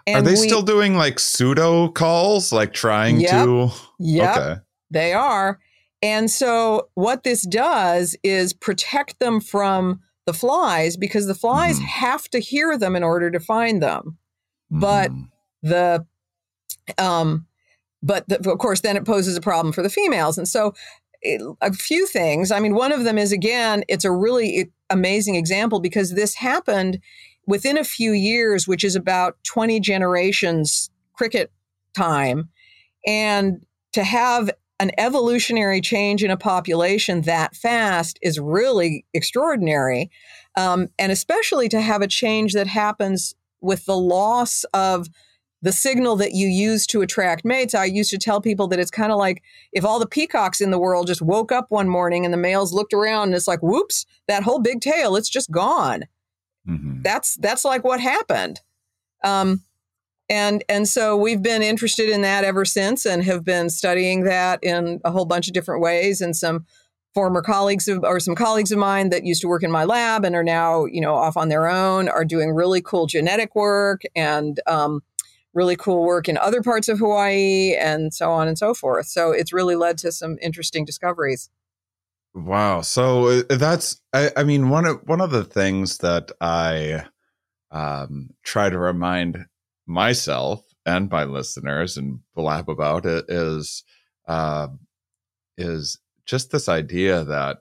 Are 0.09 0.23
they 0.23 0.33
we- 0.33 0.37
still 0.49 0.63
doing 0.63 0.97
like 0.97 1.19
pseudo 1.21 1.89
calls, 1.89 2.51
like 2.53 2.73
trying 2.73 3.21
Yep. 3.21 3.31
to? 3.45 3.71
Yeah, 4.01 4.33
Okay. 4.33 4.61
They 4.91 5.13
are. 5.13 5.61
And 6.03 6.31
so 6.31 6.89
what 6.95 7.23
this 7.23 7.43
does 7.43 8.17
is 8.25 8.53
protect 8.55 9.21
them 9.21 9.41
from 9.41 10.01
the 10.27 10.33
flies 10.33 10.97
because 10.97 11.27
the 11.27 11.35
flies 11.35 11.79
Mhm. 11.79 11.85
have 11.85 12.29
to 12.31 12.39
hear 12.41 12.77
them 12.79 12.97
in 12.97 13.05
order 13.05 13.31
to 13.31 13.39
find 13.39 13.83
them. 13.83 14.17
But 14.71 15.11
Mhm. 15.13 15.29
The 15.63 16.07
um 16.99 17.47
but 18.03 18.27
the, 18.29 18.51
of 18.51 18.59
course 18.59 18.81
then 18.81 18.97
it 18.97 19.05
poses 19.05 19.37
a 19.37 19.41
problem 19.43 19.73
for 19.75 19.83
the 19.83 19.91
females. 19.91 20.39
And 20.39 20.49
so 20.49 20.73
a 21.23 21.73
few 21.73 22.07
things. 22.07 22.51
I 22.51 22.61
mean, 22.61 22.75
one 22.75 22.93
of 22.93 23.05
them 23.05 23.19
is 23.19 23.33
again, 23.33 23.85
it's 23.89 24.05
a 24.05 24.13
really 24.13 24.71
amazing 24.89 25.35
example 25.35 25.81
because 25.81 26.15
this 26.15 26.35
happened 26.35 27.01
within 27.47 27.77
a 27.77 27.85
few 27.85 28.13
years, 28.13 28.67
which 28.67 28.85
is 28.85 28.97
about 28.97 29.37
20 29.45 29.81
generations 29.81 30.91
cricket 31.15 31.53
time. 31.95 32.49
And 33.07 33.65
to 33.93 34.05
have 34.05 34.51
an 34.79 34.91
evolutionary 34.97 35.81
change 35.81 36.25
in 36.25 36.31
a 36.31 36.37
population 36.37 37.23
that 37.23 37.55
fast 37.55 38.19
is 38.23 38.41
really 38.41 39.05
extraordinary. 39.13 40.11
Um, 40.57 40.89
and 40.99 41.13
especially 41.13 41.69
to 41.69 41.81
have 41.81 42.01
a 42.01 42.09
change 42.09 42.55
that 42.55 42.67
happens 42.67 43.35
with 43.61 43.85
the 43.85 43.97
loss 43.97 44.65
of 44.73 45.09
the 45.63 45.73
signal 45.73 46.17
that 46.17 46.33
you 46.33 46.49
use 46.49 46.87
to 46.87 47.03
attract 47.03 47.45
mates. 47.45 47.75
I 47.75 47.85
used 47.85 48.11
to 48.11 48.19
tell 48.19 48.41
people 48.41 48.67
that 48.69 48.79
it's 48.79 48.91
kind 48.91 49.13
of 49.13 49.19
like 49.19 49.43
if 49.73 49.85
all 49.85 49.99
the 49.99 50.07
peacocks 50.07 50.61
in 50.61 50.71
the 50.71 50.79
world 50.79 51.07
just 51.07 51.21
woke 51.23 51.53
up 51.53 51.67
one 51.69 51.89
morning 51.89 52.25
and 52.25 52.33
the 52.33 52.39
males 52.39 52.73
looked 52.73 52.95
around 52.95 53.25
and 53.29 53.35
it's 53.35 53.49
like, 53.49 53.61
whoops, 53.63 54.07
that 54.27 54.43
whole 54.43 54.59
big 54.61 54.81
tail, 54.81 55.17
it's 55.17 55.29
just 55.31 55.51
gone 55.51 56.05
Mhm. 56.69 57.03
that's 57.03 57.37
that's 57.37 57.65
like 57.65 57.85
what 57.85 58.01
happened 58.01 58.61
um, 59.25 59.63
and 60.29 60.63
and 60.69 60.87
so 60.87 61.17
we've 61.17 61.43
been 61.43 61.63
interested 61.63 62.11
in 62.11 62.21
that 62.21 62.45
ever 62.45 62.67
since 62.67 63.07
and 63.07 63.25
have 63.25 63.45
been 63.45 63.71
studying 63.71 64.25
that 64.25 64.63
in 64.63 65.01
a 65.05 65.11
whole 65.11 65.25
bunch 65.25 65.49
of 65.49 65.55
different 65.55 65.81
ways 65.83 66.21
and 66.21 66.37
some 66.37 66.67
former 67.15 67.41
colleagues 67.43 67.89
of, 67.89 68.05
or 68.05 68.21
some 68.21 68.35
colleagues 68.35 68.71
of 68.71 68.79
mine 68.79 69.09
that 69.09 69.25
used 69.25 69.41
to 69.41 69.49
work 69.49 69.63
in 69.63 69.71
my 69.71 69.85
lab 69.85 70.23
and 70.25 70.37
are 70.37 70.45
now 70.45 70.85
you 70.85 71.01
know 71.01 71.15
off 71.15 71.37
on 71.37 71.49
their 71.49 71.67
own 71.67 72.09
are 72.11 72.25
doing 72.27 72.51
really 72.51 72.83
cool 72.83 73.07
genetic 73.07 73.55
work 73.55 74.03
and 74.15 74.61
um, 74.67 75.03
really 75.53 75.77
cool 75.77 76.05
work 76.05 76.29
in 76.29 76.37
other 76.39 76.63
parts 76.63 76.89
of 76.89 76.99
hawaii 76.99 77.75
and 77.77 78.15
so 78.15 78.31
on 78.31 78.49
and 78.49 78.59
so 78.59 78.75
forth 78.75 79.07
so 79.07 79.33
it's 79.33 79.53
really 79.53 79.77
led 79.77 79.99
to 79.99 80.13
some 80.13 80.37
interesting 80.41 80.85
discoveries 80.85 81.51
Wow. 82.35 82.83
So 82.83 83.27
uh, 83.27 83.43
that's 83.49 84.01
I, 84.13 84.31
I 84.37 84.45
mean 84.45 84.69
one 84.69 84.87
of 84.87 85.01
one 85.05 85.21
of 85.21 85.31
the 85.31 85.45
things 85.45 85.99
that 85.99 86.31
I 86.41 87.07
um, 87.71 88.31
try 88.45 88.71
to 88.71 88.79
remind 88.79 89.47
myself 89.87 90.65
and 90.87 91.11
my 91.11 91.25
listeners 91.25 91.97
and 91.97 92.21
blab 92.35 92.69
about 92.69 93.05
it 93.05 93.25
is 93.29 93.83
uh, 94.29 94.69
is 95.59 95.99
just 96.25 96.53
this 96.53 96.69
idea 96.69 97.25
that 97.25 97.59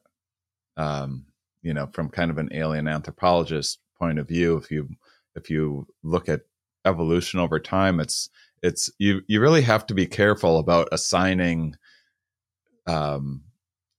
um, 0.77 1.25
you 1.63 1.73
know 1.73 1.87
from 1.87 2.09
kind 2.09 2.29
of 2.29 2.37
an 2.37 2.49
alien 2.51 2.87
anthropologist 2.87 3.79
point 3.97 4.19
of 4.19 4.27
view 4.27 4.55
if 4.57 4.69
you 4.69 4.89
if 5.35 5.49
you 5.49 5.87
look 6.03 6.29
at 6.29 6.41
evolution 6.85 7.39
over 7.39 7.59
time 7.59 7.99
it's 7.99 8.29
it's 8.63 8.89
you 8.97 9.21
you 9.27 9.39
really 9.39 9.61
have 9.61 9.85
to 9.85 9.93
be 9.93 10.05
careful 10.05 10.57
about 10.57 10.87
assigning 10.91 11.75
um 12.87 13.41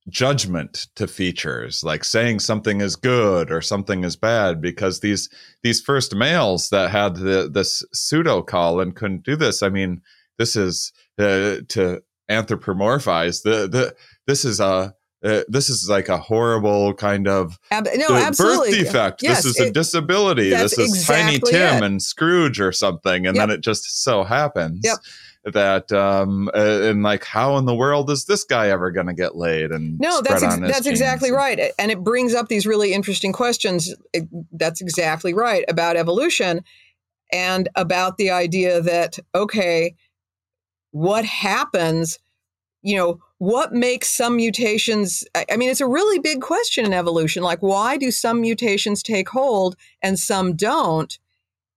judgment 0.09 0.87
to 0.95 1.07
features 1.07 1.83
like 1.83 2.03
saying 2.03 2.39
something 2.39 2.81
is 2.81 2.95
good 2.95 3.51
or 3.51 3.61
something 3.61 4.03
is 4.03 4.15
bad 4.15 4.59
because 4.59 4.99
these 4.99 5.29
these 5.61 5.79
first 5.79 6.15
males 6.15 6.69
that 6.69 6.89
had 6.89 7.15
the, 7.15 7.49
this 7.51 7.83
pseudo 7.93 8.41
call 8.41 8.79
and 8.79 8.95
couldn't 8.95 9.23
do 9.23 9.35
this 9.35 9.61
i 9.61 9.69
mean 9.69 10.01
this 10.39 10.55
is 10.55 10.91
uh, 11.19 11.57
to 11.67 12.01
anthropomorphize 12.31 13.43
the 13.43 13.67
the 13.67 13.95
this 14.25 14.43
is 14.43 14.59
a 14.59 14.93
uh, 15.23 15.41
this 15.47 15.69
is 15.69 15.87
like 15.89 16.09
a 16.09 16.17
horrible 16.17 16.93
kind 16.93 17.27
of 17.27 17.59
Ab- 17.71 17.87
no 17.95 18.15
absolutely 18.15 18.71
birth 18.71 18.79
defect. 18.85 19.23
Yes, 19.23 19.43
this 19.43 19.59
is 19.59 19.67
a 19.69 19.71
disability. 19.71 20.49
This 20.49 20.77
is 20.77 21.05
Tiny 21.05 21.39
Tim 21.39 21.77
it. 21.77 21.83
and 21.83 22.01
Scrooge 22.01 22.59
or 22.59 22.71
something, 22.71 23.27
and 23.27 23.35
Yep. 23.35 23.41
then 23.47 23.55
it 23.57 23.61
just 23.61 24.03
so 24.03 24.23
happens 24.23 24.81
Yep. 24.83 24.97
that 25.53 25.91
um 25.91 26.49
uh, 26.55 26.81
and 26.83 27.03
like 27.03 27.23
how 27.23 27.57
in 27.57 27.65
the 27.65 27.75
world 27.75 28.09
is 28.09 28.25
this 28.25 28.43
guy 28.43 28.69
ever 28.69 28.89
going 28.91 29.07
to 29.07 29.13
get 29.13 29.35
laid 29.35 29.71
and 29.71 29.99
No, 29.99 30.21
that's 30.21 30.41
ex- 30.43 30.59
that's 30.59 30.87
exactly 30.87 31.29
genes? 31.29 31.37
right, 31.37 31.71
and 31.79 31.91
it 31.91 32.03
brings 32.03 32.33
up 32.33 32.47
these 32.47 32.65
really 32.65 32.93
interesting 32.93 33.31
questions. 33.33 33.93
It- 34.13 34.27
that's 34.51 34.81
exactly 34.81 35.33
right 35.33 35.65
about 35.67 35.97
evolution 35.97 36.63
and 37.31 37.69
about 37.75 38.17
the 38.17 38.29
idea 38.31 38.81
that 38.81 39.19
okay, 39.35 39.95
what 40.91 41.25
happens? 41.25 42.19
You 42.83 42.97
know, 42.97 43.19
what 43.41 43.73
makes 43.73 44.07
some 44.07 44.35
mutations 44.35 45.23
i 45.33 45.57
mean 45.57 45.71
it's 45.71 45.81
a 45.81 45.87
really 45.87 46.19
big 46.19 46.41
question 46.41 46.85
in 46.85 46.93
evolution. 46.93 47.41
Like 47.41 47.63
why 47.63 47.97
do 47.97 48.11
some 48.11 48.39
mutations 48.39 49.01
take 49.01 49.29
hold 49.29 49.75
and 50.03 50.19
some 50.19 50.55
don't? 50.55 51.17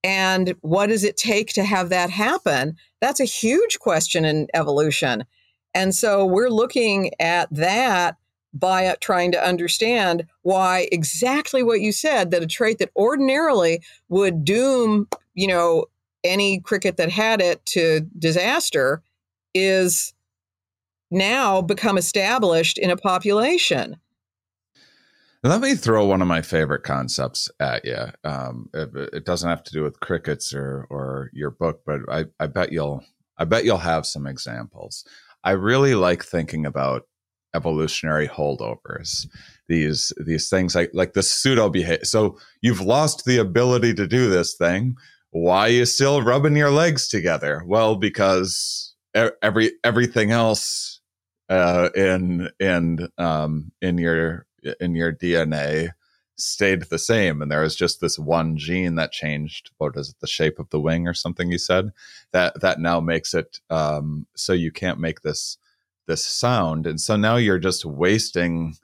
And 0.03 0.55
what 0.61 0.89
does 0.89 1.05
it 1.05 1.17
take 1.17 1.55
to 1.55 1.65
have 1.65 1.89
that 1.89 2.11
happen? 2.11 2.77
That's 3.01 3.19
a 3.19 3.25
huge 3.25 3.79
question 3.79 4.27
in 4.27 4.47
evolution. 4.53 5.25
And 5.73 5.95
so 5.95 6.27
we're 6.27 6.51
looking 6.51 7.13
at 7.19 7.49
that 7.51 8.19
by 8.53 8.85
uh, 8.85 8.97
trying 9.01 9.33
to 9.33 9.43
understand 9.43 10.27
why 10.43 10.87
exactly 10.93 11.63
what 11.63 11.81
you 11.81 11.93
said 11.93 12.31
that 12.31 12.43
a 12.43 12.47
trait 12.47 12.77
that 12.79 12.91
ordinarily 12.95 13.81
would 14.11 14.45
doom 14.45 15.09
you 15.33 15.47
know 15.47 15.87
any 16.25 16.61
cricket 16.61 16.99
that 16.99 17.11
had 17.11 17.41
it 17.41 17.65
to 17.65 18.03
disaster 18.19 19.03
is 19.55 20.14
now 21.15 21.63
become 21.63 21.97
established 21.97 22.79
in 22.79 22.91
a 22.91 22.97
population. 22.97 23.97
Let 25.43 25.61
me 25.61 25.75
throw 25.75 26.07
one 26.07 26.23
of 26.23 26.29
my 26.29 26.41
favorite 26.41 26.85
concepts 26.85 27.51
at 27.61 27.85
you. 27.85 28.07
Um, 28.25 28.71
it, 28.73 28.91
it, 29.13 29.25
doesn't 29.27 29.49
have 29.49 29.63
to 29.65 29.73
do 29.73 29.83
with 29.83 30.01
crickets 30.01 30.55
or 30.55 30.87
or 30.89 31.31
your 31.35 31.51
book, 31.51 31.83
but 31.85 32.01
I, 32.09 32.25
I 32.41 32.47
bet 32.47 32.73
you'll 32.73 33.05
I 33.37 33.45
bet 33.45 33.67
you'll 33.67 33.77
have 33.77 34.07
some 34.07 34.27
examples. 34.27 35.05
I 35.45 35.51
really 35.51 35.95
like 35.95 36.25
thinking 36.25 36.65
about 36.65 37.07
evolutionary 37.55 38.27
holdovers. 38.27 39.27
These 39.69 40.15
these 40.17 40.49
things 40.49 40.75
like 40.75 40.91
like 40.95 41.13
the 41.13 41.23
pseudo 41.23 41.69
behavior. 41.69 42.05
So 42.05 42.39
you've 42.63 42.81
lost 42.81 43.27
the 43.27 43.37
ability 43.37 43.93
to 43.95 44.07
do 44.07 44.31
this 44.31 44.55
thing. 44.55 44.97
Why 45.31 45.67
are 45.67 45.73
you 45.73 45.85
still 45.85 46.23
rubbing 46.23 46.57
your 46.57 46.71
legs 46.71 47.07
together? 47.07 47.63
Well, 47.67 47.97
because 47.97 48.95
every 49.15 49.73
everything 49.85 50.31
else 50.31 50.94
uh, 51.49 51.91
in 51.95 52.51
in 52.59 53.09
um, 53.19 53.73
in 53.81 53.99
your 53.99 54.47
in 54.81 54.95
your 54.95 55.13
DNA 55.13 55.91
stayed 56.37 56.83
the 56.83 56.99
same, 56.99 57.43
and 57.43 57.51
there 57.51 57.63
was 57.63 57.77
just 57.77 58.01
this 58.01 58.19
one 58.19 58.57
gene 58.57 58.97
that 58.97 59.13
changed. 59.13 59.71
What 59.79 59.97
is 59.97 60.11
it? 60.11 60.17
The 60.21 60.27
shape 60.27 60.59
of 60.59 60.71
the 60.71 60.81
wing, 60.81 61.07
or 61.07 61.15
something 61.15 61.51
you 61.51 61.59
said 61.59 61.93
that 62.33 62.61
that 62.61 62.81
now 62.81 63.01
makes 63.01 63.35
it 63.35 63.61
um, 63.71 64.27
so 64.35 64.53
you 64.53 64.73
can't 64.73 64.99
make 64.99 65.21
this 65.21 65.59
this 66.07 66.25
sound, 66.27 66.87
and 66.87 67.01
so 67.01 67.17
now 67.17 67.37
you're 67.37 67.59
just 67.59 67.85
wasting 67.85 68.77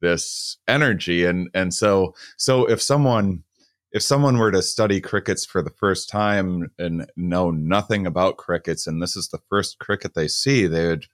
this 0.00 0.58
energy, 0.66 1.24
and 1.24 1.50
and 1.54 1.72
so 1.74 2.14
so 2.36 2.68
if 2.68 2.82
someone 2.82 3.44
if 3.92 4.02
someone 4.02 4.36
were 4.36 4.50
to 4.50 4.62
study 4.62 5.00
crickets 5.00 5.46
for 5.46 5.62
the 5.62 5.70
first 5.70 6.08
time 6.08 6.70
and 6.78 7.10
know 7.16 7.50
nothing 7.50 8.06
about 8.06 8.36
crickets 8.36 8.86
and 8.86 9.00
this 9.00 9.16
is 9.16 9.28
the 9.28 9.40
first 9.48 9.78
cricket 9.78 10.12
they 10.12 10.28
see 10.28 10.66
they 10.66 10.86
would 10.86 11.06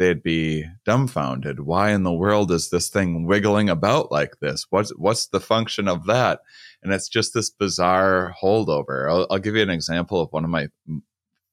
they'd 0.00 0.22
be 0.22 0.64
dumbfounded. 0.86 1.60
Why 1.60 1.90
in 1.90 2.04
the 2.04 2.12
world 2.12 2.50
is 2.50 2.70
this 2.70 2.88
thing 2.88 3.26
wiggling 3.26 3.68
about 3.68 4.10
like 4.10 4.40
this? 4.40 4.66
What's 4.70 4.90
what's 4.96 5.26
the 5.26 5.40
function 5.40 5.88
of 5.88 6.06
that? 6.06 6.40
And 6.82 6.90
it's 6.90 7.08
just 7.08 7.34
this 7.34 7.50
bizarre 7.50 8.34
holdover. 8.42 9.08
I'll, 9.10 9.26
I'll 9.30 9.38
give 9.38 9.56
you 9.56 9.62
an 9.62 9.68
example 9.68 10.18
of 10.22 10.32
one 10.32 10.44
of 10.44 10.50
my 10.50 10.68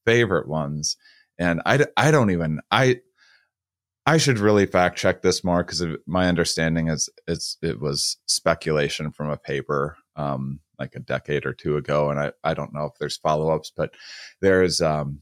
favorite 0.06 0.48
ones, 0.48 0.96
and 1.38 1.62
I 1.66 1.86
I 1.98 2.10
don't 2.10 2.32
even 2.32 2.62
I 2.72 3.02
I 4.06 4.18
should 4.18 4.40
really 4.40 4.66
fact 4.66 4.98
check 4.98 5.22
this 5.22 5.44
more 5.44 5.66
because 5.66 5.86
my 6.08 6.30
understanding 6.30 6.88
is 6.88 7.10
it's 7.28 7.58
it 7.62 7.82
was 7.82 8.16
speculation 8.28 9.12
from 9.12 9.30
a 9.30 9.36
paper 9.36 9.98
um, 10.16 10.62
like 10.80 10.96
a 10.96 11.02
decade 11.02 11.46
or 11.46 11.54
two 11.54 11.76
ago, 11.76 12.10
and 12.10 12.18
I 12.18 12.32
I 12.46 12.54
don't 12.54 12.74
know 12.74 12.86
if 12.86 12.94
there's 12.98 13.18
follow 13.18 13.54
ups, 13.54 13.74
but 13.76 13.94
there's 14.40 14.80
um, 14.80 15.22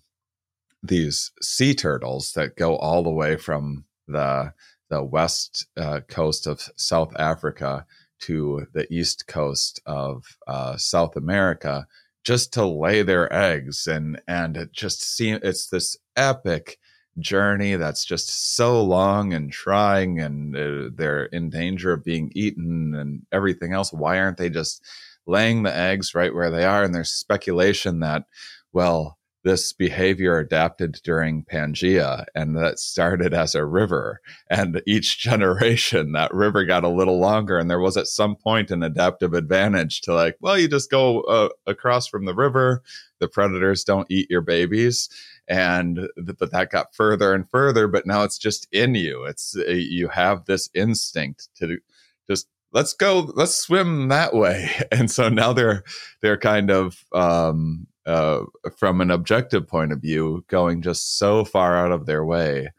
these 0.88 1.32
sea 1.42 1.74
turtles 1.74 2.34
that 2.34 2.56
go 2.56 2.76
all 2.78 3.04
the 3.04 3.10
way 3.12 3.38
from 3.38 3.86
the 4.08 4.54
the 4.90 5.04
west 5.04 5.66
uh, 5.78 6.02
coast 6.08 6.46
of 6.46 6.70
South 6.76 7.12
Africa 7.18 7.86
to 8.20 8.68
the 8.74 8.92
east 8.94 9.28
coast 9.28 9.82
of 9.86 10.38
uh, 10.48 10.78
South 10.78 11.16
America 11.16 11.88
just 12.24 12.54
to 12.54 12.66
lay 12.66 13.02
their 13.02 13.32
eggs 13.34 13.88
and 13.88 14.22
and 14.28 14.58
it 14.58 14.72
just 14.72 15.02
seems 15.04 15.42
it's 15.44 15.68
this 15.68 15.98
epic 16.16 16.80
journey 17.20 17.76
that's 17.76 18.04
just 18.04 18.56
so 18.56 18.82
long 18.84 19.34
and 19.34 19.52
trying 19.52 20.20
and 20.20 20.56
uh, 20.56 20.90
they're 20.94 21.26
in 21.26 21.50
danger 21.50 21.94
of 21.94 22.04
being 22.04 22.32
eaten 22.36 22.94
and 22.96 23.22
everything 23.32 23.74
else. 23.74 23.94
Why 23.94 24.20
aren't 24.20 24.38
they 24.38 24.50
just 24.50 24.84
laying 25.26 25.64
the 25.64 25.76
eggs 25.76 26.14
right 26.14 26.34
where 26.34 26.52
they 26.52 26.66
are? 26.66 26.84
And 26.84 26.94
there's 26.94 27.12
speculation 27.12 28.00
that 28.02 28.26
well 28.74 29.18
this 29.46 29.72
behavior 29.72 30.40
adapted 30.40 31.00
during 31.04 31.46
Pangea, 31.46 32.26
and 32.34 32.58
that 32.58 32.80
started 32.80 33.32
as 33.32 33.54
a 33.54 33.64
river. 33.64 34.20
And 34.50 34.82
each 34.88 35.20
generation, 35.20 36.14
that 36.14 36.34
river 36.34 36.66
got 36.66 36.84
a 36.84 36.90
little 36.90 37.20
longer, 37.20 37.60
and 37.60 37.70
there 37.70 37.80
was 37.80 37.96
at 37.96 38.08
some 38.08 38.36
point 38.36 38.72
an 38.72 38.82
adaptive 38.82 39.36
advantage 39.36 40.02
to 40.02 40.16
like, 40.16 40.36
well, 40.42 40.58
you 40.58 40.68
just 40.68 40.90
go 40.90 41.22
uh, 41.22 41.50
across 41.68 42.08
from 42.08 42.26
the 42.26 42.34
river. 42.34 42.82
The 43.20 43.28
predators 43.28 43.84
don't 43.84 44.10
eat 44.10 44.32
your 44.32 44.42
babies, 44.42 45.10
and 45.48 46.10
but 46.18 46.52
that 46.52 46.72
got 46.72 46.96
further 46.96 47.32
and 47.32 47.48
further. 47.48 47.88
But 47.88 48.08
now 48.08 48.24
it's 48.24 48.40
just 48.40 48.68
in 48.72 48.96
you. 48.96 49.26
It's 49.26 49.56
uh, 49.56 49.72
you 49.72 50.08
have 50.08 50.46
this 50.46 50.72
instinct 50.74 51.50
to 51.58 51.78
just 52.28 52.48
let's 52.74 52.94
go 52.94 53.32
let's 53.36 53.56
swim 53.56 54.08
that 54.10 54.34
way 54.34 54.70
and 54.92 55.10
so 55.10 55.30
now 55.30 55.54
they're 55.54 55.84
they're 56.22 56.38
kind 56.38 56.70
of 56.70 57.06
um 57.14 57.88
uh, 58.06 58.44
from 58.78 59.02
an 59.02 59.12
objective 59.12 59.68
point 59.68 59.92
of 59.92 60.02
view, 60.02 60.46
going 60.48 60.82
just 60.82 61.18
so 61.18 61.44
far 61.44 61.76
out 61.76 61.92
of 61.92 62.06
their 62.06 62.24
way 62.24 62.70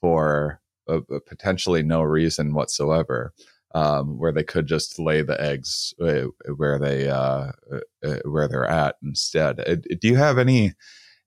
for 0.00 0.60
a, 0.88 0.98
a 0.98 1.20
potentially 1.20 1.82
no 1.82 2.02
reason 2.02 2.54
whatsoever, 2.54 3.32
um, 3.74 4.18
where 4.18 4.32
they 4.32 4.44
could 4.44 4.66
just 4.66 4.98
lay 4.98 5.22
the 5.22 5.40
eggs 5.40 5.94
uh, 6.00 6.24
where 6.56 6.78
they 6.78 7.08
uh, 7.08 7.52
uh, 8.04 8.16
where 8.24 8.48
they're 8.48 8.64
at 8.64 8.96
instead. 9.02 9.56
Do 10.00 10.08
you 10.08 10.16
have 10.16 10.38
any? 10.38 10.74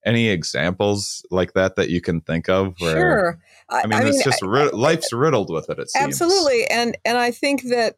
Any 0.04 0.30
examples 0.30 1.24
like 1.30 1.54
that 1.54 1.76
that 1.76 1.90
you 1.92 2.02
can 2.02 2.22
think 2.22 2.50
of? 2.50 2.74
Where, 2.80 2.92
sure. 2.92 3.40
I, 3.70 3.82
I 3.82 3.86
mean, 3.86 4.00
I 4.00 4.08
it's 4.08 4.16
mean, 4.16 4.24
just 4.24 4.42
life's 4.42 5.14
riddled 5.14 5.52
with 5.52 5.70
it. 5.70 5.78
It 5.78 5.92
seems 5.92 6.20
absolutely, 6.20 6.66
and 6.72 6.98
and 7.06 7.20
I 7.20 7.30
think 7.30 7.66
that 7.70 7.98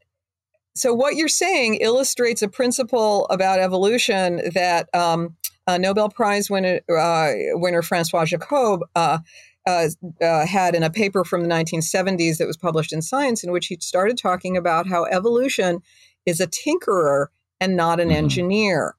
so 0.76 0.94
what 0.94 1.16
you're 1.16 1.28
saying 1.28 1.76
illustrates 1.76 2.42
a 2.42 2.48
principle 2.48 3.26
about 3.28 3.60
evolution 3.60 4.42
that 4.54 4.94
um, 4.94 5.36
uh, 5.68 5.78
Nobel 5.78 6.10
Prize 6.10 6.50
winner, 6.50 6.82
uh, 6.90 7.32
winner 7.54 7.82
Francois 7.82 8.26
Jacob 8.26 8.82
uh, 8.96 9.20
uh, 9.66 9.88
uh, 10.22 10.46
had 10.46 10.76
in 10.76 10.84
a 10.84 10.90
paper 10.90 11.24
from 11.24 11.42
the 11.42 11.48
1970s 11.48 12.38
that 12.38 12.48
was 12.48 12.58
published 12.58 12.92
in 12.92 13.02
Science, 13.02 13.44
in 13.44 13.52
which 13.52 13.68
he 13.68 13.78
started 13.80 14.18
talking 14.18 14.58
about 14.58 14.88
how 14.88 15.06
evolution 15.06 15.82
is 16.26 16.42
a 16.42 16.48
tinkerer 16.48 17.28
and 17.62 17.76
not 17.76 18.00
an 18.00 18.10
mm-hmm. 18.10 18.18
engineer. 18.18 18.96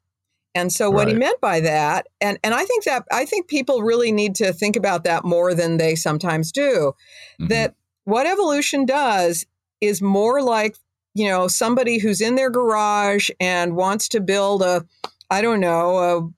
And 0.54 0.72
so 0.72 0.88
what 0.88 1.06
right. 1.06 1.14
he 1.14 1.18
meant 1.18 1.40
by 1.40 1.60
that, 1.60 2.06
and, 2.20 2.38
and 2.44 2.54
I 2.54 2.64
think 2.64 2.84
that 2.84 3.04
I 3.10 3.24
think 3.24 3.48
people 3.48 3.82
really 3.82 4.12
need 4.12 4.36
to 4.36 4.52
think 4.52 4.76
about 4.76 5.02
that 5.04 5.24
more 5.24 5.52
than 5.52 5.78
they 5.78 5.96
sometimes 5.96 6.52
do. 6.52 6.94
Mm-hmm. 7.40 7.48
That 7.48 7.74
what 8.04 8.26
evolution 8.26 8.86
does 8.86 9.44
is 9.80 10.00
more 10.00 10.40
like, 10.42 10.76
you 11.14 11.28
know, 11.28 11.48
somebody 11.48 11.98
who's 11.98 12.20
in 12.20 12.34
their 12.34 12.50
garage 12.50 13.30
and 13.40 13.76
wants 13.76 14.08
to 14.08 14.20
build 14.20 14.62
a, 14.62 14.84
I 15.30 15.42
don't 15.42 15.60
know, 15.60 15.98
a 15.98 16.28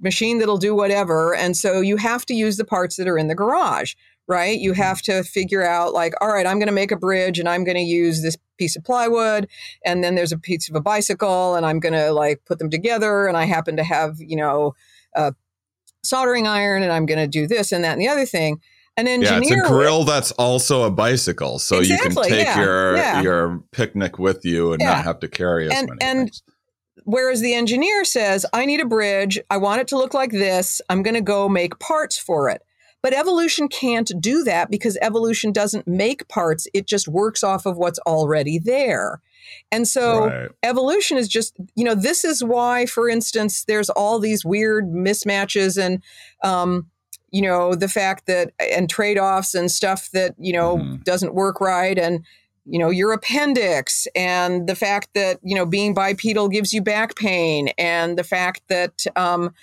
machine 0.00 0.38
that'll 0.38 0.58
do 0.58 0.74
whatever. 0.74 1.34
And 1.34 1.56
so 1.56 1.80
you 1.80 1.96
have 1.96 2.26
to 2.26 2.34
use 2.34 2.56
the 2.56 2.64
parts 2.64 2.96
that 2.96 3.08
are 3.08 3.18
in 3.18 3.28
the 3.28 3.34
garage, 3.34 3.94
right? 4.28 4.58
You 4.58 4.72
have 4.74 5.02
to 5.02 5.22
figure 5.22 5.66
out, 5.66 5.92
like, 5.92 6.14
all 6.20 6.28
right, 6.28 6.46
I'm 6.46 6.58
going 6.58 6.68
to 6.68 6.72
make 6.72 6.92
a 6.92 6.96
bridge 6.96 7.38
and 7.38 7.48
I'm 7.48 7.64
going 7.64 7.76
to 7.76 7.82
use 7.82 8.22
this 8.22 8.36
piece 8.58 8.76
of 8.76 8.84
plywood. 8.84 9.48
And 9.84 10.04
then 10.04 10.14
there's 10.14 10.32
a 10.32 10.38
piece 10.38 10.68
of 10.68 10.74
a 10.74 10.80
bicycle 10.80 11.54
and 11.54 11.64
I'm 11.64 11.80
going 11.80 11.92
to 11.92 12.12
like 12.12 12.42
put 12.46 12.58
them 12.58 12.70
together. 12.70 13.26
And 13.26 13.36
I 13.36 13.44
happen 13.44 13.76
to 13.76 13.84
have, 13.84 14.16
you 14.18 14.36
know, 14.36 14.74
a 15.14 15.34
soldering 16.02 16.46
iron 16.46 16.82
and 16.82 16.92
I'm 16.92 17.06
going 17.06 17.18
to 17.18 17.26
do 17.26 17.46
this 17.46 17.72
and 17.72 17.84
that 17.84 17.92
and 17.92 18.00
the 18.00 18.08
other 18.08 18.26
thing. 18.26 18.60
An 18.98 19.06
engineer. 19.06 19.42
Yeah, 19.42 19.56
it's 19.58 19.68
a 19.68 19.68
grill 19.68 20.04
that's 20.04 20.30
also 20.32 20.84
a 20.84 20.90
bicycle, 20.90 21.58
so 21.58 21.78
exactly, 21.80 22.08
you 22.08 22.14
can 22.14 22.24
take 22.24 22.46
yeah, 22.46 22.60
your 22.60 22.96
yeah. 22.96 23.20
your 23.22 23.62
picnic 23.70 24.18
with 24.18 24.44
you 24.44 24.72
and 24.72 24.82
not 24.82 25.04
have 25.04 25.20
to 25.20 25.28
carry 25.28 25.66
as 25.66 25.72
and, 25.72 25.88
many 25.88 25.98
and, 26.00 26.18
things. 26.28 26.42
Whereas 27.04 27.40
the 27.40 27.54
engineer 27.54 28.04
says, 28.04 28.44
I 28.52 28.66
need 28.66 28.80
a 28.80 28.86
bridge. 28.86 29.38
I 29.48 29.58
want 29.58 29.80
it 29.80 29.88
to 29.88 29.96
look 29.96 30.12
like 30.12 30.32
this. 30.32 30.80
I'm 30.88 31.02
going 31.04 31.14
to 31.14 31.20
go 31.20 31.48
make 31.48 31.78
parts 31.78 32.18
for 32.18 32.50
it. 32.50 32.62
But 33.00 33.14
evolution 33.14 33.68
can't 33.68 34.10
do 34.18 34.42
that 34.42 34.70
because 34.70 34.98
evolution 35.00 35.52
doesn't 35.52 35.86
make 35.86 36.26
parts. 36.26 36.66
It 36.74 36.88
just 36.88 37.06
works 37.06 37.44
off 37.44 37.64
of 37.64 37.76
what's 37.76 38.00
already 38.00 38.58
there. 38.58 39.20
And 39.70 39.86
so 39.86 40.26
right. 40.26 40.50
evolution 40.64 41.16
is 41.16 41.28
just, 41.28 41.56
you 41.76 41.84
know, 41.84 41.94
this 41.94 42.24
is 42.24 42.42
why, 42.42 42.86
for 42.86 43.08
instance, 43.08 43.64
there's 43.66 43.90
all 43.90 44.18
these 44.18 44.44
weird 44.44 44.86
mismatches 44.86 45.80
and, 45.80 46.02
um, 46.42 46.90
you 47.36 47.42
know, 47.42 47.74
the 47.74 47.88
fact 47.88 48.26
that, 48.26 48.52
and 48.58 48.88
trade 48.88 49.18
offs 49.18 49.54
and 49.54 49.70
stuff 49.70 50.10
that, 50.12 50.34
you 50.38 50.52
know, 50.52 50.78
mm-hmm. 50.78 50.96
doesn't 51.02 51.34
work 51.34 51.60
right. 51.60 51.98
And, 51.98 52.24
you 52.68 52.80
know 52.80 52.90
your 52.90 53.12
appendix 53.12 54.08
and 54.16 54.66
the 54.66 54.74
fact 54.74 55.10
that 55.14 55.38
you 55.44 55.54
know 55.54 55.64
being 55.64 55.94
bipedal 55.94 56.48
gives 56.48 56.72
you 56.72 56.82
back 56.82 57.14
pain 57.14 57.68
and 57.78 58.18
the 58.18 58.24
fact 58.24 58.62
that 58.66 59.04
um, 59.14 59.54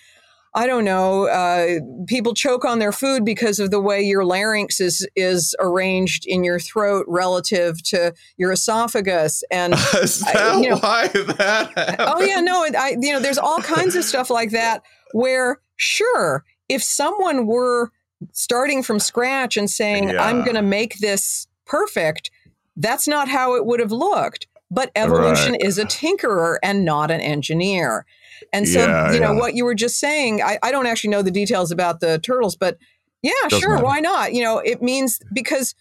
I 0.56 0.68
don't 0.68 0.86
know, 0.86 1.28
uh, 1.28 1.80
people 2.06 2.36
choke 2.36 2.64
on 2.64 2.78
their 2.78 2.92
food 2.92 3.26
because 3.26 3.60
of 3.60 3.72
the 3.72 3.80
way 3.80 4.02
your 4.04 4.24
larynx 4.24 4.80
is 4.80 5.08
is 5.16 5.56
arranged 5.60 6.26
in 6.28 6.44
your 6.44 6.60
throat 6.60 7.06
relative 7.08 7.82
to 7.86 8.14
your 8.38 8.52
esophagus, 8.52 9.44
and 9.50 9.74
Is 9.96 10.20
that 10.20 10.36
I- 10.36 10.62
you 10.62 10.70
know- 10.70 10.78
why 10.78 11.08
that? 11.08 11.72
Happened? 11.76 11.98
oh 12.00 12.22
yeah, 12.22 12.40
no, 12.40 12.66
I 12.78 12.96
you 13.00 13.12
know, 13.12 13.20
there's 13.20 13.40
all 13.40 13.62
kinds 13.62 13.96
of 13.96 14.04
stuff 14.04 14.30
like 14.30 14.52
that 14.52 14.84
where 15.14 15.60
sure, 15.76 16.44
if 16.70 16.84
someone 16.84 17.46
were 17.46 17.92
starting 18.32 18.84
from 18.84 19.00
scratch 19.00 19.58
and 19.58 19.70
saying 19.70 20.18
I'm 20.18 20.44
going 20.44 20.56
to 20.56 20.62
make 20.62 21.00
this 21.00 21.48
perfect, 21.66 22.32
that's 22.78 23.08
not 23.08 23.28
how 23.28 23.56
it 23.56 23.66
would 23.66 23.80
have 23.80 23.92
looked. 23.92 24.48
But 24.72 24.92
evolution 24.96 25.52
Right. 25.52 25.62
is 25.62 25.78
a 25.78 25.86
tinkerer 25.86 26.58
and 26.64 26.84
not 26.84 27.12
an 27.12 27.22
engineer. 27.22 28.06
And 28.52 28.68
so, 28.68 28.80
Yeah, 28.80 29.14
you 29.14 29.20
know, 29.20 29.34
yeah. 29.34 29.40
what 29.40 29.54
you 29.56 29.66
were 29.66 29.76
just 29.76 30.00
saying, 30.00 30.42
I, 30.42 30.58
I 30.64 30.72
don't 30.72 30.88
actually 30.88 31.12
know 31.12 31.22
the 31.22 31.30
details 31.32 31.72
about 31.72 32.00
the 32.00 32.18
turtles, 32.20 32.56
but 32.56 32.78
yeah, 33.22 33.32
Doesn't 33.44 33.60
sure, 33.60 33.76
matter. 33.76 33.84
why 33.86 34.00
not? 34.00 34.34
You 34.34 34.44
know, 34.44 34.58
it 34.60 34.82
means 34.82 35.20
because 35.32 35.76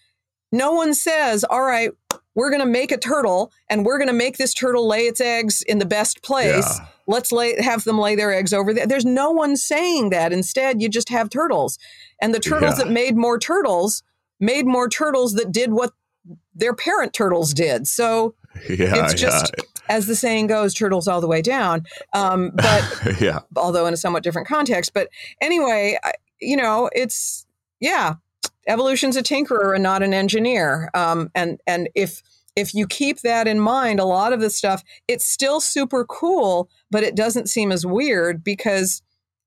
no 0.51 0.71
one 0.73 0.93
says, 0.93 1.43
all 1.43 1.63
right, 1.63 1.91
we're 2.35 2.49
going 2.49 2.61
to 2.61 2.65
make 2.67 2.91
a 2.91 2.97
turtle 2.97 3.51
and 3.69 3.85
we're 3.85 3.97
going 3.97 4.07
to 4.07 4.13
make 4.13 4.37
this 4.37 4.53
turtle 4.53 4.87
lay 4.87 5.01
its 5.07 5.21
eggs 5.21 5.61
in 5.61 5.79
the 5.79 5.85
best 5.85 6.23
place. 6.23 6.79
Yeah. 6.79 6.87
Let's 7.07 7.31
lay 7.31 7.61
have 7.61 7.83
them 7.83 7.99
lay 7.99 8.15
their 8.15 8.33
eggs 8.33 8.53
over 8.53 8.73
there. 8.73 8.87
There's 8.87 9.05
no 9.05 9.31
one 9.31 9.55
saying 9.57 10.09
that. 10.11 10.31
Instead, 10.33 10.81
you 10.81 10.89
just 10.89 11.09
have 11.09 11.29
turtles. 11.29 11.77
And 12.21 12.33
the 12.33 12.39
turtles 12.39 12.77
Yeah. 12.79 12.85
that 12.85 12.91
made 12.91 13.15
more 13.17 13.37
turtles 13.37 14.03
made 14.39 14.65
more 14.65 14.89
turtles 14.89 15.33
that 15.35 15.51
did 15.51 15.73
what 15.73 15.91
their 16.55 16.73
parent 16.73 17.13
turtles 17.13 17.53
did. 17.53 17.87
So, 17.87 18.35
Yeah, 18.69 19.03
It's 19.05 19.13
just- 19.15 19.53
as 19.89 20.05
the 20.07 20.15
saying 20.15 20.47
goes, 20.47 20.73
turtles 20.73 21.07
all 21.07 21.19
the 21.21 21.27
way 21.27 21.41
down. 21.41 21.85
Um, 22.13 22.51
but 22.55 22.83
yeah, 23.21 23.39
although 23.57 23.85
in 23.85 23.93
a 23.93 23.97
somewhat 23.97 24.23
different 24.23 24.47
context. 24.47 24.93
But 24.93 25.09
anyway, 25.41 25.97
you 26.39 26.55
know, 26.55 26.89
it's 26.93 27.45
yeah, 27.79 28.13
evolution's 28.67 29.17
a 29.17 29.23
tinkerer 29.23 29.73
and 29.73 29.83
not 29.83 30.03
an 30.03 30.13
engineer. 30.13 30.89
Um, 30.93 31.29
and 31.35 31.59
and 31.67 31.89
if 31.95 32.21
if 32.55 32.73
you 32.73 32.87
keep 32.87 33.21
that 33.21 33.47
in 33.47 33.59
mind, 33.59 33.99
a 33.99 34.05
lot 34.05 34.33
of 34.33 34.39
the 34.39 34.49
stuff 34.49 34.83
it's 35.07 35.25
still 35.25 35.59
super 35.59 36.05
cool, 36.05 36.69
but 36.91 37.03
it 37.03 37.15
doesn't 37.15 37.49
seem 37.49 37.71
as 37.71 37.85
weird 37.85 38.43
because 38.43 39.01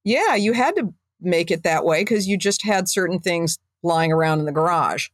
yeah, 0.04 0.34
you 0.34 0.52
had 0.52 0.76
to 0.76 0.92
make 1.20 1.50
it 1.50 1.62
that 1.62 1.84
way 1.84 2.02
because 2.02 2.28
you 2.28 2.36
just 2.36 2.62
had 2.62 2.88
certain 2.88 3.18
things 3.18 3.58
lying 3.82 4.12
around 4.12 4.40
in 4.40 4.44
the 4.44 4.52
garage. 4.52 5.08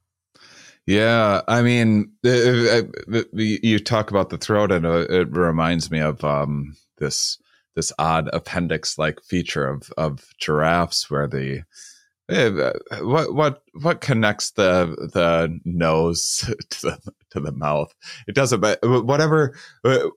Yeah, 0.87 1.43
I 1.47 1.63
mean, 1.63 2.13
uh, 2.25 2.31
uh, 2.31 2.83
uh, 3.15 3.23
you 3.35 3.79
talk 3.79 4.11
about 4.11 4.31
the 4.31 4.39
throat, 4.39 4.73
and 4.73 4.85
it 4.85 5.31
reminds 5.31 5.91
me 5.91 6.01
of 6.01 6.25
um, 6.25 6.77
this 6.99 7.39
this 7.77 7.93
odd 7.99 8.29
appendix-like 8.33 9.23
feature 9.23 9.67
of 9.67 9.93
of 9.97 10.27
giraffes, 10.39 11.09
where 11.09 11.29
the 11.29 11.63
what 12.29 13.35
what 13.35 13.63
what 13.81 14.01
connects 14.01 14.53
the 14.53 14.97
the 15.13 15.59
nose 15.65 16.51
to 16.71 16.83
the 16.83 17.13
to 17.31 17.41
the 17.41 17.53
mouth? 17.53 17.95
It 18.27 18.35
doesn't, 18.35 18.61
but 18.61 18.79
whatever. 18.83 19.57
Uh, 19.85 20.09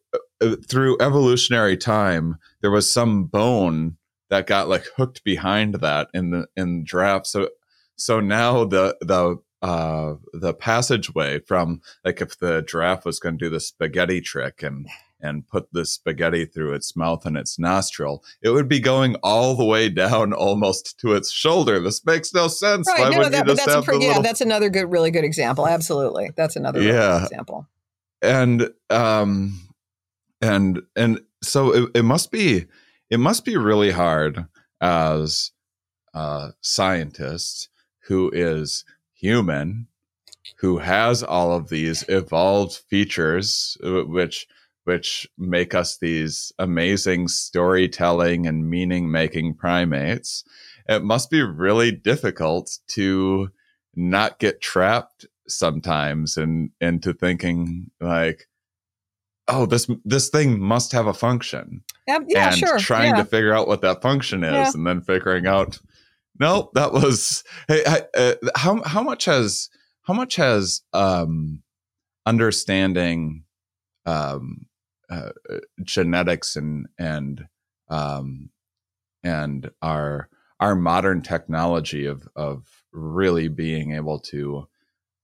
uh, 0.41 0.55
through 0.67 0.97
evolutionary 0.99 1.77
time, 1.77 2.37
there 2.61 2.71
was 2.71 2.91
some 2.91 3.23
bone 3.23 3.97
that 4.29 4.47
got 4.47 4.67
like 4.67 4.85
hooked 4.97 5.23
behind 5.23 5.75
that 5.75 6.09
in 6.13 6.31
the 6.31 6.47
in 6.55 6.85
giraffe. 6.85 7.25
So 7.25 7.49
so 7.95 8.19
now 8.19 8.65
the 8.65 8.97
the 9.01 9.37
uh 9.61 10.15
the 10.33 10.53
passageway 10.53 11.39
from 11.39 11.81
like 12.03 12.21
if 12.21 12.37
the 12.37 12.61
giraffe 12.61 13.05
was 13.05 13.19
going 13.19 13.37
to 13.37 13.45
do 13.45 13.49
the 13.49 13.59
spaghetti 13.59 14.21
trick 14.21 14.61
and 14.61 14.87
and 15.25 15.47
put 15.47 15.67
the 15.73 15.85
spaghetti 15.85 16.45
through 16.45 16.73
its 16.73 16.95
mouth 16.95 17.25
and 17.25 17.35
its 17.35 17.57
nostril 17.59 18.23
it 18.41 18.49
would 18.51 18.69
be 18.69 18.79
going 18.79 19.15
all 19.23 19.55
the 19.55 19.65
way 19.65 19.89
down 19.89 20.31
almost 20.33 20.97
to 20.99 21.13
its 21.13 21.31
shoulder 21.31 21.79
this 21.79 22.05
makes 22.05 22.33
no 22.33 22.47
sense 22.47 22.87
why 22.87 23.09
no, 23.09 23.17
wouldn't 23.17 23.31
that, 23.31 23.47
you 23.47 23.53
just 23.55 23.65
that's 23.65 23.75
have 23.75 23.83
pre- 23.85 23.97
the 23.97 24.01
yeah, 24.03 24.07
little 24.09 24.23
that's 24.23 24.41
another 24.41 24.69
good, 24.69 24.85
really 24.91 25.11
good 25.11 25.23
example. 25.23 25.67
Absolutely, 25.67 26.29
that's 26.35 26.55
another 26.55 26.79
really 26.79 26.91
good 26.91 26.97
Yeah. 26.97 27.23
example. 27.23 27.67
and 28.21 28.69
um 28.89 29.59
and 30.41 30.81
and 30.95 31.21
so 31.43 31.73
it, 31.73 31.89
it 31.95 32.03
must 32.03 32.31
be 32.31 32.65
it 33.09 33.19
must 33.19 33.45
be 33.45 33.57
really 33.57 33.91
hard 33.91 34.45
as 34.81 35.51
a 36.13 36.51
scientist 36.61 37.69
who 38.07 38.29
is 38.33 38.83
human 39.13 39.87
who 40.57 40.77
has 40.77 41.23
all 41.23 41.51
of 41.53 41.69
these 41.69 42.03
evolved 42.07 42.73
features 42.89 43.77
uh, 43.83 44.01
which 44.05 44.47
which 44.85 45.27
make 45.37 45.75
us 45.75 45.97
these 45.97 46.51
amazing 46.57 47.27
storytelling 47.27 48.47
and 48.47 48.69
meaning 48.69 49.11
making 49.11 49.53
primates 49.55 50.43
it 50.87 51.03
must 51.03 51.29
be 51.29 51.41
really 51.41 51.91
difficult 51.91 52.77
to 52.87 53.49
not 53.95 54.39
get 54.39 54.61
trapped 54.61 55.25
sometimes 55.47 56.37
and 56.37 56.69
into 56.81 57.13
thinking 57.13 57.89
like 57.99 58.47
oh 59.47 59.65
this 59.65 59.87
this 60.03 60.29
thing 60.29 60.59
must 60.59 60.91
have 60.91 61.05
a 61.07 61.13
function 61.13 61.83
Yeah, 62.07 62.19
yeah 62.27 62.47
and 62.49 62.57
sure. 62.57 62.79
trying 62.79 63.15
yeah. 63.15 63.23
to 63.23 63.25
figure 63.29 63.53
out 63.53 63.67
what 63.67 63.81
that 63.81 64.01
function 64.01 64.43
is 64.43 64.53
Yeah. 64.53 64.71
and 64.73 64.85
then 64.87 65.01
figuring 65.01 65.45
out 65.47 65.79
no 66.39 66.71
that 66.73 66.93
was 66.93 67.43
hey 67.67 67.83
I- 67.87 68.07
uh, 68.17 68.35
how 68.55 68.81
how 68.83 69.01
much 69.03 69.25
has 69.25 69.69
how 70.03 70.13
much 70.13 70.35
has 70.35 70.81
um 70.93 71.61
understanding 72.25 73.43
um 74.05 74.65
uh, 75.09 75.29
genetics 75.83 76.55
and 76.55 76.87
and 76.97 77.47
um 77.89 78.49
and 79.23 79.69
our 79.81 80.29
our 80.59 80.75
modern 80.75 81.21
technology 81.21 82.05
of 82.05 82.27
of 82.35 82.83
really 82.91 83.47
being 83.47 83.93
able 83.93 84.19
to 84.19 84.67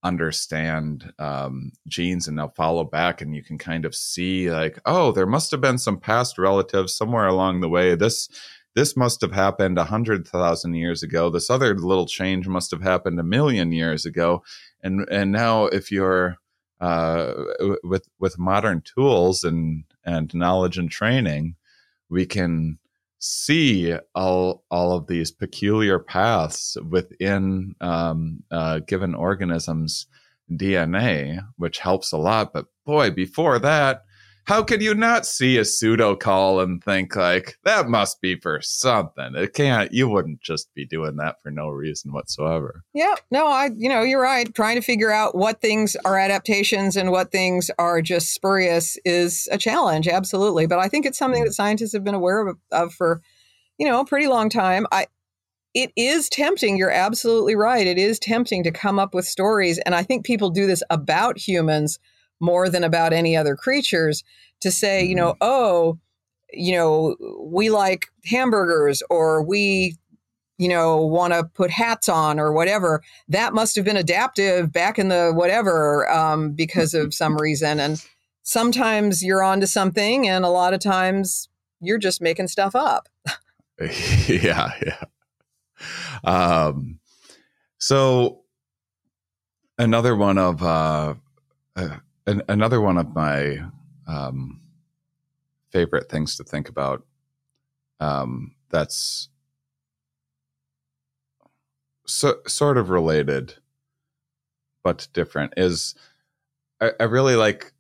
understand 0.04 1.14
um, 1.20 1.72
genes 1.88 2.28
and 2.28 2.38
they'll 2.38 2.50
follow 2.50 2.84
back 2.84 3.22
and 3.22 3.36
you 3.36 3.44
can 3.44 3.58
kind 3.58 3.86
of 3.86 3.94
see 3.94 4.50
like 4.52 4.80
oh 4.86 5.12
there 5.12 5.28
must 5.28 5.52
have 5.52 5.62
been 5.62 5.78
some 5.78 6.00
past 6.00 6.38
relatives 6.38 6.96
somewhere 6.96 7.28
along 7.28 7.62
the 7.62 7.70
way. 7.70 7.96
This 7.96 8.28
this 8.74 8.96
must 8.96 9.22
have 9.22 9.34
happened 9.34 9.78
a 9.78 9.84
hundred 9.84 10.28
thousand 10.28 10.74
years 10.76 11.04
ago. 11.04 11.30
This 11.30 11.50
other 11.50 11.78
little 11.78 12.06
change 12.06 12.48
must 12.48 12.72
have 12.72 12.82
happened 12.82 13.20
a 13.20 13.24
million 13.24 13.72
years 13.72 14.06
ago. 14.06 14.44
And 14.82 15.08
and 15.12 15.32
now 15.32 15.66
if 15.66 15.92
you're 15.92 16.38
uh, 16.82 17.34
with 17.84 18.08
with 18.20 18.38
modern 18.38 18.82
tools 18.82 19.44
and 19.44 19.84
and 20.04 20.34
knowledge 20.34 20.78
and 20.78 20.92
training 20.92 21.56
we 22.10 22.26
can 22.26 22.78
see 23.18 23.96
all 24.14 24.64
all 24.70 24.94
of 24.94 25.08
these 25.08 25.32
peculiar 25.32 25.98
paths 25.98 26.78
within 26.90 27.74
um, 27.82 28.44
uh, 28.52 28.80
given 28.80 29.16
organisms 29.16 30.08
DNA, 30.52 31.42
which 31.58 31.80
helps 31.80 32.12
a 32.12 32.18
lot. 32.18 32.52
But 32.52 32.66
boy, 32.86 33.12
before 33.12 33.58
that, 33.60 34.04
how 34.46 34.64
could 34.64 34.82
you 34.82 34.94
not 34.94 35.26
see 35.26 35.58
a 35.58 35.66
pseudo 35.66 36.16
call 36.16 36.60
and 36.60 36.84
think 36.84 37.16
like 37.16 37.58
that 37.64 37.88
must 37.88 38.22
be 38.22 38.36
for 38.36 38.60
something? 38.62 39.36
It 39.36 39.54
can't. 39.54 39.92
You 39.92 40.10
wouldn't 40.10 40.42
just 40.42 40.74
be 40.74 40.86
doing 40.86 41.18
that 41.18 41.42
for 41.42 41.52
no 41.52 41.70
reason 41.70 42.12
whatsoever. 42.12 42.84
Yeah, 42.94 43.16
no, 43.30 43.48
I, 43.48 43.70
you 43.76 43.88
know, 43.88 44.02
you're 44.02 44.22
right. 44.22 44.54
Trying 44.54 44.76
to 44.76 44.82
figure 44.82 45.12
out 45.12 45.36
what 45.36 45.62
things 45.62 45.96
are 46.06 46.18
adaptations 46.18 46.98
and 46.98 47.12
what 47.12 47.32
things 47.32 47.70
are 47.78 48.02
just 48.02 48.34
spurious 48.34 48.98
is 49.06 49.48
a 49.52 49.58
challenge, 49.58 50.08
absolutely. 50.08 50.66
But 50.66 50.80
I 50.80 50.88
think 50.88 51.06
it's 51.06 51.20
something 51.20 51.42
hmm. 51.42 51.48
that 51.48 51.54
scientists 51.54 51.94
have 51.94 52.04
been 52.04 52.16
aware 52.16 52.48
of, 52.48 52.58
of 52.72 52.94
for, 52.94 53.22
you 53.78 53.88
know, 53.88 54.00
a 54.00 54.06
pretty 54.06 54.28
long 54.28 54.50
time. 54.50 54.88
I, 54.92 55.08
it 55.74 55.92
is 55.96 56.30
tempting. 56.30 56.78
You're 56.78 56.92
absolutely 56.92 57.56
right. 57.56 57.88
It 57.88 57.98
is 57.98 58.20
tempting 58.20 58.64
to 58.64 58.72
come 58.72 59.00
up 59.00 59.14
with 59.14 59.26
stories, 59.26 59.80
and 59.80 59.96
I 59.96 60.04
think 60.04 60.26
people 60.26 60.50
do 60.50 60.68
this 60.68 60.84
about 60.90 61.38
humans 61.38 62.00
more 62.42 62.70
than 62.70 62.84
about 62.84 63.14
any 63.14 63.38
other 63.38 63.56
creatures. 63.56 64.24
To 64.62 64.72
say, 64.72 65.04
you 65.04 65.16
know, 65.16 65.36
oh, 65.42 65.98
you 66.52 66.74
know, 66.74 67.16
we 67.40 67.70
like 67.70 68.08
hamburgers, 68.26 69.02
or 69.10 69.42
we 69.42 69.98
you 70.62 70.68
know, 70.70 71.04
want 71.04 71.34
to 71.34 71.44
put 71.44 71.72
hats 71.72 72.08
on 72.08 72.40
or 72.40 72.54
whatever, 72.54 73.02
that 73.28 73.52
must 73.52 73.76
have 73.76 73.84
been 73.84 73.98
adaptive 73.98 74.72
back 74.72 75.00
in 75.00 75.08
the 75.08 75.32
whatever 75.34 76.08
um, 76.12 76.52
because 76.52 76.94
of 76.94 77.16
some 77.16 77.36
reason. 77.36 77.80
And 77.80 78.00
sometimes 78.44 79.24
you're 79.24 79.42
onto 79.42 79.66
something, 79.66 80.28
and 80.28 80.46
a 80.46 80.50
lot 80.50 80.76
of 80.76 80.80
times 80.80 81.50
you're 81.80 81.98
just 81.98 82.22
making 82.22 82.48
stuff 82.48 82.76
up. 82.76 83.10
yeah, 84.28 84.70
yeah. 84.86 85.04
Um, 86.24 87.00
so 87.80 88.44
another 89.80 90.16
one 90.16 90.38
of 90.38 90.62
uh, 90.62 91.16
uh, 91.76 91.98
an, 92.28 92.42
another 92.48 92.82
one 92.82 92.98
of 92.98 93.14
my 93.16 93.60
um, 94.08 94.62
favorite 95.72 96.10
things 96.10 96.36
to 96.38 96.44
think 96.44 96.70
about. 96.70 97.06
Um, 98.00 98.56
that's 98.70 99.30
so, 102.06 102.36
sort 102.48 102.78
of 102.78 102.90
related, 102.90 103.56
but 104.84 105.08
different. 105.14 105.54
Is 105.58 105.96
I, 106.80 106.92
I 107.00 107.04
really 107.04 107.36
like 107.36 107.74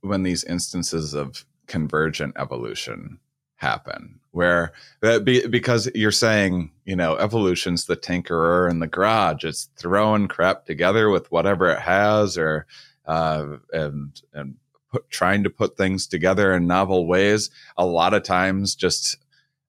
when 0.00 0.22
these 0.22 0.44
instances 0.44 1.14
of 1.14 1.44
convergent 1.66 2.34
evolution 2.36 3.20
happen 3.56 4.18
where 4.32 4.72
that 5.02 5.24
be, 5.24 5.46
because 5.46 5.90
you're 5.94 6.10
saying 6.10 6.70
you 6.86 6.96
know 6.96 7.14
evolution's 7.16 7.84
the 7.84 7.96
tinkerer 7.96 8.70
in 8.70 8.78
the 8.78 8.86
garage 8.86 9.44
it's 9.44 9.68
throwing 9.76 10.26
crap 10.26 10.64
together 10.64 11.10
with 11.10 11.30
whatever 11.30 11.68
it 11.68 11.78
has 11.78 12.38
or 12.38 12.66
uh, 13.10 13.56
and 13.72 14.22
and 14.32 14.54
put, 14.92 15.10
trying 15.10 15.42
to 15.42 15.50
put 15.50 15.76
things 15.76 16.06
together 16.06 16.54
in 16.54 16.66
novel 16.66 17.06
ways 17.08 17.50
a 17.76 17.84
lot 17.84 18.14
of 18.14 18.22
times 18.22 18.76
just 18.76 19.16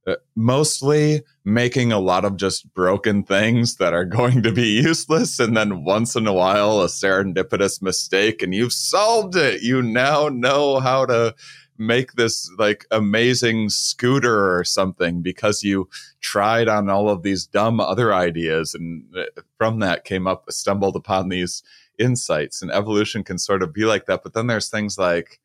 uh, 0.06 0.16
mostly 0.36 1.24
making 1.44 1.92
a 1.92 2.00
lot 2.00 2.24
of 2.24 2.38
just 2.38 2.72
broken 2.76 3.24
things 3.24 3.78
that 3.78 3.94
are 3.94 4.06
going 4.20 4.44
to 4.44 4.52
be 4.52 4.68
useless 4.84 5.40
and 5.40 5.58
then 5.58 5.84
once 5.84 6.16
in 6.16 6.28
a 6.28 6.34
while 6.34 6.82
a 6.82 6.86
serendipitous 6.86 7.82
mistake 7.82 8.44
and 8.44 8.54
you've 8.54 8.74
solved 8.74 9.36
it! 9.36 9.64
You 9.64 9.82
now 9.82 10.30
know 10.30 10.80
how 10.80 11.08
to 11.08 11.34
make 11.80 12.14
this 12.14 12.48
like 12.60 12.86
amazing 12.92 13.68
scooter 13.70 14.56
or 14.56 14.64
something 14.64 15.24
because 15.24 15.64
you 15.64 15.90
tried 16.20 16.68
on 16.68 16.92
all 16.92 17.10
of 17.10 17.24
these 17.24 17.48
dumb 17.48 17.80
other 17.80 18.14
ideas 18.14 18.76
and 18.76 19.04
uh, 19.18 19.24
from 19.58 19.80
that 19.80 20.06
came 20.06 20.28
up 20.28 20.46
stumbled 20.52 20.96
upon 20.96 21.30
these 21.30 21.64
insights 22.02 22.62
and 22.62 22.72
evolution 22.72 23.24
can 23.24 23.38
sort 23.38 23.64
of 23.64 23.74
be 23.74 23.86
like 23.86 24.06
that 24.06 24.24
but 24.24 24.34
then 24.34 24.48
there's 24.48 24.70
things 24.70 24.98
like 24.98 25.40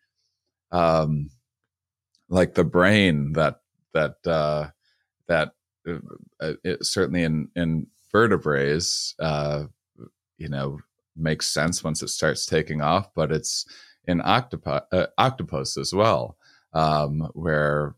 um 0.73 1.31
like 2.29 2.55
the 2.55 2.65
brain 2.65 3.33
that 3.33 3.61
that 3.93 4.17
uh 4.27 4.67
that 5.29 5.53
uh, 5.89 5.99
uh 6.41 6.53
it, 6.65 6.85
certainly 6.85 7.23
in 7.23 7.49
in 7.55 7.87
vertebrates 8.11 9.15
uh 9.21 9.65
you 10.39 10.49
know 10.49 10.79
makes 11.15 11.47
sense 11.47 11.85
once 11.85 12.03
it 12.03 12.09
starts 12.09 12.47
taking 12.47 12.81
off 12.81 13.15
but 13.15 13.31
it's 13.31 13.67
in 14.07 14.21
octopi, 14.25 14.81
uh, 14.93 15.07
octopus 15.19 15.77
as 15.77 15.93
well, 15.93 16.37
um, 16.73 17.29
where 17.35 17.95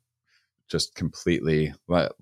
just 0.69 0.95
completely 0.95 1.73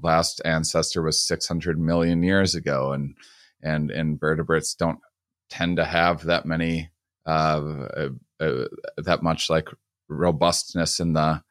last 0.00 0.40
ancestor 0.44 1.02
was 1.02 1.20
600 1.20 1.78
million 1.78 2.22
years 2.22 2.54
ago, 2.54 2.92
and 2.92 3.14
and 3.62 3.90
invertebrates 3.90 4.74
don't 4.74 5.00
tend 5.48 5.76
to 5.76 5.84
have 5.84 6.24
that 6.24 6.46
many 6.46 6.90
uh, 7.26 7.86
uh, 7.96 8.08
uh, 8.40 8.64
that 8.98 9.22
much 9.22 9.50
like 9.50 9.68
robustness 10.08 11.00
in 11.00 11.12
the 11.12 11.42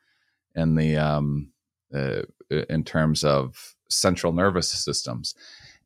in 0.56 0.76
the 0.76 0.98
um, 0.98 1.52
uh, 1.94 2.22
in 2.70 2.84
terms 2.84 3.24
of 3.24 3.76
central 3.90 4.34
nervous 4.34 4.70
systems, 4.70 5.36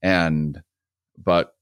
and 0.02 0.62
but 1.18 1.56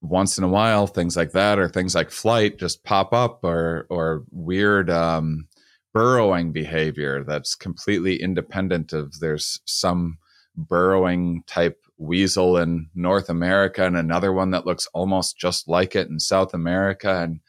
once 0.00 0.36
in 0.36 0.44
a 0.44 0.48
while 0.48 0.86
things 0.86 1.16
like 1.16 1.30
that 1.30 1.58
or 1.58 1.68
things 1.68 1.94
like 1.94 2.10
flight 2.10 2.58
just 2.58 2.82
pop 2.82 3.12
up 3.12 3.44
or 3.44 3.86
or 3.88 4.24
weird 4.30 4.90
um, 4.90 5.46
burrowing 5.94 6.50
behavior 6.50 7.22
that's 7.22 7.54
completely 7.54 8.20
independent 8.20 8.92
of 8.92 9.20
there's 9.20 9.60
some 9.64 10.18
burrowing 10.56 11.44
type 11.46 11.81
weasel 12.02 12.56
in 12.56 12.88
North 12.94 13.28
America 13.28 13.84
and 13.84 13.96
another 13.96 14.32
one 14.32 14.50
that 14.50 14.66
looks 14.66 14.86
almost 14.92 15.38
just 15.38 15.68
like 15.68 15.94
it 15.94 16.08
in 16.08 16.18
South 16.18 16.54
America 16.54 17.22
and 17.22 17.40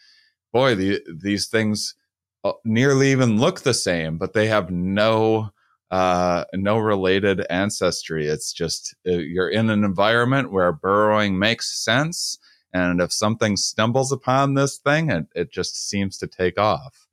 boy 0.52 0.76
the, 0.76 1.02
these 1.22 1.48
things 1.48 1.96
uh, 2.44 2.54
nearly 2.64 3.12
even 3.12 3.40
look 3.40 3.62
the 3.62 3.74
same 3.74 4.18
but 4.18 4.34
they 4.34 4.48
have 4.48 4.70
no 4.70 5.52
uh, 5.94 6.46
no 6.56 6.80
related 6.80 7.46
ancestry. 7.52 8.26
It's 8.26 8.52
just 8.52 8.96
uh, 9.08 9.12
you're 9.12 9.50
in 9.50 9.70
an 9.70 9.84
environment 9.84 10.52
where 10.52 10.72
burrowing 10.72 11.38
makes 11.38 11.84
sense, 11.84 12.40
and 12.74 13.00
if 13.00 13.14
something 13.14 13.56
stumbles 13.56 14.12
upon 14.12 14.56
this 14.56 14.80
thing, 14.80 15.12
it, 15.12 15.28
it 15.36 15.52
just 15.52 15.88
seems 15.88 16.18
to 16.18 16.26
take 16.26 16.58
off. 16.58 17.08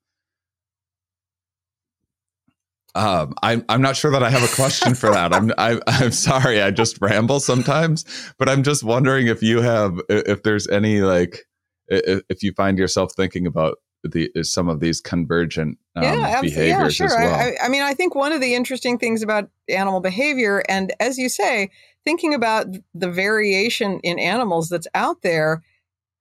Um, 2.95 3.35
I'm 3.43 3.65
I'm 3.69 3.83
not 3.83 3.97
sure 3.97 4.11
that 4.11 4.23
I 4.23 4.31
have 4.31 4.43
a 4.43 4.55
question 4.55 4.95
for 4.95 5.11
that. 5.11 5.33
I'm 5.33 5.53
I, 5.59 5.73
am 5.73 5.81
i 5.87 6.05
am 6.05 6.13
sorry. 6.13 6.61
I 6.61 6.71
just 6.71 7.01
ramble 7.01 7.41
sometimes, 7.41 8.05
but 8.39 8.49
I'm 8.49 8.63
just 8.63 8.83
wondering 8.83 9.29
if 9.29 9.43
you 9.43 9.61
have 9.61 10.01
if 10.09 10.43
there's 10.43 10.67
any 10.69 11.01
like 11.01 11.45
if 11.89 12.43
you 12.43 12.53
find 12.53 12.79
yourself 12.79 13.13
thinking 13.15 13.47
about 13.47 13.79
the 14.03 14.31
some 14.43 14.69
of 14.69 14.81
these 14.81 15.01
convergent 15.01 15.79
um, 15.97 16.05
yeah, 16.05 16.41
behaviors 16.41 16.99
yeah, 16.99 17.09
sure. 17.09 17.19
Well. 17.19 17.35
I, 17.35 17.67
I, 17.67 17.69
mean, 17.69 17.83
I 17.83 17.95
think 17.95 18.15
one 18.15 18.33
of 18.33 18.41
the 18.41 18.55
interesting 18.55 18.99
things 18.99 19.23
about 19.23 19.51
animal 19.69 20.01
behavior, 20.01 20.63
and 20.69 20.93
as 21.01 21.19
you 21.19 21.29
say, 21.29 21.71
thinking 22.05 22.33
about 22.33 22.67
the 22.95 23.11
variation 23.11 24.01
in 24.01 24.19
animals 24.19 24.69
that's 24.69 24.87
out 24.95 25.23
there, 25.23 25.63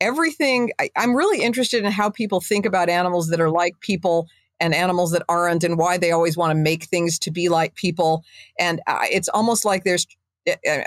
everything. 0.02 0.72
I, 0.80 0.90
I'm 0.98 1.16
really 1.16 1.42
interested 1.42 1.84
in 1.86 1.92
how 1.92 2.10
people 2.10 2.42
think 2.42 2.66
about 2.66 2.90
animals 2.90 3.30
that 3.30 3.40
are 3.40 3.52
like 3.52 3.80
people 3.80 4.28
and 4.60 4.74
animals 4.74 5.12
that 5.12 5.24
aren't, 5.30 5.64
and 5.64 5.78
why 5.78 5.98
they 5.98 6.12
always 6.12 6.38
want 6.38 6.52
to 6.52 6.56
make 6.56 6.86
things 6.86 7.20
to 7.20 7.32
be 7.32 7.50
like 7.50 7.76
people. 7.76 8.24
And 8.58 8.82
uh, 8.88 9.06
it's 9.12 9.30
almost 9.30 9.66
like 9.66 9.84
there's. 9.84 10.08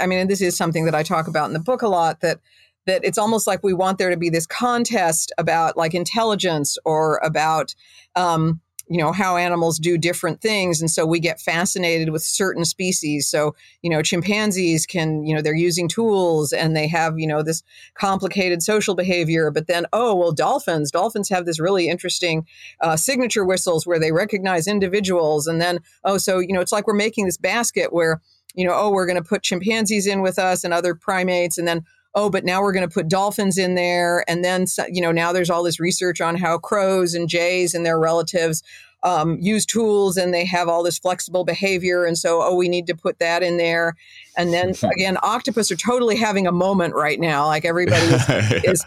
I 0.01 0.07
mean, 0.07 0.27
this 0.27 0.41
is 0.41 0.57
something 0.57 0.87
that 0.87 0.95
I 0.95 1.03
talk 1.05 1.29
about 1.29 1.47
in 1.47 1.53
the 1.53 1.61
book 1.61 1.83
a 1.83 1.89
lot. 1.89 2.21
That 2.21 2.41
that 2.87 3.05
it's 3.05 3.19
almost 3.19 3.47
like 3.47 3.63
we 3.63 3.75
want 3.75 3.99
there 3.99 4.11
to 4.11 4.17
be 4.17 4.31
this 4.31 4.47
contest 4.47 5.33
about 5.39 5.77
like 5.77 5.95
intelligence 5.95 6.79
or 6.85 7.19
about 7.23 7.75
um, 8.17 8.61
you 8.89 8.99
know 8.99 9.13
how 9.13 9.37
animals 9.37 9.79
do 9.79 9.97
different 9.97 10.41
things. 10.41 10.81
And 10.81 10.91
so 10.91 11.07
we 11.07 11.21
get 11.21 11.41
fascinated 11.41 12.11
with 12.11 12.23
certain 12.23 12.65
species. 12.65 13.29
So 13.29 13.55
you 13.83 13.91
know 13.91 14.03
chimpanzees 14.03 14.87
can 14.87 15.25
you 15.25 15.35
know 15.35 15.43
they're 15.43 15.55
using 15.55 15.89
tools 15.89 16.53
and 16.53 16.77
they 16.77 16.87
have 16.89 17.19
you 17.19 17.27
know 17.27 17.43
this 17.43 17.63
complicated 17.95 18.63
social 18.63 18.95
behavior. 18.95 19.51
But 19.51 19.67
then 19.67 19.87
oh 19.93 20.15
well 20.15 20.33
dolphins 20.33 20.91
dolphins 20.91 21.29
have 21.29 21.47
this 21.47 21.61
really 21.61 21.89
interesting 21.89 22.47
uh, 22.81 22.97
signature 22.97 23.45
whistles 23.45 23.87
where 23.87 23.99
they 23.99 24.13
recognize 24.13 24.67
individuals. 24.67 25.47
And 25.47 25.61
then 25.61 25.81
oh 26.05 26.19
so 26.19 26.39
you 26.39 26.53
know 26.53 26.61
it's 26.61 26.73
like 26.73 26.87
we're 26.87 26.95
making 26.95 27.27
this 27.27 27.39
basket 27.39 27.93
where 27.93 28.21
you 28.55 28.67
know 28.67 28.75
oh 28.75 28.91
we're 28.91 29.07
going 29.07 29.23
to 29.23 29.29
put 29.29 29.43
chimpanzees 29.43 30.07
in 30.07 30.21
with 30.23 30.39
us 30.39 30.65
and 30.65 30.75
other 30.75 30.95
primates. 30.95 31.59
And 31.59 31.67
then 31.67 31.85
oh, 32.15 32.31
but 32.31 32.45
now 32.45 32.61
we're 32.61 32.73
going 32.73 32.89
to 32.89 32.93
put 32.93 33.09
dolphins 33.09 33.59
in 33.59 33.75
there. 33.75 34.25
And 34.29 34.45
then, 34.45 34.67
you 34.91 35.01
know, 35.01 35.13
now 35.13 35.33
there's 35.33 35.51
all 35.51 35.63
this 35.63 35.81
research 35.81 36.21
on 36.21 36.37
how 36.37 36.59
crows 36.59 37.15
and 37.15 37.29
jays 37.29 37.75
and 37.75 37.87
their 37.87 37.99
relatives 37.99 38.63
um, 39.03 39.39
use 39.41 39.67
tools 39.67 40.17
and 40.17 40.33
they 40.33 40.45
have 40.45 40.69
all 40.69 40.83
this 40.83 40.99
flexible 40.99 41.45
behavior. 41.45 42.05
And 42.05 42.17
so, 42.17 42.41
oh, 42.43 42.55
we 42.55 42.69
need 42.69 42.87
to 42.87 42.95
put 42.95 43.19
that 43.19 43.43
in 43.43 43.57
there. 43.57 43.97
And 44.37 44.53
then 44.53 44.75
again, 44.93 45.17
octopus 45.23 45.71
are 45.71 45.77
totally 45.77 46.17
having 46.17 46.47
a 46.47 46.53
moment 46.53 46.95
right 46.95 47.19
now. 47.19 47.47
Like 47.47 47.65
everybody 47.65 48.07
is, 48.07 48.29
is 48.65 48.85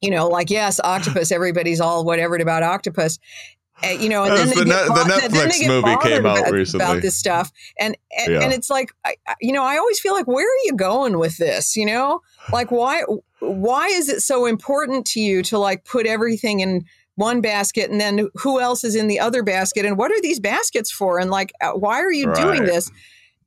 you 0.00 0.10
know, 0.10 0.28
like, 0.28 0.50
yes, 0.50 0.80
octopus, 0.82 1.30
everybody's 1.30 1.80
all 1.80 2.04
whatever 2.04 2.36
about 2.36 2.62
octopus. 2.62 3.18
Uh, 3.82 3.88
you 3.88 4.08
know, 4.08 4.24
and 4.24 4.36
then, 4.36 4.48
the, 4.48 4.64
get, 4.64 4.86
the, 4.88 4.92
Netflix 4.92 5.66
movie 5.66 5.96
came 6.02 6.26
out 6.26 6.40
about, 6.40 6.52
recently 6.52 6.84
about 6.84 7.02
this 7.02 7.16
stuff, 7.16 7.50
and 7.78 7.96
and, 8.18 8.32
yeah. 8.34 8.40
and 8.40 8.52
it's 8.52 8.68
like, 8.68 8.92
I, 9.04 9.14
you 9.40 9.52
know, 9.52 9.64
I 9.64 9.78
always 9.78 9.98
feel 9.98 10.12
like, 10.12 10.26
where 10.26 10.46
are 10.46 10.64
you 10.64 10.74
going 10.74 11.18
with 11.18 11.38
this? 11.38 11.76
You 11.76 11.86
know, 11.86 12.20
like 12.52 12.70
why 12.70 13.04
why 13.40 13.86
is 13.86 14.08
it 14.08 14.20
so 14.20 14.46
important 14.46 15.06
to 15.06 15.20
you 15.20 15.42
to 15.44 15.58
like 15.58 15.84
put 15.84 16.06
everything 16.06 16.60
in 16.60 16.84
one 17.14 17.40
basket 17.40 17.90
and 17.90 18.00
then 18.00 18.28
who 18.34 18.60
else 18.60 18.84
is 18.84 18.94
in 18.94 19.06
the 19.06 19.20
other 19.20 19.42
basket 19.42 19.84
and 19.84 19.96
what 19.96 20.10
are 20.10 20.20
these 20.20 20.40
baskets 20.40 20.90
for 20.90 21.18
and 21.18 21.30
like 21.30 21.52
uh, 21.60 21.72
why 21.72 22.00
are 22.00 22.12
you 22.12 22.26
right. 22.26 22.36
doing 22.36 22.64
this? 22.64 22.90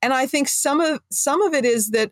And 0.01 0.13
I 0.13 0.25
think 0.25 0.47
some 0.47 0.81
of 0.81 0.99
some 1.11 1.41
of 1.41 1.53
it 1.53 1.65
is 1.65 1.91
that 1.91 2.11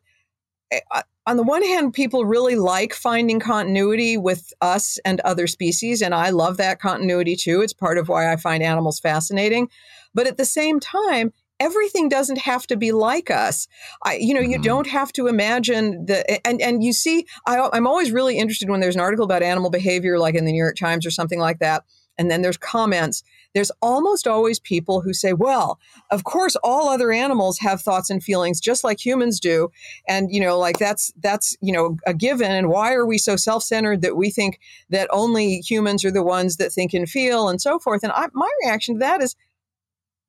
on 1.27 1.37
the 1.37 1.43
one 1.43 1.63
hand, 1.63 1.93
people 1.93 2.25
really 2.25 2.55
like 2.55 2.93
finding 2.93 3.39
continuity 3.39 4.17
with 4.17 4.51
us 4.61 4.97
and 5.05 5.19
other 5.21 5.47
species, 5.47 6.01
and 6.01 6.15
I 6.15 6.29
love 6.29 6.57
that 6.57 6.79
continuity 6.79 7.35
too. 7.35 7.61
It's 7.61 7.73
part 7.73 7.97
of 7.97 8.09
why 8.09 8.31
I 8.31 8.35
find 8.37 8.63
animals 8.63 8.99
fascinating. 8.99 9.69
But 10.13 10.27
at 10.27 10.37
the 10.37 10.45
same 10.45 10.79
time, 10.79 11.31
everything 11.59 12.09
doesn't 12.09 12.39
have 12.39 12.65
to 12.67 12.75
be 12.75 12.91
like 12.91 13.29
us. 13.29 13.67
I, 14.03 14.15
you 14.15 14.33
know, 14.33 14.41
mm-hmm. 14.41 14.51
you 14.51 14.59
don't 14.59 14.87
have 14.87 15.13
to 15.13 15.27
imagine 15.27 16.05
the 16.05 16.47
and 16.47 16.59
and 16.61 16.83
you 16.83 16.91
see, 16.91 17.27
I, 17.45 17.69
I'm 17.71 17.87
always 17.87 18.11
really 18.11 18.37
interested 18.37 18.69
when 18.69 18.79
there's 18.79 18.95
an 18.95 19.01
article 19.01 19.25
about 19.25 19.43
animal 19.43 19.69
behavior, 19.69 20.17
like 20.17 20.35
in 20.35 20.45
the 20.45 20.51
New 20.51 20.61
York 20.61 20.75
Times 20.75 21.05
or 21.05 21.11
something 21.11 21.39
like 21.39 21.59
that 21.59 21.83
and 22.21 22.29
then 22.29 22.43
there's 22.43 22.55
comments, 22.55 23.23
there's 23.55 23.71
almost 23.81 24.27
always 24.27 24.59
people 24.59 25.01
who 25.01 25.11
say, 25.11 25.33
well, 25.33 25.79
of 26.11 26.23
course, 26.23 26.55
all 26.63 26.87
other 26.87 27.11
animals 27.11 27.57
have 27.57 27.81
thoughts 27.81 28.11
and 28.11 28.23
feelings 28.23 28.61
just 28.61 28.83
like 28.83 29.03
humans 29.03 29.39
do. 29.39 29.71
And, 30.07 30.31
you 30.31 30.39
know, 30.39 30.59
like 30.59 30.77
that's, 30.77 31.11
that's, 31.19 31.57
you 31.61 31.73
know, 31.73 31.97
a 32.05 32.13
given. 32.13 32.51
And 32.51 32.69
why 32.69 32.93
are 32.93 33.07
we 33.07 33.17
so 33.17 33.35
self 33.35 33.63
centered 33.63 34.03
that 34.03 34.15
we 34.15 34.29
think 34.29 34.59
that 34.91 35.09
only 35.11 35.61
humans 35.61 36.05
are 36.05 36.11
the 36.11 36.21
ones 36.21 36.57
that 36.57 36.71
think 36.71 36.93
and 36.93 37.09
feel 37.09 37.49
and 37.49 37.59
so 37.59 37.79
forth? 37.79 38.03
And 38.03 38.11
I, 38.11 38.27
my 38.33 38.49
reaction 38.63 38.95
to 38.95 38.99
that 38.99 39.19
is, 39.19 39.35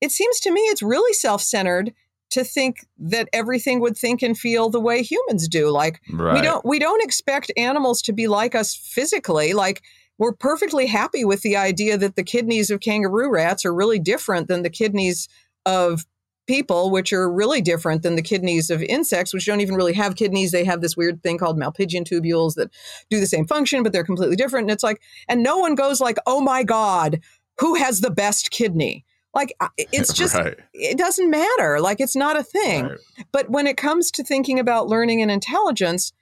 it 0.00 0.12
seems 0.12 0.40
to 0.40 0.50
me 0.50 0.62
it's 0.62 0.82
really 0.82 1.12
self 1.12 1.42
centered 1.42 1.92
to 2.30 2.42
think 2.42 2.86
that 2.98 3.28
everything 3.34 3.80
would 3.80 3.98
think 3.98 4.22
and 4.22 4.38
feel 4.38 4.70
the 4.70 4.80
way 4.80 5.02
humans 5.02 5.46
do 5.46 5.68
like 5.68 6.00
right. 6.10 6.32
we 6.32 6.40
don't 6.40 6.64
we 6.64 6.78
don't 6.78 7.02
expect 7.02 7.52
animals 7.58 8.00
to 8.00 8.10
be 8.10 8.26
like 8.26 8.54
us 8.54 8.74
physically 8.74 9.52
like 9.52 9.82
we're 10.18 10.32
perfectly 10.32 10.86
happy 10.86 11.24
with 11.24 11.42
the 11.42 11.56
idea 11.56 11.96
that 11.98 12.16
the 12.16 12.22
kidneys 12.22 12.70
of 12.70 12.80
kangaroo 12.80 13.30
rats 13.30 13.64
are 13.64 13.74
really 13.74 13.98
different 13.98 14.48
than 14.48 14.62
the 14.62 14.70
kidneys 14.70 15.28
of 15.66 16.04
people, 16.46 16.90
which 16.90 17.12
are 17.12 17.30
really 17.30 17.60
different 17.60 18.02
than 18.02 18.16
the 18.16 18.22
kidneys 18.22 18.70
of 18.70 18.82
insects, 18.82 19.32
which 19.32 19.46
don't 19.46 19.60
even 19.60 19.74
really 19.74 19.92
have 19.92 20.16
kidneys. 20.16 20.52
They 20.52 20.64
have 20.64 20.80
this 20.80 20.96
weird 20.96 21.22
thing 21.22 21.38
called 21.38 21.58
Malpighian 21.58 22.04
tubules 22.04 22.54
that 22.54 22.70
do 23.10 23.20
the 23.20 23.26
same 23.26 23.46
function, 23.46 23.82
but 23.82 23.92
they're 23.92 24.04
completely 24.04 24.36
different. 24.36 24.64
And 24.64 24.72
it's 24.72 24.82
like, 24.82 25.00
and 25.28 25.42
no 25.42 25.58
one 25.58 25.74
goes 25.74 26.00
like, 26.00 26.18
oh 26.26 26.40
my 26.40 26.62
God, 26.64 27.20
who 27.58 27.74
has 27.76 28.00
the 28.00 28.10
best 28.10 28.50
kidney? 28.50 29.04
Like 29.34 29.54
uh, 29.60 29.68
it's 29.78 30.12
just 30.14 30.34
right. 30.34 30.58
it 30.72 30.98
doesn't 30.98 31.30
matter. 31.30 31.80
Like 31.80 32.00
it's 32.00 32.16
not 32.16 32.38
a 32.38 32.42
thing. 32.42 32.84
right. 32.86 32.98
But 33.30 33.50
when 33.50 33.66
it 33.66 33.76
comes 33.76 34.10
to 34.12 34.24
thinking 34.24 34.58
about 34.58 34.88
learning 34.88 35.22
and 35.22 35.30
intelligence, 35.30 36.12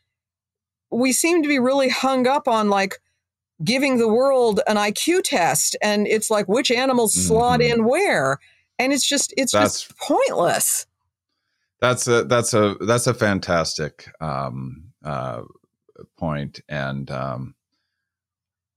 we 0.91 1.13
seem 1.13 1.43
to 1.43 1.49
be 1.49 1.59
really 1.59 1.89
hung 1.89 2.27
up 2.27 2.47
on 2.47 2.69
like 2.69 3.01
giving 3.65 3.99
the 3.99 4.09
world 4.09 4.61
an 4.67 4.77
IQ 4.77 5.23
test 5.25 5.77
and 5.83 6.07
it's 6.07 6.31
like 6.31 6.49
which 6.49 6.71
animals 6.71 7.15
slot 7.15 7.61
Mhm. 7.61 7.71
in 7.73 7.85
where. 7.85 8.39
And 8.79 8.93
it's 8.93 9.07
just 9.07 9.35
it's 9.37 9.53
That's- 9.53 9.83
just 9.83 9.99
pointless. 9.99 10.87
That's 11.81 12.07
a 12.07 12.25
that's 12.25 12.53
a 12.55 12.77
that's 12.81 13.07
a 13.07 13.15
fantastic 13.15 14.11
um, 14.21 14.93
uh, 15.05 15.43
point, 16.19 16.61
and 16.69 17.11
um, 17.11 17.55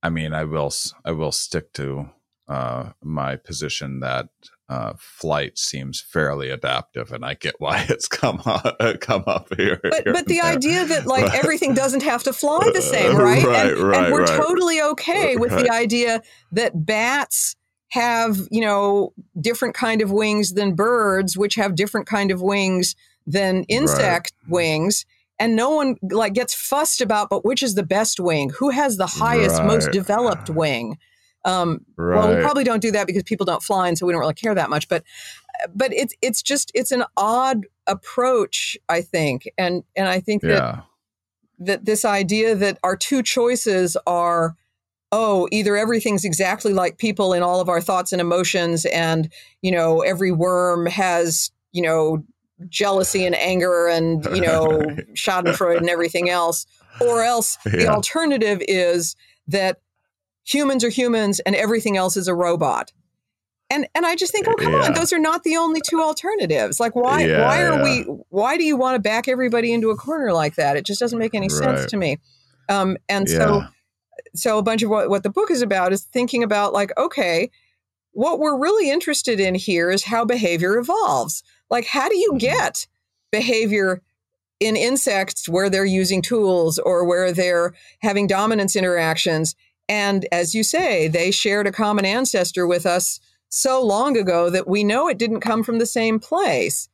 I 0.02 0.10
mean, 0.10 0.34
I 0.34 0.46
will 0.46 0.72
I 1.04 1.12
will 1.12 1.34
stick 1.34 1.74
to 1.74 2.10
uh, 2.48 2.92
my 3.02 3.36
position 3.36 4.00
that 4.02 4.30
uh, 4.70 4.94
flight 4.98 5.58
seems 5.58 6.02
fairly 6.02 6.50
adaptive, 6.50 7.12
and 7.12 7.24
I 7.26 7.34
get 7.36 7.56
why 7.60 7.86
it's 7.90 8.08
come 8.08 8.42
up, 8.46 8.78
come 9.02 9.24
up 9.28 9.54
here. 9.56 9.80
But 9.84 10.04
here 10.04 10.14
but 10.14 10.26
the 10.28 10.40
there. 10.42 10.46
idea 10.52 10.86
that 10.86 11.06
like 11.06 11.26
But- 11.26 11.36
everything 11.44 11.74
doesn't 11.74 12.04
have 12.04 12.24
to 12.24 12.34
fly 12.34 12.60
the 12.74 12.82
same, 12.82 13.16
right? 13.18 13.44
Right, 13.44 13.72
and, 13.72 13.80
right, 13.80 14.04
and 14.06 14.14
we're 14.14 14.26
right. 14.26 14.42
totally 14.42 14.82
okay 14.82 15.36
with 15.36 15.52
the 15.52 15.70
idea 15.72 16.22
that 16.52 16.86
bats 16.86 17.56
have, 17.90 18.40
you 18.50 18.62
know, 18.62 19.14
different 19.40 19.76
kind 19.76 20.02
of 20.02 20.12
wings 20.12 20.54
than 20.54 20.74
birds, 20.74 21.38
which 21.38 21.56
have 21.56 21.76
different 21.76 22.08
kind 22.08 22.32
of 22.32 22.42
wings 22.42 22.96
than 23.28 23.64
insect 23.66 24.34
wings. 24.48 25.06
And 25.40 25.56
no 25.56 25.70
one 25.72 25.98
like 26.02 26.34
gets 26.34 26.54
fussed 26.56 27.02
about, 27.02 27.30
but 27.30 27.46
which 27.46 27.62
is 27.62 27.76
the 27.76 27.84
best 27.84 28.20
wing? 28.20 28.52
Who 28.58 28.70
has 28.72 28.98
the 28.98 29.08
highest, 29.08 29.64
most 29.64 29.92
developed 29.92 30.50
wing? 30.50 30.98
Um, 31.46 31.86
right. 31.98 32.18
well, 32.18 32.36
we 32.36 32.42
probably 32.42 32.64
don't 32.64 32.82
do 32.82 32.92
that 32.92 33.08
because 33.08 33.24
people 33.24 33.46
don't 33.46 33.62
fly, 33.62 33.88
and 33.88 33.98
so 33.98 34.06
we 34.06 34.14
don't 34.14 34.22
really 34.22 34.34
care 34.34 34.56
that 34.56 34.70
much. 34.70 34.88
But, 34.88 35.04
but 35.74 35.94
it's 35.94 36.14
it's 36.22 36.42
just 36.42 36.72
it's 36.74 36.92
an 36.92 37.04
odd 37.18 37.66
approach, 37.88 38.78
I 38.90 39.02
think, 39.02 39.50
and 39.58 39.84
and 39.96 40.08
I 40.08 40.20
think 40.20 40.42
that 40.44 40.50
yeah, 40.50 40.82
that 41.60 41.86
this 41.86 42.06
idea 42.06 42.56
that 42.56 42.78
our 42.84 42.96
two 42.96 43.24
choices 43.24 43.98
are 44.08 44.56
oh 45.12 45.48
either 45.52 45.78
everything's 45.78 46.26
exactly 46.26 46.74
like 46.74 46.98
people 46.98 47.34
in 47.34 47.44
all 47.44 47.62
of 47.62 47.70
our 47.70 47.82
thoughts 47.82 48.12
and 48.12 48.20
emotions 48.22 48.86
and 48.86 49.32
you 49.62 49.72
know 49.72 50.02
every 50.02 50.32
worm 50.32 50.86
has 50.86 51.52
you 51.72 51.82
know 51.82 52.24
jealousy 52.68 53.26
and 53.26 53.36
anger 53.36 53.88
and 53.88 54.26
you 54.36 54.42
know 54.42 54.68
schadenfreude 55.14 55.78
and 55.78 55.90
everything 55.90 56.30
else 56.30 56.66
or 57.02 57.22
else 57.22 57.58
the 57.66 57.88
alternative 57.88 58.62
is 58.68 59.16
that 59.48 59.80
humans 60.44 60.84
are 60.84 60.90
humans 60.90 61.40
and 61.42 61.56
everything 61.56 61.98
else 61.98 62.18
is 62.18 62.28
a 62.28 62.36
robot. 62.36 62.92
And 63.70 63.88
and 63.96 64.06
i 64.06 64.16
just 64.16 64.32
think 64.32 64.46
oh 64.48 64.54
come 64.56 64.74
Yeah. 64.74 64.84
on 64.84 64.94
those 64.94 65.12
are 65.14 65.20
not 65.20 65.44
the 65.44 65.56
only 65.58 65.82
two 65.82 66.02
alternatives. 66.02 66.80
Like 66.80 66.96
why 66.96 67.26
Yeah, 67.26 67.46
why 67.46 67.64
are 67.64 67.78
yeah. 67.78 67.84
we 67.84 68.02
why 68.30 68.58
do 68.58 68.64
you 68.64 68.76
want 68.78 68.96
to 68.96 69.00
back 69.00 69.28
everybody 69.28 69.74
into 69.74 69.90
a 69.90 69.96
corner 69.96 70.32
like 70.34 70.56
that? 70.56 70.76
It 70.78 70.86
just 70.86 71.00
doesn't 71.00 71.18
make 71.18 71.34
any 71.34 71.50
sense 71.50 71.86
to 71.88 71.98
me. 71.98 72.18
Um 72.70 72.98
and 73.10 73.28
so 73.30 73.64
so 74.36 74.58
a 74.58 74.64
bunch 74.64 74.84
of 74.84 74.90
what, 74.90 75.10
what 75.10 75.24
the 75.24 75.30
book 75.30 75.50
is 75.50 75.62
about 75.62 75.94
is 75.94 76.04
thinking 76.04 76.44
about 76.44 76.74
like 76.74 76.92
okay 76.98 77.50
what 78.12 78.38
we're 78.38 78.58
really 78.60 78.92
interested 78.92 79.40
in 79.40 79.56
here 79.56 79.90
is 79.90 80.04
how 80.04 80.24
behavior 80.24 80.78
evolves. 80.78 81.42
Like 81.72 81.86
how 81.88 82.10
do 82.10 82.16
you 82.18 82.34
Mhm. 82.34 82.40
get 82.40 82.88
behavior 83.32 84.02
in 84.60 84.76
insects 84.76 85.50
where 85.50 85.70
they're 85.70 85.84
using 85.86 86.22
tools 86.22 86.78
or 86.80 87.06
where 87.06 87.32
they're 87.32 87.74
having 88.02 88.28
dominance 88.28 88.76
interactions 88.76 89.56
and 89.90 90.26
as 90.32 90.54
you 90.56 90.64
say 90.64 91.08
they 91.08 91.32
shared 91.32 91.68
a 91.68 91.72
common 91.72 92.06
ancestor 92.06 92.66
with 92.66 92.86
us 92.86 93.20
so 93.50 93.84
long 93.84 94.18
ago 94.18 94.50
that 94.50 94.68
we 94.68 94.84
know 94.84 95.08
it 95.08 95.18
didn't 95.20 95.42
come 95.42 95.64
from 95.64 95.80
the 95.80 95.86
same 95.86 96.20
place 96.20 96.90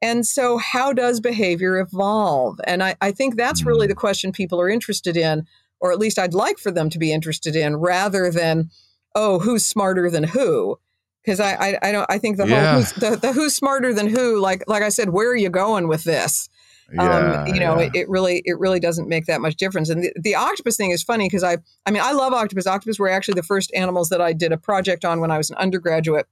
and 0.00 0.26
so 0.26 0.58
how 0.58 0.92
does 0.92 1.20
behavior 1.20 1.78
evolve 1.78 2.60
and 2.64 2.82
i, 2.82 2.94
I 3.00 3.12
think 3.12 3.36
that's 3.36 3.64
really 3.64 3.86
the 3.86 3.94
question 3.94 4.32
people 4.32 4.60
are 4.60 4.68
interested 4.68 5.16
in 5.16 5.46
or 5.82 5.90
at 5.92 5.98
least 5.98 6.16
I'd 6.18 6.32
like 6.32 6.58
for 6.58 6.70
them 6.70 6.88
to 6.90 6.98
be 6.98 7.12
interested 7.12 7.56
in, 7.56 7.74
rather 7.74 8.30
than, 8.30 8.70
oh, 9.16 9.40
who's 9.40 9.66
smarter 9.66 10.08
than 10.08 10.22
who? 10.22 10.78
Because 11.24 11.40
I, 11.40 11.54
I, 11.54 11.78
I 11.82 11.92
don't, 11.92 12.06
I 12.08 12.18
think 12.18 12.36
the 12.36 12.46
Yeah. 12.46 12.70
whole 12.70 12.78
who's, 12.78 12.92
the, 12.92 13.16
the 13.16 13.32
who's 13.32 13.56
smarter 13.56 13.92
than 13.92 14.06
who, 14.06 14.40
like, 14.40 14.62
like 14.68 14.84
I 14.84 14.90
said, 14.90 15.10
where 15.10 15.28
are 15.28 15.36
you 15.36 15.50
going 15.50 15.88
with 15.88 16.04
this? 16.04 16.48
Yeah, 16.92 17.42
um, 17.42 17.46
you 17.46 17.60
know, 17.60 17.78
yeah. 17.78 17.86
it, 17.86 17.94
it 17.94 18.08
really, 18.08 18.42
it 18.44 18.58
really 18.58 18.80
doesn't 18.80 19.08
make 19.08 19.26
that 19.26 19.40
much 19.40 19.56
difference. 19.56 19.88
And 19.88 20.04
the, 20.04 20.12
the 20.16 20.34
octopus 20.34 20.76
thing 20.76 20.90
is 20.90 21.02
funny 21.02 21.26
because 21.26 21.42
I, 21.42 21.58
I 21.86 21.90
mean, 21.90 22.02
I 22.02 22.12
love 22.12 22.32
octopus. 22.32 22.66
Octopus 22.66 22.98
were 22.98 23.08
actually 23.08 23.34
the 23.34 23.42
first 23.42 23.72
animals 23.74 24.08
that 24.10 24.20
I 24.20 24.32
did 24.32 24.52
a 24.52 24.58
project 24.58 25.04
on 25.04 25.20
when 25.20 25.30
I 25.30 25.38
was 25.38 25.50
an 25.50 25.56
undergraduate. 25.56 26.26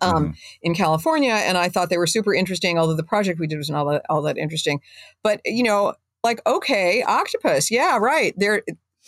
Um, 0.00 0.28
Mhm. 0.30 0.36
in 0.62 0.74
California, 0.74 1.34
and 1.34 1.58
I 1.58 1.68
thought 1.68 1.90
they 1.90 1.98
were 1.98 2.06
super 2.06 2.32
interesting. 2.32 2.78
Although 2.78 2.96
the 2.96 3.02
project 3.04 3.38
we 3.38 3.46
did 3.46 3.58
was 3.58 3.68
not 3.68 3.80
all 3.86 3.92
that, 3.92 4.06
all 4.08 4.22
that 4.22 4.38
interesting, 4.38 4.80
but 5.22 5.42
you 5.44 5.62
know, 5.62 5.92
like 6.24 6.40
okay, 6.46 7.02
octopus, 7.02 7.70
yeah, 7.70 7.98
right. 7.98 8.32
They're 8.38 8.62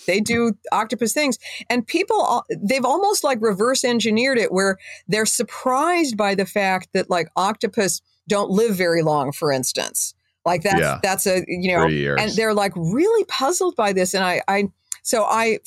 they 0.07 0.21
do 0.21 0.53
octopus 0.71 1.15
things, 1.15 1.39
and 1.71 1.87
people 1.87 2.45
they've 2.55 2.85
almost 2.85 3.25
like 3.25 3.39
reverse 3.41 3.83
engineered 3.83 4.37
it, 4.39 4.53
where 4.53 4.77
they're 5.09 5.25
surprised 5.27 6.19
by 6.19 6.35
the 6.35 6.47
fact 6.47 6.91
that 6.93 7.09
like 7.09 7.29
octopus 7.35 8.03
don't 8.29 8.51
live 8.51 8.77
very 8.77 9.03
long, 9.03 9.33
for 9.33 9.51
instance. 9.51 10.15
Like 10.49 10.63
that's 10.63 10.81
Yeah. 10.81 10.99
that's 11.03 11.27
a 11.27 11.45
you 11.47 11.77
know, 11.77 11.87
and 12.17 12.33
they're 12.33 12.55
like 12.55 12.73
really 12.77 13.25
puzzled 13.25 13.77
by 13.77 13.93
this, 13.93 14.15
and 14.15 14.25
I 14.25 14.43
I 14.49 14.65
so 15.03 15.25
I 15.25 15.59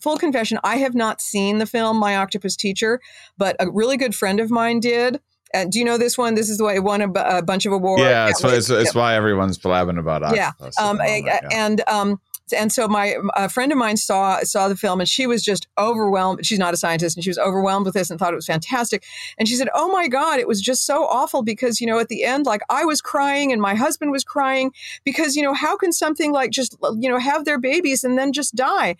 full 0.00 0.16
confession, 0.16 0.58
I 0.62 0.76
have 0.76 0.94
not 0.94 1.20
seen 1.20 1.58
the 1.58 1.66
film 1.66 1.96
My 1.98 2.16
Octopus 2.16 2.54
Teacher, 2.56 3.00
but 3.36 3.56
a 3.58 3.70
really 3.70 3.96
good 3.96 4.14
friend 4.14 4.38
of 4.40 4.50
mine 4.50 4.80
did. 4.80 5.20
And 5.52 5.72
do 5.72 5.80
you 5.80 5.84
know 5.84 5.98
this 5.98 6.16
one? 6.16 6.36
This 6.36 6.48
is 6.48 6.58
the 6.58 6.64
way 6.64 6.76
it 6.76 6.84
won 6.84 7.00
a, 7.02 7.42
bunch 7.42 7.66
of 7.66 7.72
awards. 7.72 8.02
yeah, 8.02 8.28
it's, 8.28 8.40
Yeah, 8.40 8.54
it's, 8.54 8.70
it's 8.70 8.94
why 8.94 9.16
everyone's 9.16 9.58
blabbing 9.58 9.98
about 9.98 10.22
Yeah. 10.36 10.50
octopus. 10.50 10.78
at 10.78 10.84
um, 10.84 10.96
moment, 10.98 11.10
a- 11.10 11.24
yeah. 11.24 11.48
and 11.50 11.82
um, 11.88 12.20
and 12.52 12.72
so 12.72 12.88
my 12.88 13.16
a 13.34 13.48
friend 13.48 13.72
of 13.72 13.78
mine 13.78 13.96
saw 13.96 14.40
saw 14.42 14.68
the 14.68 14.76
film 14.76 15.00
and 15.00 15.08
she 15.08 15.26
was 15.26 15.42
just 15.42 15.68
overwhelmed. 15.78 16.44
She's 16.44 16.58
not 16.58 16.74
a 16.74 16.76
scientist 16.76 17.16
and 17.16 17.24
she 17.24 17.30
was 17.30 17.38
overwhelmed 17.38 17.86
with 17.86 17.94
this 17.94 18.10
and 18.10 18.18
thought 18.18 18.32
it 18.32 18.36
was 18.36 18.46
fantastic. 18.46 19.04
And 19.38 19.48
she 19.48 19.56
said, 19.56 19.68
"Oh 19.74 19.90
my 19.90 20.08
god, 20.08 20.40
it 20.40 20.48
was 20.48 20.60
just 20.60 20.86
so 20.86 21.06
awful 21.06 21.42
because 21.42 21.80
you 21.80 21.86
know 21.86 21.98
at 21.98 22.08
the 22.08 22.24
end, 22.24 22.46
like 22.46 22.62
I 22.68 22.84
was 22.84 23.00
crying 23.00 23.52
and 23.52 23.60
my 23.60 23.74
husband 23.74 24.10
was 24.10 24.24
crying 24.24 24.72
because 25.04 25.36
you 25.36 25.42
know 25.42 25.54
how 25.54 25.76
can 25.76 25.92
something 25.92 26.32
like 26.32 26.50
just 26.50 26.76
you 26.98 27.08
know 27.08 27.18
have 27.18 27.44
their 27.44 27.58
babies 27.58 28.04
and 28.04 28.18
then 28.18 28.32
just 28.32 28.54
die." 28.54 28.96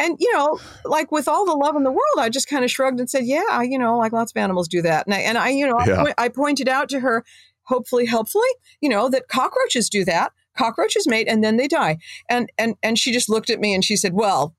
And 0.00 0.16
you 0.18 0.32
know, 0.32 0.58
like 0.86 1.12
with 1.12 1.28
all 1.28 1.44
the 1.44 1.52
love 1.52 1.76
in 1.76 1.82
the 1.82 1.90
world, 1.90 2.16
I 2.18 2.30
just 2.30 2.48
kind 2.48 2.64
of 2.64 2.70
shrugged 2.70 3.00
and 3.00 3.10
said, 3.10 3.26
"Yeah, 3.26 3.60
you 3.60 3.78
know, 3.78 3.98
like 3.98 4.12
lots 4.12 4.32
of 4.32 4.36
animals 4.38 4.66
do 4.66 4.80
that." 4.82 5.06
And 5.06 5.14
I, 5.14 5.18
and 5.18 5.36
I 5.36 5.50
you 5.50 5.66
know, 5.66 5.78
Yeah. 5.80 6.04
I, 6.16 6.24
I 6.24 6.28
pointed 6.30 6.68
out 6.68 6.88
to 6.88 7.00
her, 7.00 7.22
hopefully, 7.64 8.06
helpfully, 8.06 8.48
you 8.80 8.88
know, 8.88 9.10
that 9.10 9.28
cockroaches 9.28 9.90
do 9.90 10.04
that. 10.06 10.32
Cockroaches 10.60 11.06
mate 11.08 11.26
and 11.28 11.42
then 11.42 11.56
they 11.56 11.68
die. 11.68 11.98
And 12.28 12.50
and 12.58 12.74
and 12.82 12.98
she 12.98 13.12
just 13.12 13.28
looked 13.28 13.50
at 13.50 13.60
me 13.60 13.74
and 13.74 13.84
she 13.84 13.96
said, 13.96 14.12
"Well, 14.14 14.54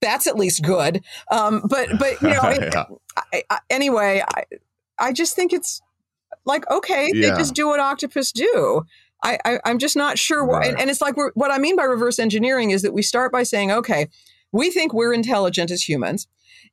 that's 0.00 0.26
at 0.26 0.36
least 0.36 0.62
good." 0.62 1.02
Um, 1.30 1.62
but 1.68 1.88
but 1.98 2.20
you 2.22 2.28
know, 2.30 2.42
it, 2.56 2.72
Yeah. 2.74 2.84
I, 3.32 3.42
I, 3.50 3.58
anyway, 3.70 4.22
I 4.34 4.44
I 4.98 5.12
just 5.12 5.36
think 5.36 5.52
it's 5.52 5.80
like 6.44 6.68
okay, 6.70 7.10
Yeah. 7.12 7.30
they 7.30 7.36
just 7.38 7.54
do 7.54 7.68
what 7.68 7.80
octopus 7.80 8.32
do. 8.32 8.82
I, 9.24 9.38
I 9.44 9.60
I'm 9.64 9.78
just 9.78 9.96
not 9.96 10.18
sure 10.18 10.44
why. 10.44 10.64
And, 10.64 10.80
and 10.80 10.90
it's 10.90 11.00
like 11.00 11.16
we're, 11.16 11.30
what 11.34 11.52
I 11.52 11.58
mean 11.58 11.76
by 11.76 11.84
reverse 11.84 12.18
engineering 12.18 12.72
is 12.72 12.82
that 12.82 12.92
we 12.92 13.02
start 13.02 13.30
by 13.30 13.44
saying, 13.44 13.70
okay, 13.70 14.08
we 14.50 14.70
think 14.70 14.92
we're 14.92 15.14
intelligent 15.14 15.70
as 15.70 15.88
humans. 15.88 16.26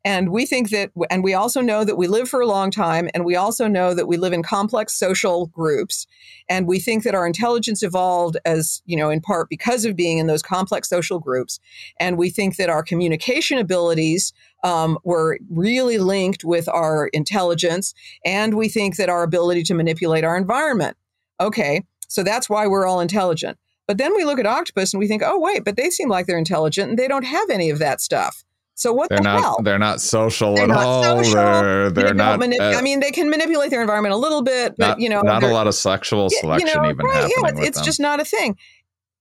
And 0.05 0.29
we 0.29 0.45
think 0.45 0.69
that, 0.69 0.91
and 1.09 1.23
we 1.23 1.33
also 1.33 1.59
know 1.59 1.83
that 1.83 1.97
we 1.97 2.07
live 2.07 2.29
for 2.29 2.39
a 2.39 2.47
long 2.47 2.71
time, 2.71 3.09
and 3.13 3.25
we 3.25 3.35
also 3.35 3.67
know 3.67 3.93
that 3.93 4.07
we 4.07 4.15
live 4.15 4.31
in 4.31 4.41
complex 4.41 4.93
social 4.93 5.47
groups. 5.47 6.07
And 6.47 6.67
we 6.67 6.79
think 6.79 7.03
that 7.03 7.15
our 7.15 7.27
intelligence 7.27 7.83
evolved 7.83 8.37
as, 8.45 8.81
you 8.85 8.95
know, 8.95 9.09
in 9.09 9.19
part 9.19 9.49
because 9.49 9.83
of 9.83 9.97
being 9.97 10.17
in 10.17 10.27
those 10.27 10.41
complex 10.41 10.87
social 10.87 11.19
groups. 11.19 11.59
And 11.99 12.17
we 12.17 12.29
think 12.29 12.55
that 12.55 12.69
our 12.69 12.81
communication 12.81 13.57
abilities 13.57 14.31
um, 14.63 14.97
were 15.03 15.37
really 15.49 15.97
linked 15.97 16.45
with 16.45 16.69
our 16.69 17.07
intelligence. 17.07 17.93
And 18.23 18.55
we 18.55 18.69
think 18.69 18.95
that 18.95 19.09
our 19.09 19.23
ability 19.23 19.63
to 19.63 19.73
manipulate 19.73 20.23
our 20.23 20.37
environment. 20.37 20.95
Okay, 21.41 21.83
so 22.07 22.23
that's 22.23 22.49
why 22.49 22.67
we're 22.67 22.87
all 22.87 23.01
intelligent. 23.01 23.57
But 23.85 23.97
then 23.97 24.15
we 24.15 24.23
look 24.23 24.39
at 24.39 24.45
octopus 24.45 24.93
and 24.93 24.99
we 24.99 25.07
think, 25.07 25.23
oh, 25.25 25.39
wait, 25.39 25.65
but 25.65 25.75
they 25.75 25.89
seem 25.89 26.09
like 26.09 26.25
they're 26.25 26.37
intelligent 26.37 26.89
and 26.89 26.99
they 26.99 27.07
don't 27.07 27.25
have 27.25 27.49
any 27.49 27.69
of 27.69 27.79
that 27.79 28.01
stuff. 28.01 28.43
So 28.79 28.93
what 28.93 29.09
they're 29.09 29.17
the 29.17 29.23
not 29.25 29.41
hell? 29.41 29.59
they're 29.61 29.77
not 29.77 29.99
social 29.99 30.55
They're 30.55 30.63
at 30.63 30.69
not 30.69 30.85
all. 30.85 31.03
social. 31.03 31.33
They're 31.33 31.89
They 31.91 32.01
they're 32.03 32.13
not. 32.13 32.39
manip- 32.39 32.61
uh, 32.61 32.77
I 32.77 32.81
mean, 32.81 33.01
they 33.01 33.11
can 33.11 33.29
manipulate 33.29 33.71
their 33.71 33.81
environment 33.81 34.13
a 34.13 34.17
little 34.17 34.41
bit, 34.41 34.75
but 34.77 34.87
not, 34.87 34.99
you 35.01 35.09
know, 35.09 35.19
not 35.19 35.43
a 35.43 35.47
lot 35.47 35.67
of 35.67 35.75
sexual 35.75 36.29
selection 36.29 36.69
you 36.69 36.73
know, 36.75 36.89
even 36.89 37.05
right, 37.05 37.13
happening 37.13 37.33
yeah, 37.41 37.49
it's, 37.49 37.59
with 37.59 37.67
it's 37.67 37.77
them. 37.79 37.85
just 37.85 37.99
not 37.99 38.21
a 38.21 38.25
thing. 38.25 38.55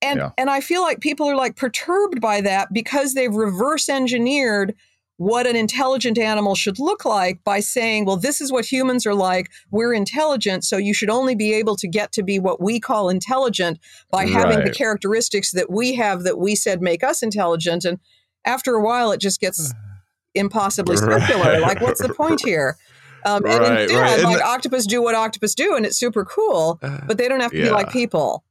And 0.00 0.20
Yeah. 0.20 0.30
and 0.38 0.48
I 0.48 0.60
feel 0.60 0.80
like 0.82 1.00
people 1.00 1.28
are 1.28 1.34
like 1.34 1.56
perturbed 1.56 2.20
by 2.20 2.40
that 2.42 2.72
because 2.72 3.14
they've 3.14 3.34
reverse 3.34 3.88
engineered 3.88 4.76
what 5.16 5.48
an 5.48 5.56
intelligent 5.56 6.18
animal 6.18 6.54
should 6.54 6.78
look 6.78 7.04
like 7.04 7.42
by 7.42 7.58
saying, 7.58 8.04
well, 8.04 8.16
this 8.16 8.40
is 8.40 8.52
what 8.52 8.64
humans 8.64 9.04
are 9.04 9.14
like. 9.16 9.50
We're 9.72 9.92
intelligent, 9.92 10.64
so 10.64 10.76
you 10.76 10.94
should 10.94 11.10
only 11.10 11.34
be 11.34 11.52
able 11.52 11.74
to 11.74 11.88
get 11.88 12.12
to 12.12 12.22
be 12.22 12.38
what 12.38 12.62
we 12.62 12.78
call 12.78 13.08
intelligent 13.08 13.80
by 14.12 14.26
having 14.26 14.62
the 14.62 14.70
characteristics 14.70 15.50
that 15.50 15.68
we 15.68 15.94
have 15.96 16.22
that 16.22 16.38
we 16.38 16.54
said 16.54 16.80
make 16.80 17.02
us 17.02 17.24
intelligent. 17.24 17.84
And 17.84 17.98
after 18.44 18.74
a 18.74 18.82
while, 18.82 19.12
it 19.12 19.20
just 19.20 19.40
gets 19.40 19.72
impossibly 20.34 20.96
Right. 20.96 21.20
circular. 21.22 21.60
Like, 21.60 21.80
what's 21.80 22.00
the 22.00 22.12
point 22.12 22.42
here? 22.44 22.76
Um, 23.24 23.44
and 23.44 23.58
Right, 23.60 23.80
instead, 23.82 23.98
right. 24.00 24.14
And 24.14 24.22
like 24.24 24.38
the- 24.38 24.46
octopus 24.46 24.86
do 24.86 25.02
what 25.02 25.14
octopus 25.14 25.54
do, 25.54 25.74
and 25.76 25.84
it's 25.84 25.98
super 25.98 26.24
cool. 26.24 26.78
But 27.06 27.18
they 27.18 27.28
don't 27.28 27.40
have 27.40 27.50
to 27.52 27.62
be 27.62 27.70
like 27.70 27.90
people. 27.90 28.44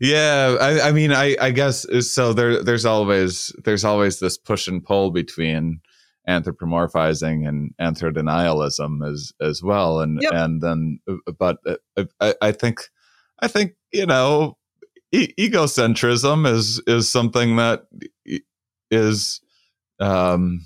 Yeah, 0.00 0.56
I, 0.60 0.88
I 0.88 0.92
mean, 0.92 1.12
I, 1.12 1.36
I 1.40 1.50
guess 1.50 1.84
so. 2.08 2.32
There, 2.32 2.62
there's 2.62 2.86
always 2.86 3.52
there's 3.64 3.84
always 3.84 4.18
this 4.20 4.38
push 4.38 4.66
and 4.68 4.82
pull 4.82 5.10
between 5.10 5.80
anthropomorphizing 6.28 7.46
and 7.46 7.74
anthrodenialism 7.80 9.06
as 9.06 9.32
as 9.40 9.62
well, 9.62 10.00
and 10.00 10.20
Yep. 10.22 10.32
and 10.32 10.62
then, 10.62 11.00
but 11.38 11.58
uh, 11.66 12.04
I, 12.20 12.34
I 12.40 12.52
think 12.52 12.80
I 13.40 13.48
think 13.48 13.72
you 13.92 14.06
know, 14.06 14.56
e- 15.12 15.34
egocentrism 15.38 16.46
is 16.50 16.80
is 16.86 17.10
something 17.10 17.56
that 17.56 17.82
is 18.90 19.40
um 19.98 20.64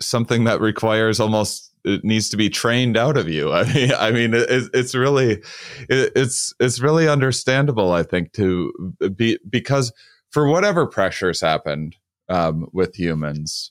something 0.00 0.44
that 0.44 0.60
requires 0.60 1.20
almost 1.20 1.72
it 1.84 2.04
needs 2.04 2.28
to 2.28 2.36
be 2.36 2.50
trained 2.50 2.96
out 2.96 3.16
of 3.16 3.28
you. 3.28 3.52
I 3.52 3.72
mean, 3.72 3.92
I 3.92 4.10
mean, 4.10 4.34
it, 4.34 4.46
it's 4.72 4.94
really, 4.94 5.42
it, 5.88 6.12
it's 6.14 6.54
it's 6.60 6.80
really 6.80 7.08
understandable. 7.08 7.92
I 7.92 8.02
think 8.02 8.32
to 8.32 8.72
be 9.14 9.38
because 9.48 9.92
for 10.30 10.46
whatever 10.48 10.86
pressures 10.86 11.40
happened 11.40 11.96
um, 12.28 12.68
with 12.72 12.94
humans. 12.94 13.70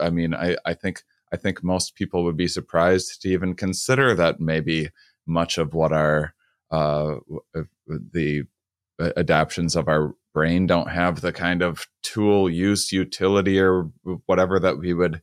I 0.00 0.10
mean, 0.10 0.34
I 0.34 0.56
I 0.64 0.74
think 0.74 1.02
I 1.32 1.36
think 1.36 1.62
most 1.62 1.94
people 1.94 2.24
would 2.24 2.36
be 2.36 2.48
surprised 2.48 3.22
to 3.22 3.28
even 3.28 3.54
consider 3.54 4.14
that 4.14 4.40
maybe 4.40 4.90
much 5.26 5.58
of 5.58 5.74
what 5.74 5.92
our 5.92 6.34
uh, 6.70 7.16
the 7.88 8.44
adaptions 9.16 9.76
of 9.76 9.88
our 9.88 10.14
brain 10.36 10.66
don't 10.66 10.90
have 10.90 11.22
the 11.22 11.32
kind 11.32 11.62
of 11.62 11.86
tool 12.02 12.50
use 12.50 12.92
utility 12.92 13.58
or 13.58 13.90
whatever 14.26 14.60
that 14.60 14.76
we 14.76 14.92
would 14.92 15.22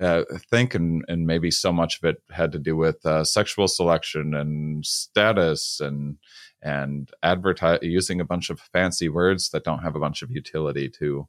uh, 0.00 0.22
think 0.52 0.72
and, 0.72 1.04
and 1.08 1.26
maybe 1.26 1.50
so 1.50 1.72
much 1.72 1.98
of 1.98 2.04
it 2.04 2.22
had 2.30 2.52
to 2.52 2.58
do 2.60 2.76
with 2.76 3.04
uh, 3.04 3.24
sexual 3.24 3.66
selection 3.66 4.34
and 4.34 4.86
status 4.86 5.80
and 5.80 6.18
and 6.62 7.10
advertise 7.24 7.80
using 7.82 8.20
a 8.20 8.24
bunch 8.24 8.48
of 8.48 8.60
fancy 8.60 9.08
words 9.08 9.50
that 9.50 9.64
don't 9.64 9.82
have 9.82 9.96
a 9.96 10.00
bunch 10.00 10.22
of 10.22 10.30
utility 10.30 10.88
to 10.88 11.26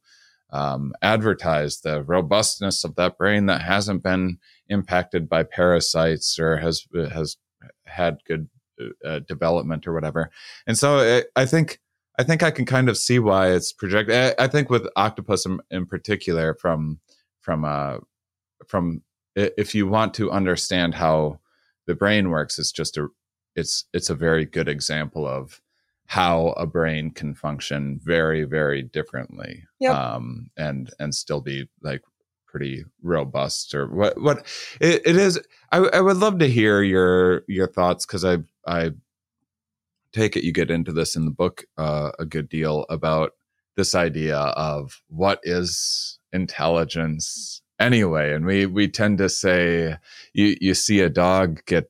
um, 0.51 0.93
advertise 1.01 1.81
the 1.81 2.03
robustness 2.03 2.83
of 2.83 2.93
that 2.97 3.17
brain 3.17 3.47
that 3.47 3.63
hasn't 3.63 4.03
been 4.03 4.37
impacted 4.69 5.27
by 5.27 5.41
parasites 5.41 6.37
or 6.37 6.57
has 6.57 6.85
has 7.11 7.37
had 7.87 8.19
good 8.27 8.47
uh, 9.03 9.19
development 9.27 9.87
or 9.87 9.93
whatever. 9.93 10.29
And 10.67 10.77
so 10.77 10.99
I, 10.99 11.41
I 11.41 11.47
think 11.47 11.79
I 12.17 12.23
think 12.23 12.43
I 12.43 12.51
can 12.51 12.65
kind 12.65 12.89
of 12.89 12.97
see 12.97 13.19
why 13.19 13.51
it's 13.51 13.71
projected. 13.71 14.15
I, 14.39 14.45
I 14.45 14.47
think 14.47 14.69
with 14.69 14.87
octopus 14.95 15.45
in, 15.45 15.59
in 15.71 15.85
particular, 15.85 16.55
from 16.55 16.99
from 17.41 17.63
uh, 17.65 17.97
from 18.67 19.03
if 19.35 19.75
you 19.75 19.87
want 19.87 20.13
to 20.15 20.31
understand 20.31 20.95
how 20.95 21.39
the 21.85 21.95
brain 21.95 22.29
works, 22.29 22.57
it's 22.57 22.71
just 22.71 22.97
a 22.97 23.07
it's 23.55 23.85
it's 23.93 24.09
a 24.09 24.15
very 24.15 24.45
good 24.45 24.67
example 24.69 25.27
of 25.27 25.61
how 26.05 26.49
a 26.57 26.65
brain 26.65 27.11
can 27.11 27.33
function 27.33 27.99
very 28.01 28.45
very 28.45 28.81
differently 28.81 29.65
Yep. 29.79 29.93
um 29.93 30.49
and 30.55 30.89
and 30.99 31.13
still 31.13 31.41
be 31.41 31.67
like 31.81 32.01
pretty 32.45 32.85
robust 33.01 33.75
or 33.75 33.87
what 33.87 34.19
what 34.21 34.45
it, 34.79 35.01
it 35.05 35.17
is 35.17 35.37
I, 35.71 35.79
I 35.79 35.99
would 35.99 36.15
love 36.15 36.39
to 36.39 36.47
hear 36.47 36.81
your 36.81 37.43
your 37.47 37.67
thoughts 37.67 38.05
because 38.05 38.23
i 38.23 38.37
i 38.65 38.91
take 40.17 40.35
it 40.35 40.43
you 40.43 40.51
get 40.51 40.71
into 40.71 40.91
this 40.91 41.15
in 41.15 41.25
the 41.25 41.31
book 41.31 41.65
uh, 41.77 42.11
a 42.17 42.25
good 42.25 42.49
deal 42.49 42.85
about 42.89 43.31
this 43.75 43.93
idea 43.93 44.37
of 44.37 45.01
what 45.07 45.39
is 45.43 46.19
intelligence 46.33 47.61
anyway. 47.79 48.33
And 48.33 48.45
we 48.45 48.65
we 48.65 48.87
tend 48.89 49.19
to 49.19 49.29
say 49.29 49.97
you 50.33 50.57
you 50.59 50.73
see 50.73 50.99
a 50.99 51.09
dog 51.09 51.61
get 51.65 51.89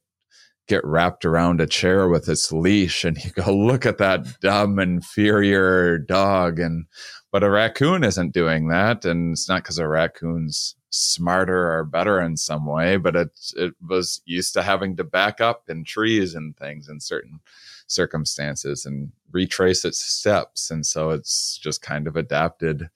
get 0.68 0.86
wrapped 0.86 1.24
around 1.24 1.62
a 1.62 1.68
chair 1.68 2.10
with 2.10 2.28
its 2.28 2.52
leash 2.52 3.06
and 3.06 3.18
you 3.24 3.32
go 3.32 3.56
look 3.56 3.86
at 3.86 3.98
that 4.00 4.40
dumb 4.42 4.80
inferior 4.80 5.98
dog. 5.98 6.60
And 6.60 6.86
but 7.32 7.44
a 7.44 7.50
raccoon 7.50 8.04
isn't 8.04 8.34
doing 8.34 8.68
that. 8.68 9.06
And 9.06 9.32
it's 9.32 9.48
not 9.48 9.64
because 9.64 9.78
a 9.78 9.88
raccoon's 9.88 10.76
smarter 10.90 11.72
or 11.72 11.84
better 11.84 12.20
in 12.22 12.38
some 12.38 12.66
way 12.66 12.96
but 12.96 13.14
it 13.14 13.30
it 13.58 13.74
was 13.88 14.22
used 14.26 14.54
to 14.54 14.64
having 14.64 14.96
to 14.96 15.04
back 15.04 15.42
up 15.42 15.64
in 15.70 15.84
trees 15.84 16.34
and 16.34 16.56
things 16.56 16.88
in 16.88 17.00
certain 17.02 17.42
circumstances 17.88 18.86
and 18.86 19.12
retrace 19.32 19.84
its 19.84 20.00
steps 20.00 20.70
and 20.70 20.86
so 20.86 21.10
it's 21.10 21.58
just 21.58 21.82
kind 21.82 22.08
of 22.08 22.16
adapted 22.16 22.90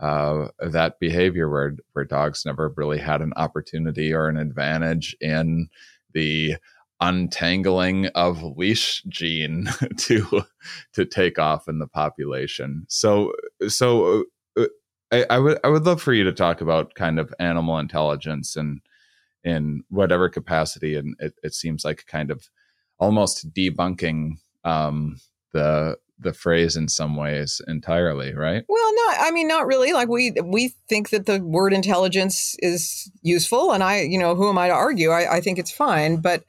uh, 0.00 0.48
that 0.60 1.00
behavior 1.00 1.48
where 1.48 1.76
where 1.92 2.04
dogs 2.04 2.46
never 2.46 2.72
really 2.76 2.98
had 2.98 3.20
an 3.20 3.32
opportunity 3.36 4.12
or 4.12 4.28
an 4.28 4.36
advantage 4.36 5.16
in 5.20 5.68
the 6.12 6.56
untangling 7.00 8.06
of 8.08 8.42
leash 8.56 9.02
gene 9.08 9.68
to 9.96 10.42
to 10.92 11.04
take 11.04 11.38
off 11.38 11.68
in 11.68 11.78
the 11.78 11.86
population. 11.86 12.84
So 12.88 13.32
so 13.68 14.24
uh, 14.56 14.66
I, 15.10 15.26
I 15.30 15.38
would 15.38 15.58
I 15.64 15.68
would 15.68 15.84
love 15.84 16.02
for 16.02 16.12
you 16.12 16.24
to 16.24 16.32
talk 16.32 16.60
about 16.60 16.94
kind 16.94 17.18
of 17.18 17.34
animal 17.38 17.78
intelligence 17.78 18.56
and 18.56 18.80
in 19.44 19.84
whatever 19.88 20.28
capacity, 20.28 20.96
and 20.96 21.14
it, 21.20 21.34
it 21.42 21.54
seems 21.54 21.84
like 21.84 22.06
kind 22.06 22.30
of 22.30 22.48
almost 22.98 23.52
debunking 23.52 24.38
um, 24.64 25.16
the 25.52 25.96
the 26.20 26.32
phrase 26.32 26.76
in 26.76 26.88
some 26.88 27.14
ways 27.14 27.60
entirely, 27.68 28.34
right? 28.34 28.64
Well, 28.68 28.94
no, 28.94 29.14
I 29.20 29.30
mean, 29.30 29.46
not 29.46 29.66
really. 29.66 29.92
Like 29.92 30.08
we 30.08 30.32
we 30.42 30.74
think 30.88 31.10
that 31.10 31.26
the 31.26 31.40
word 31.40 31.72
intelligence 31.72 32.56
is 32.58 33.10
useful, 33.22 33.72
and 33.72 33.82
I, 33.82 34.02
you 34.02 34.18
know, 34.18 34.34
who 34.34 34.48
am 34.48 34.58
I 34.58 34.68
to 34.68 34.74
argue? 34.74 35.10
I, 35.10 35.36
I 35.36 35.40
think 35.40 35.58
it's 35.58 35.70
fine. 35.70 36.20
But 36.20 36.44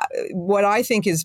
uh, 0.00 0.06
what 0.32 0.64
I 0.64 0.82
think 0.82 1.06
is 1.06 1.24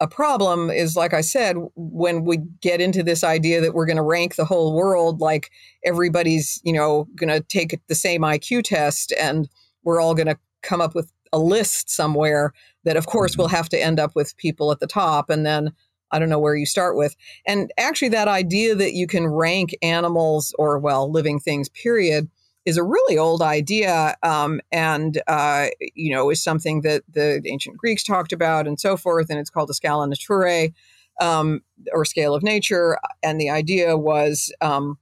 a 0.00 0.06
problem 0.06 0.70
is, 0.70 0.96
like 0.96 1.14
I 1.14 1.20
said, 1.20 1.56
when 1.74 2.24
we 2.24 2.38
get 2.60 2.80
into 2.80 3.02
this 3.02 3.24
idea 3.24 3.60
that 3.60 3.74
we're 3.74 3.86
going 3.86 3.96
to 3.96 4.02
rank 4.02 4.36
the 4.36 4.44
whole 4.44 4.74
world, 4.74 5.20
like 5.20 5.50
everybody's, 5.84 6.60
you 6.64 6.72
know, 6.72 7.08
going 7.16 7.30
to 7.30 7.40
take 7.40 7.78
the 7.88 7.94
same 7.94 8.22
IQ 8.22 8.64
test, 8.64 9.12
and 9.18 9.48
we're 9.82 10.00
all 10.00 10.14
going 10.14 10.28
to 10.28 10.38
come 10.62 10.80
up 10.80 10.94
with 10.94 11.10
a 11.34 11.38
list 11.38 11.90
somewhere 11.90 12.52
that, 12.84 12.96
of 12.96 13.06
course, 13.06 13.36
will 13.36 13.48
have 13.48 13.68
to 13.70 13.82
end 13.82 13.98
up 13.98 14.12
with 14.14 14.36
people 14.36 14.70
at 14.72 14.80
the 14.80 14.86
top, 14.86 15.30
and 15.30 15.44
then 15.44 15.72
I 16.10 16.18
don't 16.18 16.28
know 16.28 16.38
where 16.38 16.54
you 16.54 16.66
start 16.66 16.96
with. 16.96 17.16
And 17.44 17.72
actually, 17.76 18.10
that 18.10 18.28
idea 18.28 18.74
that 18.76 18.94
you 18.94 19.06
can 19.06 19.26
rank 19.26 19.74
animals 19.82 20.54
or, 20.58 20.78
well, 20.78 21.10
living 21.10 21.40
things, 21.40 21.68
period, 21.68 22.28
is 22.64 22.76
a 22.76 22.84
really 22.84 23.18
old 23.18 23.42
idea 23.42 24.16
um, 24.22 24.60
and, 24.70 25.20
uh, 25.26 25.66
you 25.94 26.14
know, 26.14 26.30
is 26.30 26.42
something 26.42 26.82
that 26.82 27.02
the 27.12 27.42
ancient 27.46 27.76
Greeks 27.76 28.04
talked 28.04 28.32
about 28.32 28.66
and 28.66 28.78
so 28.78 28.96
forth. 28.96 29.28
And 29.28 29.38
it's 29.38 29.50
called 29.50 29.68
the 29.68 29.74
scala 29.74 30.06
naturae 30.06 30.72
um, 31.20 31.60
or 31.92 32.04
scale 32.04 32.34
of 32.34 32.42
nature. 32.42 32.96
And 33.22 33.40
the 33.40 33.50
idea 33.50 33.96
was 33.96 34.52
um, 34.60 34.98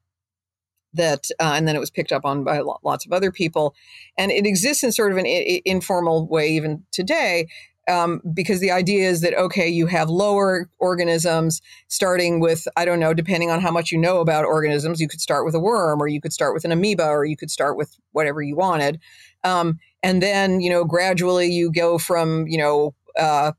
that, 0.95 1.29
uh, 1.41 1.53
and 1.55 1.67
then 1.67 1.77
it 1.77 1.81
was 1.81 1.91
picked 1.91 2.13
up 2.13 2.25
on 2.25 2.45
by 2.45 2.61
lots 2.83 3.07
of 3.07 3.13
other 3.13 3.33
people. 3.33 3.75
And 4.19 4.31
it 4.31 4.47
exists 4.47 4.83
in 4.83 4.93
sort 4.93 5.13
of 5.13 5.19
an 5.19 5.27
I- 5.27 5.63
informal 5.65 6.27
way 6.27 6.49
even 6.51 6.85
today 6.93 7.47
um, 7.89 8.21
because 8.33 8.61
the 8.61 8.71
idea 8.71 9.09
is 9.09 9.21
that 9.23 9.35
okay, 9.35 9.69
you 9.69 9.87
have 9.87 10.09
lower 10.09 10.69
organisms 10.79 11.61
starting 11.89 12.41
with 12.41 12.67
I 12.77 12.85
don't 12.85 13.01
know, 13.01 13.15
depending 13.15 13.51
on 13.51 13.61
how 13.61 13.71
much 13.71 13.91
you 13.91 13.99
know 13.99 14.21
about 14.21 14.45
organisms, 14.45 15.01
you 15.01 15.09
could 15.09 15.21
start 15.21 15.45
with 15.45 15.55
a 15.55 15.61
worm, 15.61 16.01
or 16.01 16.07
you 16.07 16.21
could 16.21 16.33
start 16.33 16.55
with 16.55 16.65
an 16.65 16.73
amoeba, 16.73 17.07
or 17.07 17.25
you 17.25 17.37
could 17.37 17.51
start 17.51 17.77
with 17.77 17.97
whatever 18.13 18.41
you 18.41 18.55
wanted, 18.55 19.01
um, 19.45 19.79
and 20.03 20.23
then 20.23 20.61
you 20.61 20.71
know 20.71 20.85
gradually 20.85 21.49
you 21.49 21.71
go 21.73 21.99
from 21.99 22.47
you 22.47 22.59
know. 22.59 22.95
Uh, 23.19 23.53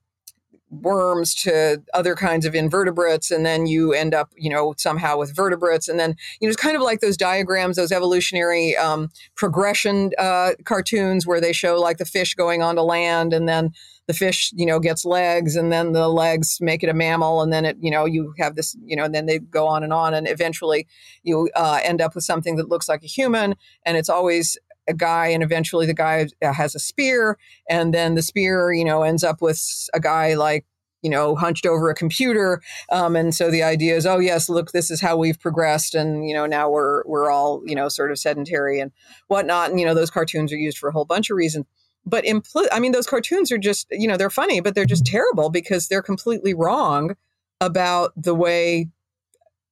worms 0.82 1.36
to 1.36 1.82
other 1.94 2.16
kinds 2.16 2.46
of 2.46 2.56
invertebrates 2.56 3.32
and 3.32 3.46
then 3.46 3.66
you 3.66 3.94
end 3.94 4.14
up 4.14 4.32
you 4.36 4.50
know 4.50 4.74
somehow 4.78 5.18
with 5.18 5.36
vertebrates. 5.36 5.88
And 5.88 6.00
then 6.00 6.16
you 6.40 6.48
know 6.48 6.52
it's 6.52 6.62
kind 6.62 6.76
of 6.76 6.82
like 6.82 7.00
those 7.00 7.18
diagrams 7.18 7.78
those 7.78 7.92
evolutionary 7.92 8.76
um, 8.78 9.10
progression 9.36 10.12
uh, 10.18 10.52
cartoons 10.66 11.26
where 11.28 11.42
they 11.42 11.54
show 11.54 11.80
like 11.80 11.98
the 11.98 12.06
fish 12.06 12.36
going 12.36 12.62
onto 12.62 12.82
land 12.82 13.34
and 13.34 13.48
then 13.48 13.72
the 14.08 14.14
fish 14.14 14.52
you 14.56 14.66
know 14.66 14.80
gets 14.80 15.06
legs 15.06 15.56
and 15.56 15.72
then 15.72 15.94
the 15.94 16.10
legs 16.10 16.58
make 16.60 16.84
it 16.84 16.90
a 16.90 16.94
mammal 16.94 17.42
and 17.42 17.54
then 17.54 17.66
it 17.66 17.78
you 17.80 17.90
know 17.90 18.06
you 18.06 18.34
have 18.38 18.56
this 18.56 18.76
you 18.86 18.96
know 18.96 19.04
and 19.04 19.16
then 19.16 19.26
they 19.26 19.40
go 19.40 19.68
on 19.68 19.84
and 19.84 19.94
on 19.94 20.14
and 20.14 20.28
eventually 20.28 20.88
you 21.24 21.50
uh, 21.56 21.80
end 21.84 22.02
up 22.02 22.16
with 22.16 22.24
something 22.24 22.56
that 22.56 22.70
looks 22.70 22.90
like 22.90 23.04
a 23.04 23.08
human 23.08 23.56
and 23.86 23.98
it's 23.98 24.10
always 24.10 24.58
a 24.88 24.94
guy 24.94 25.28
and 25.28 25.44
eventually 25.44 25.86
the 25.86 25.94
guy 25.94 26.28
uh, 26.44 26.54
has 26.54 26.76
a 26.76 26.80
spear 26.80 27.38
and 27.70 27.94
then 27.94 28.16
the 28.16 28.22
spear 28.22 28.74
you 28.74 28.84
know 28.86 29.04
ends 29.04 29.24
up 29.24 29.42
with 29.42 29.62
a 29.94 30.00
guy 30.00 30.34
like 30.34 30.66
you 31.02 31.10
know 31.10 31.36
hunched 31.36 31.66
over 31.66 31.90
a 31.90 31.96
computer 31.96 32.62
um, 32.92 33.16
and 33.16 33.34
so 33.36 33.50
the 33.52 33.64
idea 33.64 33.96
is 33.96 34.06
oh 34.06 34.20
yes 34.20 34.50
look 34.50 34.72
this 34.72 34.90
is 34.92 35.02
how 35.02 35.16
we've 35.18 35.40
progressed 35.40 35.96
and 35.96 36.28
you 36.28 36.34
know 36.34 36.46
now 36.46 36.70
we're 36.70 37.04
we're 37.06 37.30
all 37.30 37.62
you 37.66 37.76
know 37.76 37.88
sort 37.90 38.12
of 38.12 38.18
sedentary 38.20 38.80
and 38.80 38.92
whatnot 39.28 39.70
and 39.70 39.80
you 39.80 39.86
know 39.86 39.94
those 39.94 40.10
cartoons 40.10 40.52
are 40.52 40.58
used 40.58 40.78
for 40.78 40.90
a 40.90 40.94
whole 40.94 41.06
bunch 41.06 41.30
of 41.30 41.38
reasons 41.38 41.66
but 42.06 42.24
impl- 42.26 42.68
i 42.72 42.80
mean 42.80 42.92
those 42.94 43.08
cartoons 43.08 43.52
are 43.52 43.58
just 43.58 43.88
you 43.92 44.08
know 44.08 44.18
they're 44.18 44.30
funny 44.30 44.60
but 44.62 44.76
they're 44.76 44.86
just 44.86 45.06
terrible 45.06 45.50
because 45.50 45.88
they're 45.88 46.02
completely 46.02 46.54
wrong 46.54 47.16
about 47.62 48.12
the 48.18 48.36
way 48.36 48.88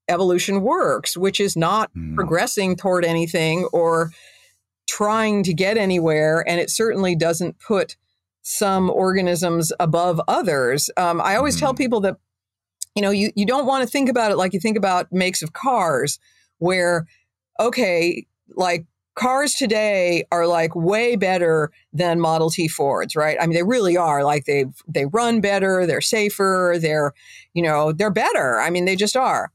evolution 0.10 0.62
works 0.62 1.16
which 1.16 1.40
is 1.40 1.56
not 1.56 1.90
Mm. 1.96 2.16
progressing 2.16 2.76
toward 2.76 3.06
anything 3.06 3.66
or 3.72 4.12
trying 4.92 5.42
to 5.44 5.54
get 5.54 5.78
anywhere, 5.78 6.44
and 6.46 6.60
it 6.60 6.70
certainly 6.70 7.16
doesn't 7.16 7.58
put 7.60 7.96
some 8.42 8.90
organisms 8.90 9.72
above 9.80 10.20
others. 10.28 10.90
Um, 10.98 11.22
I 11.22 11.38
always 11.38 11.56
mm-hmm. 11.56 11.66
tell 11.66 11.74
people 11.74 12.02
that 12.02 12.18
you 12.96 13.02
know 13.02 13.12
you, 13.12 13.32
you 13.36 13.46
don't 13.46 13.66
want 13.66 13.84
to 13.84 13.90
think 13.90 14.10
about 14.10 14.32
it 14.32 14.36
like 14.36 14.54
you 14.54 14.60
think 14.60 14.78
about 14.78 15.12
makes 15.14 15.42
of 15.42 15.54
cars 15.54 16.20
where 16.58 17.08
okay 17.58 18.26
like 18.56 18.86
cars 19.16 19.54
today 19.54 20.26
are 20.30 20.46
like 20.46 20.76
way 20.76 21.16
better 21.16 21.72
than 21.94 22.20
Model 22.20 22.50
T 22.50 22.68
Fords, 22.68 23.16
right? 23.16 23.38
I 23.40 23.48
mean, 23.48 23.54
they 23.54 23.64
really 23.64 23.96
are. 23.96 24.26
Like 24.26 24.44
they 24.44 24.66
they 24.88 25.06
run 25.06 25.40
better, 25.40 25.86
they're 25.86 26.02
safer, 26.02 26.76
they're 26.82 27.14
you 27.54 27.64
know 27.64 27.94
they're 27.94 28.12
better. 28.12 28.60
I 28.60 28.70
mean, 28.70 28.84
they 28.84 28.98
just 28.98 29.16
are. 29.16 29.52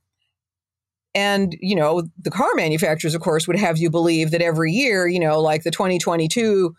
And 1.17 1.57
you 1.63 1.75
know, 1.75 2.03
the 2.21 2.31
car 2.31 2.51
manufacturers, 2.55 3.15
of 3.15 3.23
course, 3.23 3.49
would 3.49 3.59
have 3.59 3.79
you 3.79 3.89
believe 3.89 4.31
that 4.33 4.43
every 4.43 4.71
year, 4.71 5.09
you 5.09 5.19
know, 5.19 5.41
like 5.41 5.65
the 5.65 5.71
2022 5.71 6.77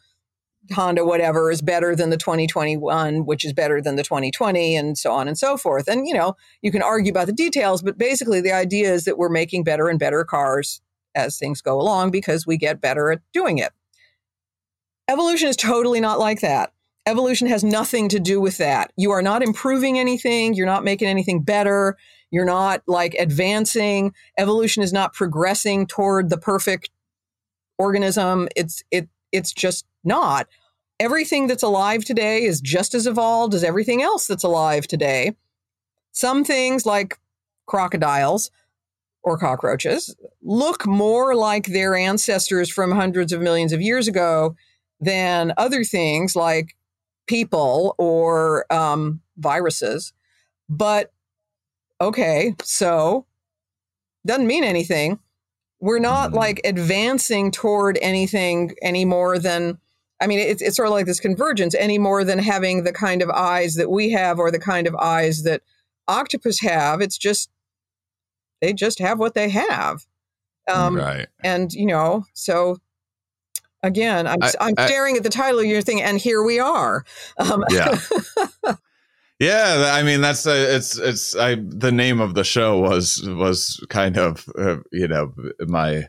Honda 0.73 1.05
whatever 1.05 1.49
is 1.49 1.61
better 1.61 1.95
than 1.95 2.09
the 2.09 2.17
2021, 2.17 3.25
which 3.25 3.45
is 3.45 3.53
better 3.53 3.81
than 3.81 3.95
the 3.95 4.03
2020, 4.03 4.75
and 4.75 4.97
so 4.97 5.11
on 5.11 5.27
and 5.27 5.37
so 5.37 5.57
forth. 5.57 5.87
And 5.87 6.07
you 6.07 6.13
know, 6.13 6.35
you 6.61 6.71
can 6.71 6.83
argue 6.83 7.11
about 7.11 7.25
the 7.27 7.33
details, 7.33 7.81
but 7.81 7.97
basically, 7.97 8.39
the 8.39 8.51
idea 8.51 8.93
is 8.93 9.05
that 9.05 9.17
we're 9.17 9.29
making 9.29 9.63
better 9.63 9.89
and 9.89 9.97
better 9.97 10.23
cars 10.23 10.81
as 11.15 11.39
things 11.39 11.61
go 11.61 11.81
along 11.81 12.11
because 12.11 12.45
we 12.45 12.57
get 12.57 12.79
better 12.79 13.11
at 13.11 13.21
doing 13.33 13.57
it. 13.57 13.71
Evolution 15.09 15.49
is 15.49 15.55
totally 15.55 15.99
not 15.99 16.19
like 16.19 16.41
that. 16.41 16.73
Evolution 17.07 17.47
has 17.47 17.63
nothing 17.63 18.09
to 18.09 18.19
do 18.19 18.39
with 18.39 18.57
that. 18.57 18.91
You 18.97 19.11
are 19.11 19.21
not 19.21 19.41
improving 19.41 19.97
anything, 19.97 20.53
you're 20.53 20.65
not 20.67 20.83
making 20.83 21.07
anything 21.07 21.41
better, 21.41 21.97
you're 22.31 22.45
not 22.45 22.81
like 22.87 23.13
advancing. 23.15 24.13
Evolution 24.37 24.83
is 24.83 24.93
not 24.93 25.13
progressing 25.13 25.87
toward 25.87 26.29
the 26.29 26.37
perfect 26.37 26.89
organism. 27.77 28.47
It's 28.55 28.83
it 28.91 29.07
it's 29.31 29.53
just 29.53 29.85
not. 30.03 30.47
Everything 30.99 31.47
that's 31.47 31.63
alive 31.63 32.03
today 32.03 32.43
is 32.43 32.59
just 32.59 32.95
as 32.95 33.05
evolved 33.05 33.53
as 33.53 33.63
everything 33.63 34.01
else 34.01 34.27
that's 34.27 34.43
alive 34.43 34.87
today. 34.87 35.33
Some 36.11 36.43
things 36.43 36.85
like 36.85 37.19
crocodiles 37.67 38.49
or 39.23 39.37
cockroaches 39.37 40.15
look 40.41 40.87
more 40.87 41.35
like 41.35 41.67
their 41.67 41.95
ancestors 41.95 42.71
from 42.71 42.91
hundreds 42.91 43.31
of 43.31 43.41
millions 43.41 43.73
of 43.73 43.81
years 43.81 44.07
ago 44.07 44.55
than 44.99 45.53
other 45.57 45.83
things 45.83 46.35
like 46.35 46.75
people 47.27 47.93
or 47.97 48.65
um, 48.73 49.21
viruses. 49.37 50.13
But 50.69 51.11
okay, 51.99 52.55
so 52.63 53.25
doesn't 54.25 54.47
mean 54.47 54.63
anything. 54.63 55.19
We're 55.79 55.99
not 55.99 56.29
mm-hmm. 56.29 56.37
like 56.37 56.61
advancing 56.63 57.51
toward 57.51 57.97
anything 58.01 58.75
any 58.81 59.05
more 59.05 59.39
than, 59.39 59.77
I 60.21 60.27
mean, 60.27 60.39
it's, 60.39 60.61
it's 60.61 60.75
sort 60.75 60.87
of 60.87 60.93
like 60.93 61.05
this 61.05 61.19
convergence 61.19 61.75
any 61.75 61.97
more 61.97 62.23
than 62.23 62.39
having 62.39 62.83
the 62.83 62.93
kind 62.93 63.21
of 63.21 63.29
eyes 63.29 63.75
that 63.75 63.89
we 63.89 64.11
have 64.11 64.39
or 64.39 64.51
the 64.51 64.59
kind 64.59 64.87
of 64.87 64.95
eyes 64.95 65.43
that 65.43 65.61
octopus 66.07 66.59
have. 66.61 67.01
It's 67.01 67.17
just 67.17 67.49
they 68.61 68.73
just 68.73 68.99
have 68.99 69.19
what 69.19 69.35
they 69.35 69.49
have. 69.49 70.05
Um, 70.67 70.95
right. 70.95 71.27
And, 71.43 71.71
you 71.71 71.85
know, 71.85 72.25
so 72.33 72.77
again, 73.83 74.27
I'm, 74.27 74.39
I, 74.41 74.69
am 74.69 74.87
staring 74.87 75.15
at 75.15 75.23
the 75.23 75.29
title 75.29 75.59
of 75.59 75.65
your 75.65 75.81
thing, 75.81 76.01
and 76.01 76.17
here 76.17 76.43
we 76.43 76.59
are. 76.59 77.05
Um, 77.37 77.63
yeah. 77.69 77.97
yeah. 79.39 79.91
I 79.93 80.03
mean, 80.03 80.21
that's 80.21 80.45
a, 80.45 80.75
it's, 80.75 80.97
it's, 80.97 81.35
I, 81.35 81.55
the 81.55 81.91
name 81.91 82.19
of 82.19 82.33
the 82.33 82.43
show 82.43 82.79
was, 82.79 83.21
was 83.27 83.83
kind 83.89 84.17
of, 84.17 84.47
uh, 84.57 84.77
you 84.91 85.07
know, 85.07 85.33
my, 85.67 86.07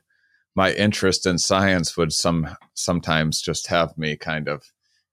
my 0.55 0.73
interest 0.73 1.27
in 1.27 1.39
science 1.39 1.97
would 1.97 2.13
some, 2.13 2.57
sometimes 2.75 3.41
just 3.41 3.69
have 3.69 3.97
me 3.97 4.17
kind 4.17 4.49
of 4.49 4.65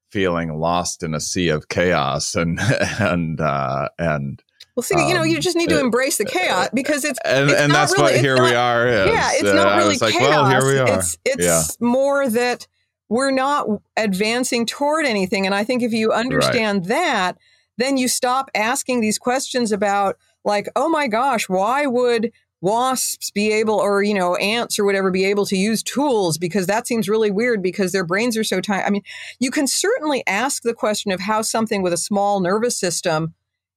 feeling 0.09 0.57
lost 0.57 1.03
in 1.03 1.13
a 1.13 1.19
sea 1.19 1.49
of 1.49 1.69
chaos 1.69 2.35
and, 2.35 2.59
and, 2.99 3.41
uh, 3.41 3.89
and, 3.99 4.41
well, 4.75 4.83
see, 4.83 4.95
um, 4.95 5.07
you 5.07 5.13
know, 5.13 5.23
you 5.23 5.39
just 5.39 5.55
need 5.55 5.69
to 5.69 5.79
um, 5.79 5.85
embrace 5.85 6.17
the 6.17 6.25
chaos 6.25 6.69
because 6.73 7.05
it's 7.05 7.19
and, 7.23 7.49
it's 7.49 7.59
and 7.59 7.71
that's 7.71 7.93
really, 7.93 8.13
what 8.13 8.19
here 8.19 8.35
not, 8.35 8.43
we 8.43 8.55
are. 8.55 8.87
Is. 8.87 9.07
Yeah, 9.07 9.29
it's 9.31 9.49
uh, 9.49 9.53
not 9.53 9.77
really 9.77 9.97
chaos. 9.97 10.13
Like, 10.13 10.19
well, 10.19 10.49
here 10.49 10.65
we 10.65 10.79
are. 10.79 10.99
It's 10.99 11.17
it's 11.23 11.45
yeah. 11.45 11.63
more 11.79 12.27
that 12.29 12.67
we're 13.07 13.31
not 13.31 13.67
advancing 13.95 14.65
toward 14.65 15.05
anything, 15.05 15.45
and 15.45 15.55
I 15.55 15.63
think 15.63 15.81
if 15.81 15.93
you 15.93 16.11
understand 16.11 16.79
right. 16.79 16.89
that, 16.89 17.37
then 17.77 17.97
you 17.97 18.07
stop 18.07 18.49
asking 18.55 19.01
these 19.01 19.17
questions 19.17 19.71
about 19.71 20.17
like, 20.43 20.67
oh 20.75 20.89
my 20.89 21.07
gosh, 21.07 21.49
why 21.49 21.85
would 21.85 22.31
wasps 22.61 23.29
be 23.31 23.51
able 23.51 23.75
or 23.75 24.01
you 24.01 24.13
know 24.13 24.35
ants 24.37 24.79
or 24.79 24.85
whatever 24.85 25.11
be 25.11 25.25
able 25.25 25.45
to 25.45 25.57
use 25.57 25.83
tools 25.83 26.37
because 26.37 26.65
that 26.65 26.87
seems 26.87 27.07
really 27.07 27.29
weird 27.29 27.61
because 27.61 27.91
their 27.91 28.05
brains 28.05 28.35
are 28.37 28.45
so 28.45 28.59
tiny 28.59 28.81
i 28.81 28.89
mean 28.89 29.03
you 29.39 29.51
can 29.51 29.67
certainly 29.67 30.23
ask 30.25 30.63
the 30.63 30.73
question 30.73 31.11
of 31.11 31.19
how 31.19 31.43
something 31.43 31.83
with 31.83 31.93
a 31.93 31.97
small 31.97 32.39
nervous 32.39 32.75
system 32.75 33.35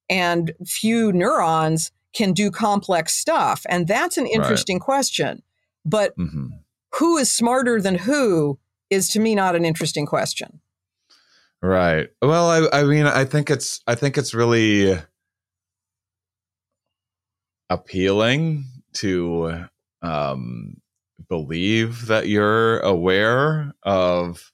and 0.08 0.52
few 0.64 1.12
neurons 1.12 1.90
can 2.14 2.32
do 2.32 2.50
complex 2.50 3.14
stuff. 3.14 3.64
And 3.68 3.86
that's 3.86 4.16
an 4.16 4.26
interesting 4.26 4.76
right. 4.76 4.84
question. 4.84 5.42
But 5.84 6.16
mm-hmm. 6.16 6.48
who 6.94 7.16
is 7.18 7.30
smarter 7.30 7.80
than 7.80 7.96
who 7.96 8.58
is 8.90 9.08
to 9.10 9.20
me 9.20 9.34
not 9.34 9.54
an 9.54 9.64
interesting 9.64 10.06
question. 10.06 10.60
Right. 11.60 12.08
Well, 12.22 12.50
I, 12.72 12.80
I 12.80 12.84
mean, 12.84 13.06
I 13.06 13.24
think 13.24 13.50
it's, 13.50 13.80
I 13.86 13.94
think 13.96 14.16
it's 14.16 14.34
really 14.34 14.96
appealing 17.70 18.64
to 18.94 19.64
um, 20.02 20.76
believe 21.28 22.06
that 22.06 22.28
you're 22.28 22.80
aware 22.80 23.74
of 23.82 24.52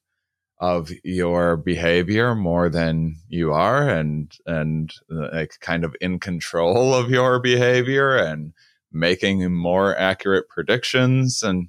of 0.60 0.90
your 1.04 1.56
behavior 1.56 2.34
more 2.34 2.68
than 2.70 3.16
you 3.28 3.52
are 3.52 3.88
and 3.90 4.32
and 4.46 4.92
like 5.10 5.54
kind 5.60 5.84
of 5.84 5.96
in 6.00 6.20
control 6.20 6.94
of 6.94 7.10
your 7.10 7.40
behavior 7.40 8.16
and 8.16 8.54
making 8.92 9.54
more 9.54 9.96
accurate 9.98 10.48
predictions 10.50 11.44
and 11.44 11.68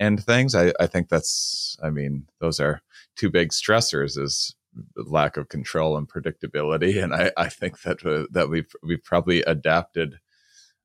and 0.00 0.24
things 0.24 0.54
i 0.56 0.72
i 0.80 0.86
think 0.88 1.10
that's 1.10 1.76
i 1.84 1.90
mean 1.90 2.26
those 2.40 2.60
are 2.60 2.82
two 3.16 3.30
big 3.30 3.50
stressors 3.50 4.18
is 4.18 4.55
lack 4.96 5.36
of 5.36 5.48
control 5.48 5.96
and 5.96 6.08
predictability 6.08 7.02
and 7.02 7.14
i 7.14 7.30
i 7.36 7.48
think 7.48 7.82
that 7.82 8.04
uh, 8.04 8.26
that 8.30 8.48
we've 8.48 8.74
we've 8.82 9.04
probably 9.04 9.42
adapted 9.42 10.18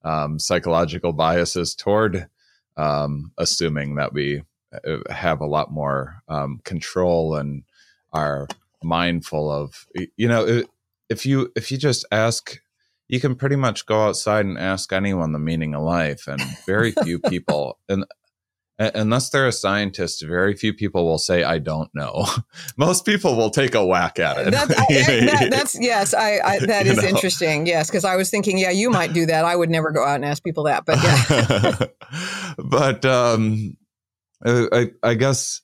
um, 0.04 0.39
psychological 0.39 1.14
biases 1.14 1.76
toward 1.76 2.28
um, 2.78 3.32
assuming 3.38 3.96
that 3.96 4.14
we 4.14 4.42
uh, 4.74 4.98
have 5.12 5.42
a 5.42 5.46
lot 5.46 5.72
more 5.72 6.24
um, 6.28 6.60
control 6.64 7.36
and 7.36 7.64
are 8.14 8.48
mindful 8.84 9.52
of 9.52 9.86
you 10.16 10.28
know 10.28 10.64
if 11.10 11.26
you 11.26 11.52
if 11.56 11.72
you 11.72 11.78
just 11.78 12.06
ask 12.12 12.62
you 13.08 13.20
can 13.20 13.36
pretty 13.36 13.58
much 13.58 13.86
go 13.86 14.08
outside 14.08 14.46
and 14.46 14.58
ask 14.58 14.94
anyone 14.94 15.34
the 15.34 15.39
meaning 15.39 15.76
of 15.76 15.84
life 15.84 16.28
and 16.28 16.42
very 16.66 16.92
few 17.04 17.20
people 17.20 17.78
and 17.89 18.06
unless 18.96 19.30
they're 19.30 19.48
a 19.48 19.52
scientist, 19.52 20.24
very 20.26 20.56
few 20.56 20.74
people 20.74 21.06
will 21.06 21.18
say, 21.18 21.44
"I 21.44 21.60
don't 21.60 21.90
know." 21.94 22.26
Most 22.78 23.06
people 23.06 23.36
will 23.36 23.50
take 23.50 23.76
a 23.76 23.86
whack 23.86 24.20
at 24.20 24.48
it. 24.48 24.52
That's, 24.52 24.68
that, 24.68 25.48
that's 25.52 25.78
yes, 25.80 26.14
I, 26.14 26.40
I 26.44 26.60
that 26.66 26.88
is 26.88 27.04
interesting. 27.04 27.66
Yes, 27.66 27.90
because 27.90 28.06
I 28.06 28.16
was 28.16 28.30
thinking, 28.30 28.58
yeah, 28.58 28.72
you 28.72 28.90
might 28.90 29.14
do 29.14 29.26
that. 29.26 29.46
I 29.46 29.56
would 29.56 29.70
never 29.70 29.92
go 29.92 30.06
out 30.06 30.16
and 30.16 30.26
ask 30.26 30.44
people 30.44 30.64
that, 30.64 30.86
but 30.86 31.02
yeah. 31.04 31.86
but 32.58 33.06
um, 33.06 33.78
uh, 34.46 34.66
I, 34.72 34.92
I 35.04 35.14
guess 35.14 35.62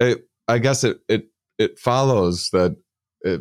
it, 0.00 0.28
I 0.46 0.58
guess 0.58 0.84
it, 0.84 1.00
it, 1.08 1.26
it 1.58 1.78
follows 1.78 2.50
that, 2.50 2.76
it, 3.22 3.40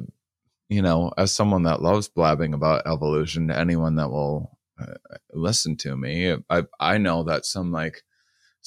you 0.69 0.81
know, 0.81 1.11
as 1.17 1.31
someone 1.31 1.63
that 1.63 1.81
loves 1.81 2.07
blabbing 2.07 2.53
about 2.53 2.87
evolution, 2.87 3.47
to 3.47 3.57
anyone 3.57 3.95
that 3.95 4.09
will 4.09 4.57
uh, 4.79 4.93
listen 5.33 5.77
to 5.77 5.95
me, 5.95 6.35
I, 6.49 6.63
I 6.79 6.97
know 6.97 7.23
that 7.23 7.45
some 7.45 7.71
like 7.71 8.03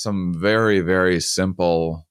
some 0.00 0.34
very, 0.34 0.80
very 0.80 1.20
simple, 1.20 2.06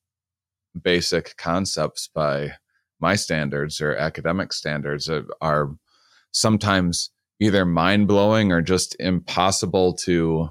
basic 0.79 1.35
concepts 1.37 2.07
by 2.07 2.53
my 2.99 3.15
standards 3.15 3.81
or 3.81 3.95
academic 3.95 4.53
standards 4.53 5.09
are, 5.41 5.69
sometimes 6.31 7.09
either 7.39 7.65
mind 7.65 8.07
blowing 8.07 8.51
or 8.51 8.61
just 8.61 8.95
impossible 8.99 9.93
to 9.93 10.49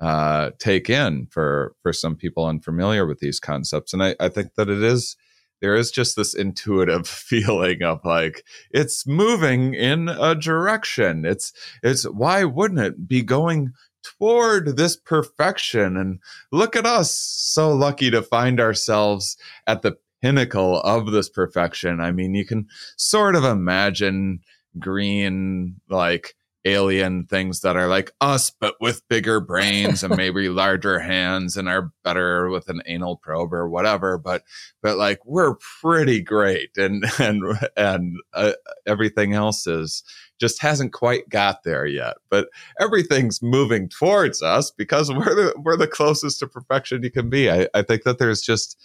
uh, 0.00 0.50
take 0.58 0.90
in 0.90 1.26
for 1.30 1.74
for 1.82 1.92
some 1.92 2.16
people 2.16 2.46
unfamiliar 2.46 3.06
with 3.06 3.20
these 3.20 3.38
concepts. 3.38 3.92
And 3.92 4.02
I, 4.02 4.16
I 4.18 4.28
think 4.28 4.54
that 4.56 4.68
it 4.68 4.82
is 4.82 5.16
there 5.60 5.76
is 5.76 5.90
just 5.90 6.16
this 6.16 6.34
intuitive 6.34 7.06
feeling 7.06 7.82
of 7.82 8.00
like 8.04 8.44
it's 8.70 9.06
moving 9.06 9.74
in 9.74 10.08
a 10.08 10.34
direction. 10.34 11.24
It's 11.24 11.52
it's 11.82 12.04
why 12.04 12.44
wouldn't 12.44 12.80
it 12.80 13.06
be 13.06 13.22
going 13.22 13.74
toward 14.02 14.76
this 14.76 14.96
perfection? 14.96 15.96
And 15.96 16.20
look 16.52 16.76
at 16.76 16.86
us, 16.86 17.14
so 17.14 17.72
lucky 17.72 18.10
to 18.10 18.22
find 18.22 18.60
ourselves 18.60 19.36
at 19.66 19.82
the 19.82 19.96
pinnacle 20.22 20.80
of 20.80 21.12
this 21.12 21.28
perfection. 21.28 22.00
I 22.00 22.12
mean, 22.12 22.34
you 22.34 22.44
can 22.44 22.68
sort 22.96 23.34
of 23.34 23.44
imagine 23.44 24.40
green 24.78 25.80
like 25.88 26.34
alien 26.66 27.24
things 27.24 27.60
that 27.60 27.76
are 27.76 27.88
like 27.88 28.12
us 28.20 28.50
but 28.50 28.74
with 28.80 29.06
bigger 29.08 29.40
brains 29.40 30.02
and 30.02 30.14
maybe 30.16 30.48
larger 30.50 31.00
hands 31.00 31.56
and 31.56 31.68
are 31.68 31.90
better 32.04 32.50
with 32.50 32.68
an 32.68 32.82
anal 32.86 33.16
probe 33.16 33.52
or 33.52 33.66
whatever 33.68 34.18
but 34.18 34.42
but 34.82 34.98
like 34.98 35.24
we're 35.24 35.54
pretty 35.80 36.20
great 36.20 36.76
and 36.76 37.04
and 37.18 37.42
and 37.76 38.16
uh, 38.34 38.52
everything 38.86 39.32
else 39.32 39.66
is 39.66 40.02
just 40.40 40.62
hasn't 40.62 40.92
quite 40.92 41.28
got 41.28 41.62
there 41.62 41.86
yet 41.86 42.16
but 42.30 42.48
everything's 42.80 43.42
moving 43.42 43.88
towards 43.88 44.42
us 44.42 44.70
because 44.70 45.10
we're 45.12 45.34
the 45.34 45.54
we're 45.62 45.76
the 45.76 45.86
closest 45.86 46.38
to 46.40 46.46
perfection 46.46 47.02
you 47.02 47.10
can 47.10 47.28
be 47.28 47.50
i, 47.50 47.68
I 47.74 47.82
think 47.82 48.02
that 48.04 48.18
there's 48.18 48.42
just 48.42 48.80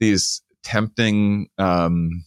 these 0.00 0.42
tempting 0.62 1.48
um 1.58 2.24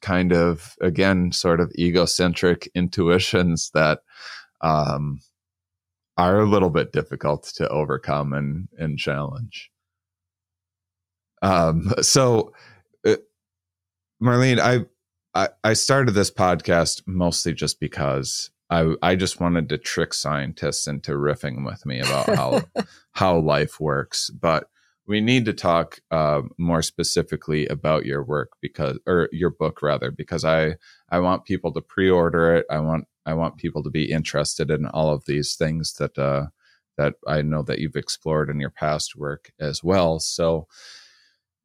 kind 0.00 0.32
of 0.32 0.76
again 0.80 1.32
sort 1.32 1.60
of 1.60 1.72
egocentric 1.78 2.70
intuitions 2.74 3.70
that 3.74 4.00
um, 4.60 5.20
are 6.16 6.40
a 6.40 6.46
little 6.48 6.70
bit 6.70 6.92
difficult 6.92 7.44
to 7.44 7.68
overcome 7.68 8.32
and 8.32 8.68
and 8.78 8.98
challenge. 8.98 9.70
Um, 11.42 11.92
so, 12.02 12.52
uh, 13.06 13.16
Marlene, 14.22 14.58
I, 14.58 14.84
I 15.34 15.48
I 15.64 15.72
started 15.74 16.12
this 16.12 16.30
podcast 16.30 17.02
mostly 17.06 17.52
just 17.52 17.80
because 17.80 18.50
I 18.70 18.94
I 19.02 19.16
just 19.16 19.40
wanted 19.40 19.68
to 19.68 19.78
trick 19.78 20.14
scientists 20.14 20.86
into 20.86 21.12
riffing 21.12 21.64
with 21.64 21.84
me 21.86 22.00
about 22.00 22.26
how 22.34 22.62
how 23.12 23.38
life 23.38 23.80
works, 23.80 24.30
but 24.30 24.68
we 25.10 25.20
need 25.20 25.44
to 25.44 25.52
talk 25.52 25.98
uh, 26.12 26.42
more 26.56 26.82
specifically 26.82 27.66
about 27.66 28.06
your 28.06 28.22
work 28.22 28.52
because 28.60 28.96
or 29.08 29.28
your 29.32 29.50
book 29.50 29.82
rather 29.82 30.12
because 30.12 30.44
i 30.44 30.76
i 31.10 31.18
want 31.18 31.44
people 31.44 31.72
to 31.72 31.80
pre-order 31.80 32.54
it. 32.54 32.66
I 32.70 32.78
want 32.78 33.06
i 33.26 33.34
want 33.34 33.56
people 33.56 33.82
to 33.82 33.90
be 33.90 34.10
interested 34.10 34.70
in 34.70 34.86
all 34.86 35.12
of 35.12 35.24
these 35.26 35.56
things 35.56 35.94
that 35.94 36.16
uh 36.16 36.46
that 36.96 37.14
i 37.26 37.42
know 37.42 37.62
that 37.62 37.80
you've 37.80 37.96
explored 37.96 38.50
in 38.50 38.60
your 38.60 38.70
past 38.70 39.16
work 39.16 39.52
as 39.58 39.82
well. 39.82 40.20
So 40.20 40.68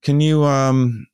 can 0.01 0.21
you 0.21 0.43
um 0.43 1.05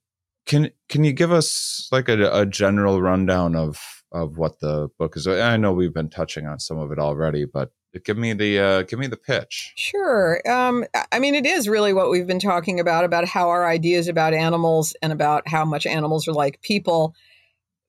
can 0.52 0.70
can 0.90 1.06
you 1.06 1.14
give 1.14 1.32
us 1.32 1.88
like 1.94 2.10
a, 2.10 2.30
a 2.38 2.46
general 2.46 3.02
rundown 3.02 3.56
of 3.56 3.80
of 4.12 4.38
what 4.38 4.60
the 4.60 4.90
book 5.00 5.16
is? 5.16 5.26
I 5.26 5.56
know 5.56 5.72
we've 5.72 5.94
been 5.94 6.10
touching 6.10 6.46
on 6.46 6.60
some 6.60 6.78
of 6.78 6.92
it 6.92 7.00
already 7.00 7.46
but 7.46 7.72
give 8.04 8.18
me 8.18 8.34
the 8.34 8.60
uh, 8.60 8.82
give 8.82 9.00
me 9.00 9.08
the 9.08 9.16
pitch. 9.16 9.72
Sure. 9.78 10.42
Um, 10.50 10.84
i 11.14 11.20
mean 11.20 11.36
it 11.36 11.46
is 11.46 11.70
really 11.70 11.94
what 11.94 12.10
we've 12.12 12.28
been 12.28 12.40
talking 12.40 12.82
about 12.82 13.06
about 13.06 13.26
how 13.26 13.48
our 13.48 13.66
ideas 13.66 14.10
about 14.10 14.34
animals 14.34 14.94
and 15.02 15.14
about 15.14 15.48
how 15.48 15.64
much 15.64 15.86
animals 15.86 16.28
are 16.28 16.34
like 16.34 16.62
people 16.62 17.16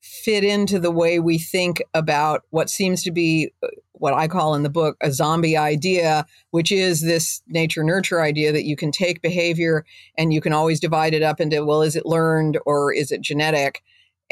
fit 0.01 0.45
into 0.45 0.79
the 0.79 0.91
way 0.91 1.19
we 1.19 1.39
think 1.39 1.83
about 1.95 2.43
what 2.51 2.71
seems 2.71 3.03
to 3.03 3.11
be 3.11 3.53
uh, 3.65 3.69
what 4.03 4.15
i 4.15 4.27
call 4.27 4.55
in 4.55 4.63
the 4.63 4.69
book 4.69 4.97
a 5.01 5.13
zombie 5.13 5.57
idea 5.57 6.27
which 6.51 6.73
is 6.73 7.01
this 7.03 7.41
nature 7.47 7.85
nurture 7.85 8.21
idea 8.21 8.53
that 8.53 8.65
you 8.65 8.77
can 8.77 8.91
take 8.91 9.23
behavior 9.23 9.85
and 10.19 10.33
you 10.33 10.41
can 10.41 10.53
always 10.53 10.81
divide 10.81 11.15
it 11.15 11.23
up 11.23 11.41
into 11.41 11.65
well 11.65 11.83
is 11.83 11.97
it 11.97 12.05
learned 12.05 12.59
or 12.67 12.93
is 12.93 13.11
it 13.11 13.21
genetic 13.21 13.83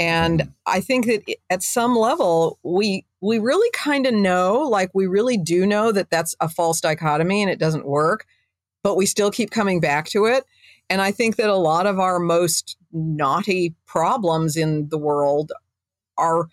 and 0.00 0.40
mm-hmm. 0.40 0.50
I 0.66 0.80
think 0.80 1.06
that 1.06 1.22
at 1.50 1.62
some 1.62 1.94
level, 1.94 2.58
we 2.62 3.04
we 3.20 3.38
really 3.38 3.70
kind 3.72 4.06
of 4.06 4.14
know, 4.14 4.60
like 4.60 4.90
we 4.94 5.06
really 5.06 5.36
do 5.36 5.66
know 5.66 5.92
that 5.92 6.08
that's 6.08 6.34
a 6.40 6.48
false 6.48 6.80
dichotomy 6.80 7.42
and 7.42 7.50
it 7.50 7.58
doesn't 7.58 7.86
work, 7.86 8.24
but 8.82 8.96
we 8.96 9.04
still 9.04 9.30
keep 9.30 9.50
coming 9.50 9.78
back 9.78 10.06
to 10.08 10.24
it. 10.24 10.44
And 10.88 11.02
I 11.02 11.12
think 11.12 11.36
that 11.36 11.50
a 11.50 11.56
lot 11.56 11.86
of 11.86 11.98
our 11.98 12.18
most 12.18 12.78
naughty 12.92 13.74
problems 13.84 14.56
in 14.56 14.88
the 14.88 14.98
world 14.98 15.52
are 16.16 16.48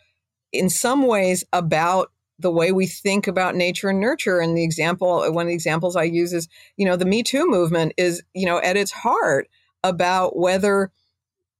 in 0.51 0.69
some 0.69 1.07
ways 1.07 1.45
about 1.53 2.11
the 2.39 2.51
way 2.51 2.71
we 2.71 2.85
think 2.85 3.27
about 3.27 3.55
nature 3.55 3.89
and 3.89 3.99
nurture. 3.99 4.39
And 4.39 4.55
the 4.55 4.63
example, 4.63 5.19
one 5.31 5.45
of 5.45 5.47
the 5.47 5.53
examples 5.53 5.95
I 5.95 6.03
use 6.03 6.33
is, 6.33 6.47
you 6.75 6.85
know, 6.85 6.95
the 6.95 7.05
Me 7.05 7.23
Too 7.23 7.47
movement 7.47 7.93
is, 7.97 8.21
you 8.33 8.45
know, 8.45 8.59
at 8.59 8.77
its 8.77 8.91
heart 8.91 9.47
about 9.83 10.37
whether 10.37 10.91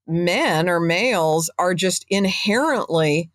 men 0.08 0.70
or 0.70 0.80
males 0.80 1.50
are 1.58 1.74
just 1.74 2.06
inherently 2.10 3.30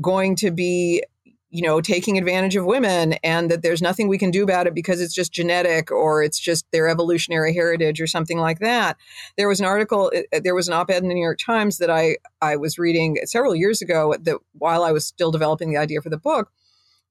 going 0.00 0.36
to 0.36 0.50
be 0.50 1.02
you 1.50 1.62
know 1.62 1.80
taking 1.80 2.18
advantage 2.18 2.56
of 2.56 2.66
women 2.66 3.14
and 3.24 3.50
that 3.50 3.62
there's 3.62 3.80
nothing 3.80 4.06
we 4.06 4.18
can 4.18 4.30
do 4.30 4.42
about 4.42 4.66
it 4.66 4.74
because 4.74 5.00
it's 5.00 5.14
just 5.14 5.32
genetic 5.32 5.90
or 5.90 6.22
it's 6.22 6.38
just 6.38 6.66
their 6.72 6.88
evolutionary 6.88 7.54
heritage 7.54 8.00
or 8.00 8.06
something 8.06 8.38
like 8.38 8.58
that 8.58 8.96
there 9.36 9.48
was 9.48 9.58
an 9.58 9.66
article 9.66 10.12
uh, 10.14 10.20
uh, 10.36 10.40
there 10.44 10.54
was 10.54 10.68
an 10.68 10.74
op-ed 10.74 11.02
in 11.02 11.08
the 11.08 11.14
new 11.14 11.22
york 11.22 11.38
times 11.38 11.78
that 11.78 11.90
i 11.90 12.16
i 12.42 12.54
was 12.54 12.78
reading 12.78 13.16
several 13.24 13.54
years 13.54 13.80
ago 13.80 14.14
that 14.20 14.36
while 14.52 14.84
i 14.84 14.92
was 14.92 15.06
still 15.06 15.30
developing 15.30 15.70
the 15.72 15.78
idea 15.78 16.02
for 16.02 16.10
the 16.10 16.18
book 16.18 16.52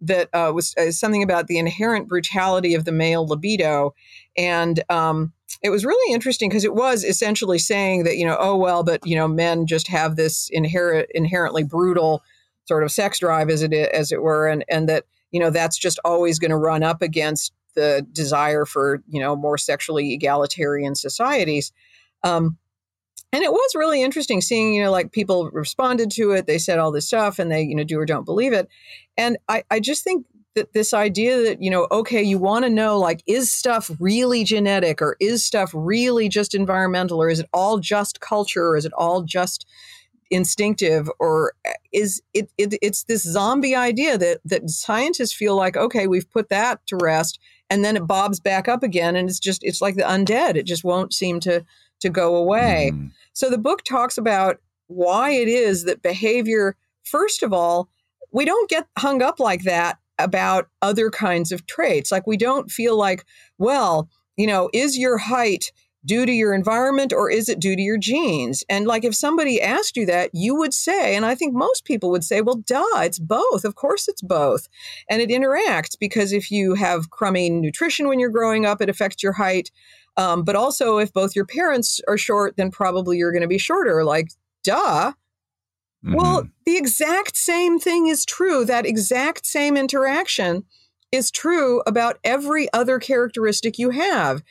that 0.02 0.30
uh, 0.34 0.52
was 0.54 0.76
uh, 0.78 0.91
something 0.91 1.24
about 1.24 1.48
the 1.48 1.58
inherent 1.58 2.08
brutality 2.08 2.74
of 2.76 2.86
the 2.86 2.91
male 2.91 3.26
libido. 3.26 3.93
And 4.38 4.84
um, 4.89 5.34
it 5.64 5.70
was 5.70 5.86
really 5.86 6.14
interesting 6.14 6.50
because 6.50 6.64
it 6.64 6.76
was 6.76 7.04
essentially 7.04 7.58
saying 7.58 8.04
that 8.04 8.18
you 8.18 8.26
know 8.26 8.38
oh 8.39 8.56
well 8.56 8.84
but 8.84 9.06
you 9.06 9.16
know 9.16 9.28
men 9.28 9.66
just 9.66 9.88
have 9.88 10.16
this 10.16 10.50
inherent 10.52 11.08
inherently 11.16 11.64
brutal 11.64 12.22
sort 12.66 12.84
of 12.84 12.91
sex 12.91 13.20
drive 13.20 13.50
as 13.50 13.64
it 13.64 13.74
as 13.74 14.12
it 14.12 14.22
were 14.22 14.48
and 14.48 14.64
and 14.70 14.88
that 14.88 15.06
you 15.32 15.39
know 15.39 15.50
that's 15.50 15.78
just 15.78 16.00
always 16.06 16.38
going 16.38 16.52
to 16.52 16.58
run 16.58 16.84
up 16.84 17.02
against 17.02 17.54
the 17.76 18.06
desire 18.12 18.66
for 18.66 19.02
you 19.08 19.20
know 19.20 19.36
more 19.36 19.58
sexually 19.58 20.14
egalitarian 20.14 20.95
societies. 20.95 21.72
Um, 22.24 22.58
and 23.38 23.44
it 23.44 23.52
was 23.52 23.76
really 23.76 24.02
interesting 24.02 24.42
seeing 24.42 24.74
you 24.74 24.82
know 24.82 24.92
like 24.92 25.12
people 25.12 25.52
responded 25.52 26.10
to 26.10 26.32
it 26.32 26.48
they 26.48 26.58
said 26.58 26.80
all 26.80 26.92
this 26.92 27.06
stuff 27.06 27.38
and 27.38 27.52
they 27.52 27.62
you 27.62 27.76
know 27.76 27.84
do 27.84 28.00
or 28.00 28.06
don't 28.06 28.26
believe 28.26 28.52
it. 28.52 28.68
And 29.16 29.38
i 29.48 29.64
i 29.70 29.80
just 29.80 30.04
think 30.04 30.26
that 30.56 30.74
this 30.74 30.92
idea 30.92 31.44
that 31.44 31.62
you 31.62 31.70
know 31.70 31.88
okay 31.92 32.24
you 32.24 32.40
want 32.40 32.66
to 32.66 32.70
know 32.70 32.98
like 32.98 33.22
is 33.28 33.52
stuff 33.52 33.92
really 34.00 34.44
genetic 34.44 35.04
or 35.04 35.16
is 35.20 35.46
stuff 35.46 35.70
really 35.76 36.28
just 36.28 36.56
environmental 36.56 37.22
or 37.22 37.30
is 37.30 37.40
it 37.40 37.50
all 37.54 37.78
just 37.78 38.20
culture 38.22 38.70
or 38.70 38.78
is 38.78 38.86
it 38.86 38.94
all 38.94 39.22
just 39.22 39.68
instinctive 40.32 41.08
or 41.20 41.54
eh, 41.64 41.74
is 41.94 42.24
it, 42.34 42.52
it 42.58 42.74
it's 42.82 43.04
this 43.04 43.22
zombie 43.22 43.76
idea 43.76 44.18
that 44.18 44.40
that 44.44 44.68
scientists 44.68 45.34
feel 45.34 45.56
like 45.56 45.78
okay 45.78 46.08
we've 46.08 46.30
put 46.32 46.50
that 46.50 46.80
to 46.88 46.98
rest 46.98 47.40
and 47.70 47.84
then 47.84 47.98
it 47.98 48.08
bobs 48.08 48.40
back 48.40 48.68
up 48.68 48.84
again 48.84 49.16
and 49.16 49.30
it's 49.30 49.40
just 49.40 49.64
it's 49.64 49.82
like 49.82 49.96
the 49.96 50.04
undead. 50.04 50.56
It 50.56 50.66
just 50.66 50.84
won't 50.84 51.14
seem 51.14 51.40
to 51.42 51.66
to 52.00 52.10
go 52.10 52.36
away 52.36 52.91
mm. 52.93 53.12
so 53.34 53.50
the 53.50 53.58
book 53.58 53.84
talks 53.84 54.18
about 54.18 54.58
why 54.88 55.32
it 55.32 55.48
is 55.48 55.84
that 55.84 56.02
behavior 56.02 56.76
first 57.04 57.43
of 57.43 57.52
all 57.54 57.89
we 58.32 58.45
don't 58.45 58.70
get 58.70 58.88
hung 58.98 59.22
up 59.22 59.39
like 59.39 59.64
that 59.64 59.98
about 60.20 60.68
other 60.82 61.10
kinds 61.10 61.52
of 61.52 61.66
traits. 61.68 62.12
Like 62.12 62.28
we 62.28 62.38
don't 62.38 62.72
feel 62.72 62.98
like, 62.98 63.26
well, 63.58 64.10
you 64.36 64.48
know, 64.48 64.70
is 64.74 64.98
your 64.98 65.18
height 65.18 65.72
due 66.06 66.26
to 66.26 66.32
your 66.32 66.54
environment 66.54 67.12
or 67.12 67.30
is 67.30 67.50
it 67.50 67.60
due 67.60 67.76
to 67.76 67.82
your 67.82 67.98
genes? 67.98 68.64
And 68.70 68.86
like 68.86 69.04
if 69.04 69.14
somebody 69.14 69.62
asked 69.62 69.98
you 69.98 70.06
that, 70.06 70.30
you 70.34 70.56
would 70.56 70.74
say, 70.74 71.16
and 71.16 71.26
I 71.26 71.36
think 71.36 71.54
most 71.54 71.86
people 71.86 72.10
would 72.12 72.24
say, 72.24 72.41
well, 72.41 72.56
duh, 72.66 73.02
it's 73.02 73.20
both. 73.20 73.66
Of 73.66 73.76
course 73.76 74.08
it's 74.08 74.22
both. 74.22 74.68
And 75.10 75.22
it 75.22 75.30
interacts 75.30 75.98
because 76.00 76.32
if 76.32 76.50
you 76.50 76.76
have 76.76 77.10
crummy 77.10 77.50
nutrition 77.50 78.08
when 78.08 78.20
you're 78.20 78.30
growing 78.30 78.66
up, 78.66 78.82
it 78.82 78.89
affects 78.89 79.22
your 79.22 79.34
height. 79.34 79.72
Um, 80.18 80.43
but 80.43 80.55
also, 80.55 80.97
if 80.97 81.13
both 81.13 81.36
your 81.36 81.45
parents 81.45 82.01
are 82.07 82.18
short, 82.18 82.57
then 82.57 82.72
probably 82.72 83.18
you're 83.18 83.32
going 83.32 83.43
to 83.43 83.47
be 83.47 83.59
shorter. 83.59 84.03
Like, 84.03 84.32
duh. 84.63 85.13
Mm-hmm. 86.03 86.15
Well, 86.15 86.47
the 86.65 86.76
exact 86.76 87.38
same 87.38 87.80
thing 87.80 88.07
is 88.07 88.26
true. 88.26 88.65
That 88.65 88.86
exact 88.86 89.45
same 89.45 89.78
interaction 89.78 90.63
is 91.11 91.32
true 91.32 91.82
about 91.86 92.18
every 92.24 92.72
other 92.74 92.99
characteristic 92.99 93.78
you 93.78 93.91
have, 93.91 94.43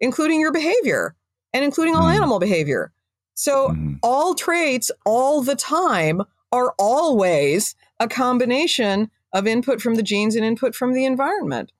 including 0.00 0.40
your 0.40 0.52
behavior 0.52 1.16
and 1.52 1.64
including 1.64 1.94
all 1.94 2.02
mm-hmm. 2.02 2.16
animal 2.16 2.38
behavior. 2.38 2.92
So, 3.34 3.68
mm-hmm. 3.68 3.94
all 4.02 4.34
traits 4.34 4.90
all 5.06 5.42
the 5.42 5.56
time 5.56 6.22
are 6.52 6.74
always 6.78 7.74
a 7.98 8.08
combination 8.08 9.10
of 9.32 9.46
input 9.46 9.80
from 9.80 9.96
the 9.96 10.02
genes 10.02 10.36
and 10.36 10.44
input 10.44 10.74
from 10.74 10.92
the 10.92 11.04
environment. 11.04 11.72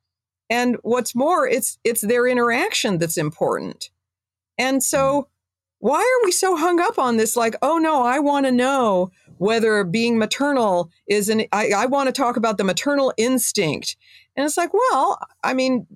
And 0.51 0.77
what's 0.83 1.15
more, 1.15 1.47
it's 1.49 1.79
it's 1.85 2.03
their 2.03 2.27
interaction 2.27 2.99
that's 2.99 3.17
important. 3.17 3.91
And 4.59 4.83
so 4.83 4.99
mm-hmm. 4.99 5.89
why 5.89 6.01
are 6.01 6.25
we 6.25 6.33
so 6.33 6.57
hung 6.57 6.81
up 6.81 6.99
on 6.99 7.17
this 7.17 7.37
like, 7.37 7.57
oh 7.63 7.79
no, 7.79 8.03
I 8.03 8.19
want 8.19 8.47
to 8.47 8.53
know 8.53 9.11
whether 9.39 9.85
being 9.85 10.19
maternal 10.19 10.91
is 11.09 11.29
an 11.29 11.45
I, 11.53 11.71
I 11.77 11.87
want 11.87 12.09
to 12.09 12.13
talk 12.13 12.37
about 12.37 12.59
the 12.59 12.65
maternal 12.65 13.13
instinct 13.17 13.97
and 14.37 14.47
it's 14.47 14.57
like 14.57 14.73
well 14.73 15.19
i 15.43 15.55
mean 15.55 15.87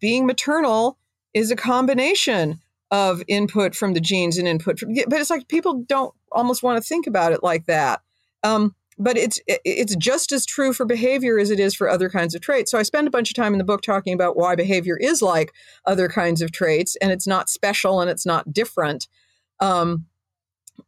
being 0.00 0.26
maternal 0.26 0.98
is 1.34 1.50
a 1.50 1.56
combination 1.56 2.60
of 2.90 3.22
input 3.28 3.74
from 3.74 3.94
the 3.94 4.00
genes 4.00 4.38
and 4.38 4.48
input 4.48 4.78
from 4.78 4.94
but 5.08 5.20
it's 5.20 5.30
like 5.30 5.48
people 5.48 5.84
don't 5.86 6.14
almost 6.32 6.62
want 6.62 6.82
to 6.82 6.86
think 6.86 7.06
about 7.06 7.32
it 7.32 7.42
like 7.42 7.66
that 7.66 8.00
um, 8.42 8.74
but 9.00 9.16
it's 9.16 9.40
it's 9.46 9.96
just 9.96 10.30
as 10.30 10.46
true 10.46 10.72
for 10.72 10.86
behavior 10.86 11.40
as 11.40 11.50
it 11.50 11.58
is 11.58 11.74
for 11.74 11.88
other 11.88 12.08
kinds 12.08 12.34
of 12.34 12.40
traits. 12.40 12.70
So 12.70 12.78
I 12.78 12.84
spend 12.84 13.08
a 13.08 13.10
bunch 13.10 13.30
of 13.30 13.34
time 13.34 13.52
in 13.54 13.58
the 13.58 13.64
book 13.64 13.82
talking 13.82 14.14
about 14.14 14.36
why 14.36 14.54
behavior 14.54 14.96
is 14.96 15.22
like 15.22 15.52
other 15.86 16.08
kinds 16.08 16.42
of 16.42 16.52
traits, 16.52 16.96
and 17.02 17.10
it's 17.10 17.26
not 17.26 17.48
special 17.48 18.00
and 18.00 18.08
it's 18.08 18.26
not 18.26 18.52
different. 18.52 19.08
Um, 19.58 20.06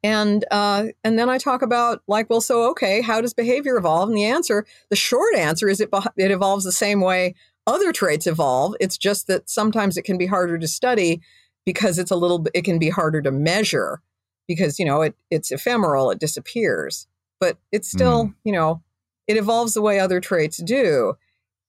And 0.03 0.45
uh, 0.51 0.87
and 1.05 1.19
then 1.19 1.29
I 1.29 1.39
talk 1.39 1.63
about 1.63 2.03
like, 2.09 2.29
well, 2.31 2.41
so 2.41 2.71
okay, 2.71 3.03
how 3.03 3.21
does 3.21 3.35
behavior 3.35 3.77
evolve? 3.77 4.09
And 4.09 4.17
the 4.17 4.25
answer, 4.25 4.65
the 4.91 4.97
short 4.97 5.35
answer 5.37 5.69
is 5.69 5.81
it 5.81 5.91
it 6.17 6.31
evolves 6.31 6.65
the 6.65 6.73
same 6.73 7.01
way 7.01 7.35
other 7.67 7.93
traits 7.93 8.27
evolve. 8.27 8.75
It's 8.81 8.99
just 8.99 9.27
that 9.27 9.49
sometimes 9.49 9.97
it 9.97 10.05
can 10.05 10.19
be 10.19 10.27
harder 10.27 10.59
to 10.59 10.67
study 10.67 11.21
because 11.65 11.99
it's 11.99 12.11
a 12.11 12.17
little 12.17 12.45
it 12.55 12.65
can 12.65 12.79
be 12.79 12.89
harder 12.91 13.23
to 13.23 13.31
measure 13.31 14.01
because 14.49 14.79
you 14.79 14.87
know 14.87 15.03
it 15.03 15.15
it's 15.31 15.53
ephemeral, 15.53 16.11
it 16.11 16.19
disappears, 16.19 17.07
but 17.43 17.59
it's 17.73 17.91
still 17.91 18.27
mm. 18.27 18.35
you 18.45 18.53
know 18.53 18.81
it 19.27 19.37
evolves 19.37 19.75
the 19.75 19.83
way 19.83 19.99
other 19.99 20.21
traits 20.21 20.63
do, 20.63 21.15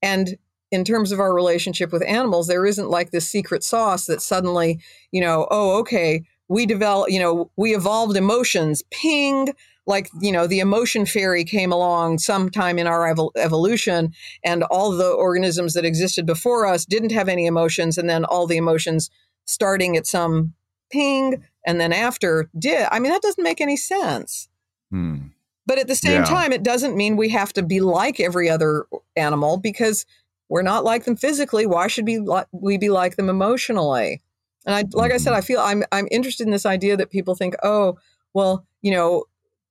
and 0.01 0.37
in 0.71 0.83
terms 0.83 1.11
of 1.11 1.19
our 1.19 1.33
relationship 1.33 1.91
with 1.91 2.03
animals, 2.03 2.47
there 2.47 2.65
isn't 2.65 2.89
like 2.89 3.11
this 3.11 3.29
secret 3.29 3.63
sauce 3.63 4.05
that 4.05 4.21
suddenly 4.21 4.79
you 5.11 5.19
know 5.19 5.47
oh 5.49 5.79
okay 5.79 6.23
we 6.53 6.65
develop, 6.65 7.09
you 7.09 7.19
know, 7.19 7.49
we 7.55 7.75
evolved 7.75 8.17
emotions, 8.17 8.83
ping, 8.91 9.49
like, 9.87 10.09
you 10.21 10.31
know, 10.31 10.45
the 10.45 10.59
emotion 10.59 11.05
fairy 11.05 11.43
came 11.43 11.71
along 11.71 12.19
sometime 12.19 12.77
in 12.77 12.87
our 12.87 13.13
evol- 13.13 13.31
evolution, 13.35 14.13
and 14.43 14.63
all 14.65 14.91
the 14.91 15.09
organisms 15.09 15.73
that 15.73 15.85
existed 15.85 16.25
before 16.25 16.65
us 16.65 16.85
didn't 16.85 17.11
have 17.11 17.27
any 17.27 17.45
emotions, 17.45 17.97
and 17.97 18.09
then 18.09 18.23
all 18.25 18.45
the 18.45 18.57
emotions 18.57 19.09
starting 19.45 19.97
at 19.97 20.05
some 20.05 20.53
ping 20.91 21.43
and 21.65 21.81
then 21.81 21.91
after 21.91 22.49
did. 22.57 22.87
I 22.91 22.99
mean, 22.99 23.11
that 23.11 23.21
doesn't 23.21 23.43
make 23.43 23.59
any 23.59 23.77
sense. 23.77 24.47
Hmm. 24.91 25.17
But 25.65 25.79
at 25.79 25.87
the 25.87 25.95
same 25.95 26.21
yeah. 26.21 26.25
time, 26.25 26.51
it 26.51 26.63
doesn't 26.63 26.95
mean 26.95 27.15
we 27.15 27.29
have 27.29 27.53
to 27.53 27.63
be 27.63 27.79
like 27.79 28.19
every 28.19 28.49
other 28.49 28.85
animal 29.15 29.57
because 29.57 30.05
we're 30.49 30.61
not 30.61 30.83
like 30.83 31.05
them 31.05 31.15
physically. 31.15 31.65
Why 31.65 31.87
should 31.87 32.05
we, 32.05 32.19
li- 32.19 32.43
we 32.51 32.77
be 32.77 32.89
like 32.89 33.15
them 33.15 33.29
emotionally? 33.29 34.21
And 34.65 34.75
I, 34.75 34.83
like 34.91 35.11
I 35.11 35.17
said, 35.17 35.31
mm-hmm. 35.31 35.37
I 35.37 35.41
feel 35.41 35.59
I'm 35.59 35.83
I'm 35.91 36.07
interested 36.11 36.45
in 36.45 36.51
this 36.51 36.65
idea 36.65 36.97
that 36.97 37.11
people 37.11 37.35
think, 37.35 37.55
oh, 37.63 37.97
well, 38.33 38.65
you 38.81 38.91
know, 38.91 39.25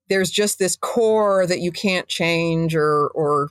there's 0.09 0.30
just 0.30 0.59
this 0.59 0.76
core 0.76 1.47
that 1.47 1.61
you 1.61 1.72
can't 1.72 2.09
change 2.09 2.74
or 2.74 3.09
or 3.09 3.51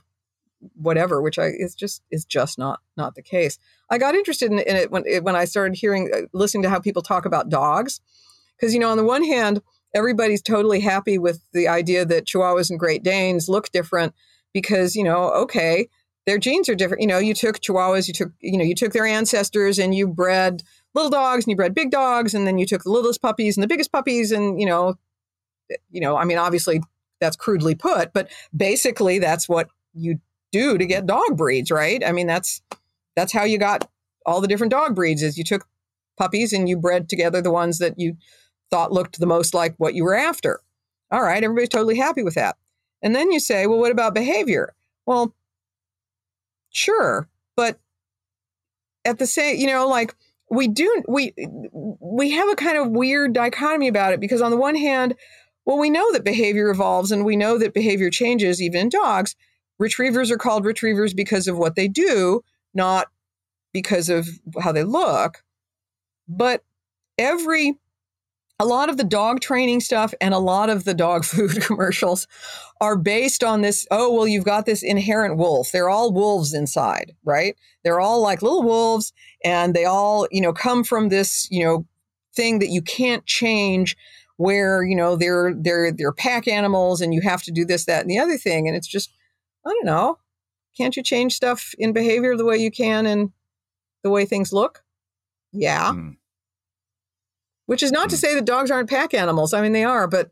whatever, 0.74 1.20
which 1.20 1.38
I 1.38 1.46
is 1.46 1.74
just 1.74 2.02
is 2.10 2.24
just 2.24 2.58
not 2.58 2.80
not 2.96 3.14
the 3.14 3.22
case. 3.22 3.58
I 3.90 3.98
got 3.98 4.14
interested 4.14 4.50
in, 4.52 4.60
in 4.60 4.76
it 4.76 4.90
when 4.90 5.04
when 5.22 5.36
I 5.36 5.44
started 5.44 5.76
hearing 5.76 6.10
uh, 6.14 6.20
listening 6.32 6.62
to 6.62 6.70
how 6.70 6.78
people 6.78 7.02
talk 7.02 7.24
about 7.24 7.48
dogs, 7.48 8.00
because 8.56 8.72
you 8.72 8.80
know, 8.80 8.90
on 8.90 8.96
the 8.96 9.04
one 9.04 9.24
hand, 9.24 9.62
everybody's 9.94 10.42
totally 10.42 10.80
happy 10.80 11.18
with 11.18 11.42
the 11.52 11.68
idea 11.68 12.04
that 12.04 12.26
Chihuahuas 12.26 12.70
and 12.70 12.78
Great 12.78 13.02
Danes 13.02 13.48
look 13.48 13.70
different 13.72 14.14
because 14.52 14.94
you 14.94 15.04
know, 15.04 15.30
okay, 15.30 15.88
their 16.26 16.38
genes 16.38 16.68
are 16.68 16.74
different. 16.74 17.00
You 17.00 17.08
know, 17.08 17.18
you 17.18 17.34
took 17.34 17.60
Chihuahuas, 17.60 18.08
you 18.08 18.14
took 18.14 18.32
you 18.40 18.58
know, 18.58 18.64
you 18.64 18.74
took 18.74 18.92
their 18.92 19.06
ancestors 19.06 19.78
and 19.78 19.94
you 19.94 20.06
bred 20.06 20.62
little 20.94 21.10
dogs 21.10 21.44
and 21.44 21.50
you 21.50 21.56
bred 21.56 21.74
big 21.74 21.90
dogs 21.90 22.34
and 22.34 22.46
then 22.46 22.58
you 22.58 22.66
took 22.66 22.82
the 22.82 22.90
littlest 22.90 23.22
puppies 23.22 23.56
and 23.56 23.62
the 23.62 23.68
biggest 23.68 23.92
puppies 23.92 24.32
and 24.32 24.60
you 24.60 24.66
know 24.66 24.94
you 25.90 26.00
know 26.00 26.16
i 26.16 26.24
mean 26.24 26.38
obviously 26.38 26.80
that's 27.20 27.36
crudely 27.36 27.74
put 27.74 28.12
but 28.12 28.30
basically 28.54 29.18
that's 29.18 29.48
what 29.48 29.68
you 29.94 30.18
do 30.50 30.76
to 30.76 30.86
get 30.86 31.06
dog 31.06 31.36
breeds 31.36 31.70
right 31.70 32.02
i 32.04 32.12
mean 32.12 32.26
that's 32.26 32.62
that's 33.16 33.32
how 33.32 33.44
you 33.44 33.58
got 33.58 33.88
all 34.26 34.40
the 34.40 34.48
different 34.48 34.70
dog 34.70 34.94
breeds 34.94 35.22
is 35.22 35.38
you 35.38 35.44
took 35.44 35.66
puppies 36.18 36.52
and 36.52 36.68
you 36.68 36.76
bred 36.76 37.08
together 37.08 37.40
the 37.40 37.50
ones 37.50 37.78
that 37.78 37.98
you 37.98 38.16
thought 38.72 38.92
looked 38.92 39.20
the 39.20 39.26
most 39.26 39.54
like 39.54 39.74
what 39.76 39.94
you 39.94 40.02
were 40.02 40.16
after. 40.16 40.60
All 41.12 41.22
right 41.22 41.44
everybody's 41.44 41.68
totally 41.68 41.96
happy 41.96 42.24
with 42.24 42.34
that. 42.34 42.56
And 43.02 43.14
then 43.14 43.30
you 43.30 43.38
say 43.38 43.66
well 43.66 43.78
what 43.78 43.92
about 43.92 44.14
behavior? 44.14 44.74
Well 45.06 45.34
sure 46.70 47.28
but 47.54 47.78
at 49.04 49.18
the 49.18 49.26
same 49.26 49.58
you 49.58 49.66
know 49.66 49.86
like 49.86 50.14
we 50.50 50.66
do 50.66 51.02
we 51.06 51.34
we 52.00 52.30
have 52.30 52.48
a 52.48 52.56
kind 52.56 52.78
of 52.78 52.90
weird 52.90 53.34
dichotomy 53.34 53.88
about 53.88 54.14
it 54.14 54.20
because 54.20 54.40
on 54.40 54.50
the 54.50 54.56
one 54.56 54.74
hand 54.74 55.14
well 55.66 55.78
we 55.78 55.90
know 55.90 56.10
that 56.12 56.24
behavior 56.24 56.70
evolves 56.70 57.12
and 57.12 57.26
we 57.26 57.36
know 57.36 57.58
that 57.58 57.74
behavior 57.74 58.10
changes 58.10 58.60
even 58.60 58.80
in 58.80 58.88
dogs. 58.88 59.36
Retrievers 59.78 60.30
are 60.30 60.38
called 60.38 60.64
retrievers 60.64 61.12
because 61.12 61.46
of 61.46 61.58
what 61.58 61.76
they 61.76 61.88
do 61.88 62.42
not 62.74 63.08
because 63.72 64.08
of 64.08 64.28
how 64.60 64.72
they 64.72 64.84
look. 64.84 65.42
But 66.28 66.64
every 67.18 67.74
a 68.62 68.64
lot 68.64 68.88
of 68.88 68.96
the 68.96 69.04
dog 69.04 69.40
training 69.40 69.80
stuff 69.80 70.14
and 70.20 70.32
a 70.32 70.38
lot 70.38 70.70
of 70.70 70.84
the 70.84 70.94
dog 70.94 71.24
food 71.32 71.60
commercials 71.62 72.28
are 72.80 72.96
based 72.96 73.42
on 73.42 73.60
this 73.60 73.86
oh 73.90 74.12
well 74.12 74.26
you've 74.26 74.44
got 74.44 74.66
this 74.66 74.82
inherent 74.82 75.36
wolf. 75.36 75.72
They're 75.72 75.90
all 75.90 76.12
wolves 76.12 76.54
inside 76.54 77.12
right? 77.24 77.56
They're 77.82 78.00
all 78.00 78.22
like 78.22 78.42
little 78.42 78.62
wolves 78.62 79.12
and 79.44 79.74
they 79.74 79.84
all 79.84 80.28
you 80.30 80.40
know 80.40 80.52
come 80.52 80.84
from 80.84 81.08
this 81.08 81.48
you 81.50 81.64
know 81.64 81.86
thing 82.34 82.60
that 82.60 82.70
you 82.70 82.82
can't 82.82 83.26
change 83.26 83.96
where 84.36 84.82
you 84.84 84.94
know 84.94 85.16
they're 85.16 85.52
they're 85.54 85.92
they're 85.92 86.12
pack 86.12 86.46
animals 86.46 87.00
and 87.00 87.12
you 87.12 87.20
have 87.20 87.42
to 87.42 87.52
do 87.52 87.64
this 87.64 87.84
that 87.86 88.02
and 88.02 88.10
the 88.10 88.18
other 88.18 88.38
thing. 88.38 88.68
And 88.68 88.76
it's 88.76 88.88
just 88.88 89.10
i 89.66 89.70
don't 89.70 89.84
know. 89.84 90.18
Can't 90.76 90.96
you 90.96 91.02
change 91.02 91.34
stuff 91.34 91.74
in 91.78 91.92
behavior 91.92 92.36
the 92.36 92.44
way 92.44 92.56
you 92.56 92.70
can 92.70 93.06
in 93.06 93.32
the 94.04 94.10
way 94.10 94.24
things 94.24 94.52
look? 94.52 94.82
Yeah. 95.52 95.92
Mm. 95.92 96.16
Which 97.72 97.82
is 97.82 97.90
not 97.90 98.10
to 98.10 98.16
hmm. 98.16 98.20
say 98.20 98.34
that 98.34 98.44
dogs 98.44 98.70
aren't 98.70 98.90
pack 98.90 99.14
animals. 99.14 99.54
I 99.54 99.62
mean, 99.62 99.72
they 99.72 99.82
are, 99.82 100.06
but 100.06 100.30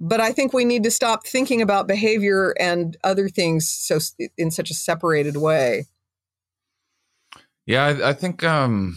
but 0.00 0.18
I 0.18 0.32
think 0.32 0.54
we 0.54 0.64
need 0.64 0.82
to 0.84 0.90
stop 0.90 1.26
thinking 1.26 1.60
about 1.60 1.86
behavior 1.86 2.54
and 2.58 2.96
other 3.04 3.28
things 3.28 3.68
so 3.68 3.98
in 4.38 4.50
such 4.50 4.70
a 4.70 4.74
separated 4.74 5.36
way. 5.36 5.84
Yeah, 7.66 7.84
I, 7.84 8.08
I 8.08 8.12
think 8.14 8.42
um, 8.44 8.96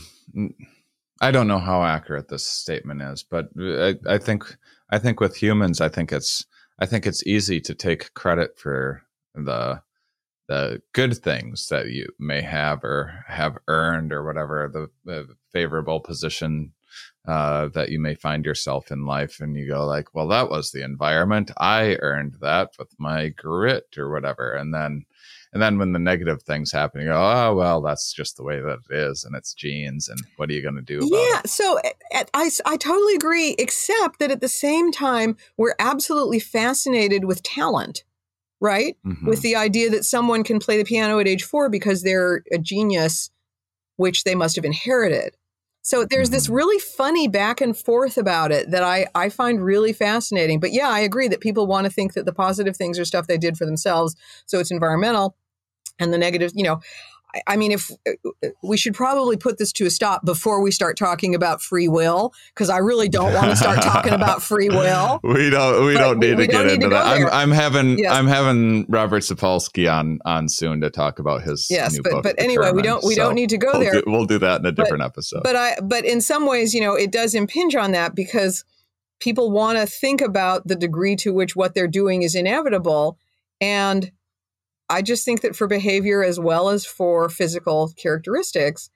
I 1.20 1.32
don't 1.32 1.50
know 1.50 1.60
how 1.60 1.84
accurate 1.84 2.30
this 2.30 2.48
statement 2.48 3.02
is, 3.02 3.22
but 3.22 3.50
I, 3.60 3.96
I 4.08 4.18
think 4.18 4.58
I 4.90 4.98
think 4.98 5.20
with 5.20 5.36
humans, 5.36 5.82
I 5.82 5.90
think 5.90 6.14
it's 6.14 6.46
I 6.80 6.86
think 6.86 7.06
it's 7.06 7.28
easy 7.28 7.60
to 7.60 7.76
take 7.76 8.14
credit 8.14 8.58
for 8.58 9.04
the 9.36 9.82
the 10.48 10.82
good 10.94 11.18
things 11.18 11.68
that 11.68 11.88
you 11.88 12.08
may 12.18 12.42
have 12.44 12.82
or 12.86 13.26
have 13.28 13.58
earned 13.68 14.14
or 14.14 14.24
whatever 14.24 14.72
the, 14.72 14.88
the 15.04 15.36
favorable 15.52 16.00
position 16.00 16.72
uh, 17.28 17.68
that 17.68 17.90
you 17.90 18.00
may 18.00 18.16
find 18.16 18.46
yourself 18.46 18.90
in 18.90 19.06
life 19.06 19.42
and 19.42 19.58
you 19.58 19.68
go 19.68 19.86
like 19.86 20.16
well 20.16 20.28
that 20.28 20.50
was 20.50 20.72
the 20.72 20.84
environment 20.84 21.52
i 21.58 21.98
earned 22.02 22.36
that 22.40 22.72
with 22.80 22.94
my 22.98 23.28
grit 23.30 23.98
or 23.98 24.10
whatever 24.10 24.54
and 24.54 24.74
then 24.74 25.06
and 25.52 25.62
then 25.62 25.78
when 25.78 25.92
the 25.92 26.00
negative 26.00 26.42
things 26.42 26.72
happen 26.72 27.02
you 27.02 27.08
go 27.08 27.18
oh 27.18 27.54
well 27.54 27.82
that's 27.82 28.14
just 28.14 28.38
the 28.38 28.44
way 28.44 28.62
that 28.62 28.80
it 28.90 28.96
is 28.96 29.26
and 29.26 29.36
it's 29.36 29.54
genes 29.54 30.08
and 30.08 30.22
what 30.38 30.50
are 30.50 30.54
you 30.54 30.62
going 30.62 30.76
to 30.76 30.82
do 30.82 31.00
yeah 31.12 31.40
it? 31.40 31.50
so 31.50 31.78
eh, 31.84 31.92
eh, 32.14 32.24
I, 32.34 32.50
I 32.66 32.78
totally 32.78 33.16
agree 33.16 33.56
except 33.60 34.20
that 34.20 34.32
at 34.32 34.40
the 34.40 34.48
same 34.48 34.92
time 34.92 35.36
we're 35.58 35.76
absolutely 35.80 36.40
fascinated 36.40 37.26
with 37.26 37.44
talent 37.44 38.04
right 38.62 38.96
mm-hmm. 39.06 39.28
with 39.28 39.42
the 39.42 39.56
idea 39.56 39.90
that 39.90 40.06
someone 40.06 40.44
can 40.44 40.60
play 40.60 40.78
the 40.78 40.86
piano 40.86 41.20
at 41.20 41.28
age 41.28 41.44
four 41.44 41.70
because 41.70 42.04
they're 42.04 42.44
a 42.54 42.58
genius 42.58 43.32
which 43.98 44.24
they 44.24 44.36
must 44.36 44.56
have 44.56 44.66
inherited 44.66 45.36
so 45.88 46.04
there's 46.04 46.32
this 46.32 46.48
mm-hmm. 46.48 46.56
really 46.56 46.80
funny 46.80 47.30
back 47.30 47.62
and 47.62 47.76
forth 47.76 48.18
about 48.18 48.52
it 48.52 48.72
that 48.72 48.84
I, 48.84 49.08
I 49.16 49.30
find 49.30 49.64
really 49.64 49.94
fascinating. 49.94 50.60
But 50.60 50.74
yeah, 50.74 50.90
I 50.90 51.00
agree 51.00 51.30
that 51.30 51.40
people 51.40 51.66
want 51.66 51.86
to 51.86 51.90
think 51.90 52.12
that 52.12 52.26
the 52.26 52.34
positive 52.34 52.76
things 52.76 53.00
are 53.00 53.06
stuff 53.06 53.28
they 53.28 53.38
did 53.38 53.56
for 53.58 53.66
themselves. 53.66 54.14
So 54.48 54.60
it's 54.60 54.70
environmental 54.70 55.38
and 55.98 56.12
the 56.12 56.18
negative, 56.18 56.52
you 56.54 56.66
know, 56.66 56.82
I 57.46 57.58
mean, 57.58 57.72
if 57.72 57.92
we 58.64 58.78
should 58.78 58.94
probably 58.94 59.38
put 59.38 59.58
this 59.58 59.72
to 59.74 59.86
a 59.86 59.90
stop 59.90 60.24
before 60.24 60.62
we 60.62 60.72
start 60.72 60.98
talking 60.98 61.36
about 61.36 61.62
free 61.62 61.88
will, 61.88 62.34
because 62.54 62.70
I 62.70 62.78
really 62.78 63.10
don't 63.10 63.34
want 63.34 63.48
to 63.48 63.56
start 63.56 63.82
talking 63.82 64.14
about 64.14 64.42
free 64.42 64.70
will. 64.70 65.20
We 65.28 65.50
don't. 65.50 65.86
We 65.86 65.94
don't 65.94 66.20
need 66.20 66.38
we, 66.38 66.48
to 66.48 66.58
we 66.58 66.66
get 66.66 66.68
into 66.68 66.90
that. 66.90 67.06
I'm, 67.06 67.28
I'm, 67.28 67.52
having. 67.52 68.00
Yes. 68.00 68.12
I'm 68.12 68.28
having 68.28 68.86
Robert 68.88 69.24
Sapolsky 69.24 69.92
on 69.92 70.20
on 70.26 70.48
soon 70.48 70.82
to 70.82 70.90
talk 70.90 71.20
about 71.20 71.44
his. 71.44 71.68
Yes, 71.70 71.98
but 72.02 72.24
but 72.24 72.36
anyway, 72.38 72.72
we 72.72 72.82
don't 72.82 73.04
we 73.04 73.16
so 73.16 73.24
don't 73.24 73.36
need 73.36 73.50
to 73.50 73.58
go 73.58 73.72
we'll 73.74 73.82
there. 73.82 73.94
Do, 73.94 74.04
we'll 74.08 74.26
do 74.26 74.40
that 74.40 74.62
in 74.62 74.66
a 74.66 74.72
different 74.72 75.02
but, 75.02 75.08
episode. 75.08 75.42
But 75.44 75.56
I 75.56 75.76
but 75.84 76.06
in 76.06 76.22
some 76.22 76.46
ways, 76.46 76.74
you 76.74 76.82
know, 76.82 76.94
it 76.94 77.12
does 77.12 77.36
impinge 77.36 77.76
on 77.76 77.92
that 77.92 78.16
because 78.16 78.64
people 79.20 79.52
want 79.52 79.78
to 79.78 79.86
think 79.86 80.22
about 80.22 80.68
the 80.68 80.76
degree 80.76 81.16
to 81.18 81.34
which 81.34 81.56
what 81.56 81.74
they're 81.74 81.88
doing 81.88 82.22
is 82.22 82.36
inevitable, 82.36 83.18
and 83.60 84.12
I 84.90 85.02
just 85.02 85.26
think 85.26 85.42
that 85.42 85.56
for 85.56 85.68
behavior 85.68 86.24
as 86.24 86.40
well 86.40 86.70
as 86.70 86.86
for 86.86 87.30
physical 87.30 87.92
characteristics, 87.98 88.90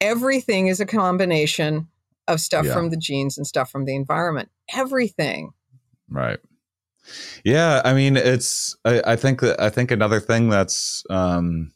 everything 0.00 0.68
is 0.68 0.80
a 0.80 0.86
combination 0.86 1.88
of 2.28 2.40
stuff 2.40 2.66
yeah. 2.66 2.74
from 2.74 2.90
the 2.90 2.96
genes 2.96 3.36
and 3.36 3.46
stuff 3.46 3.70
from 3.70 3.84
the 3.84 3.94
environment. 3.94 4.48
Everything. 4.72 5.50
Right. 6.08 6.38
Yeah, 7.44 7.82
I 7.84 7.92
mean, 7.92 8.16
it's. 8.16 8.76
I, 8.84 9.02
I 9.04 9.16
think 9.16 9.40
that 9.40 9.60
I 9.60 9.68
think 9.68 9.90
another 9.90 10.20
thing 10.20 10.48
that's 10.48 11.04
um, 11.10 11.72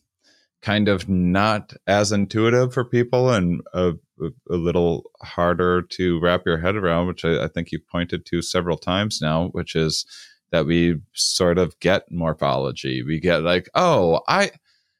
kind 0.63 0.89
of 0.89 1.09
not 1.09 1.73
as 1.87 2.13
intuitive 2.13 2.73
for 2.73 2.85
people 2.85 3.31
and 3.31 3.61
a, 3.73 3.93
a, 4.21 4.57
little 4.57 5.11
harder 5.23 5.83
to 5.83 6.19
wrap 6.21 6.43
your 6.47 6.59
head 6.59 6.77
around, 6.77 7.07
which 7.07 7.25
I, 7.25 7.45
I 7.45 7.49
think 7.49 7.71
you've 7.71 7.87
pointed 7.89 8.27
to 8.27 8.43
several 8.43 8.77
times 8.77 9.21
now, 9.21 9.49
which 9.49 9.77
is 9.77 10.05
that 10.51 10.67
we 10.67 10.97
sort 11.13 11.59
of 11.59 11.79
get 11.81 12.11
morphology. 12.11 13.03
We 13.03 13.21
get 13.21 13.43
like, 13.43 13.69
oh, 13.75 14.23
I 14.29 14.51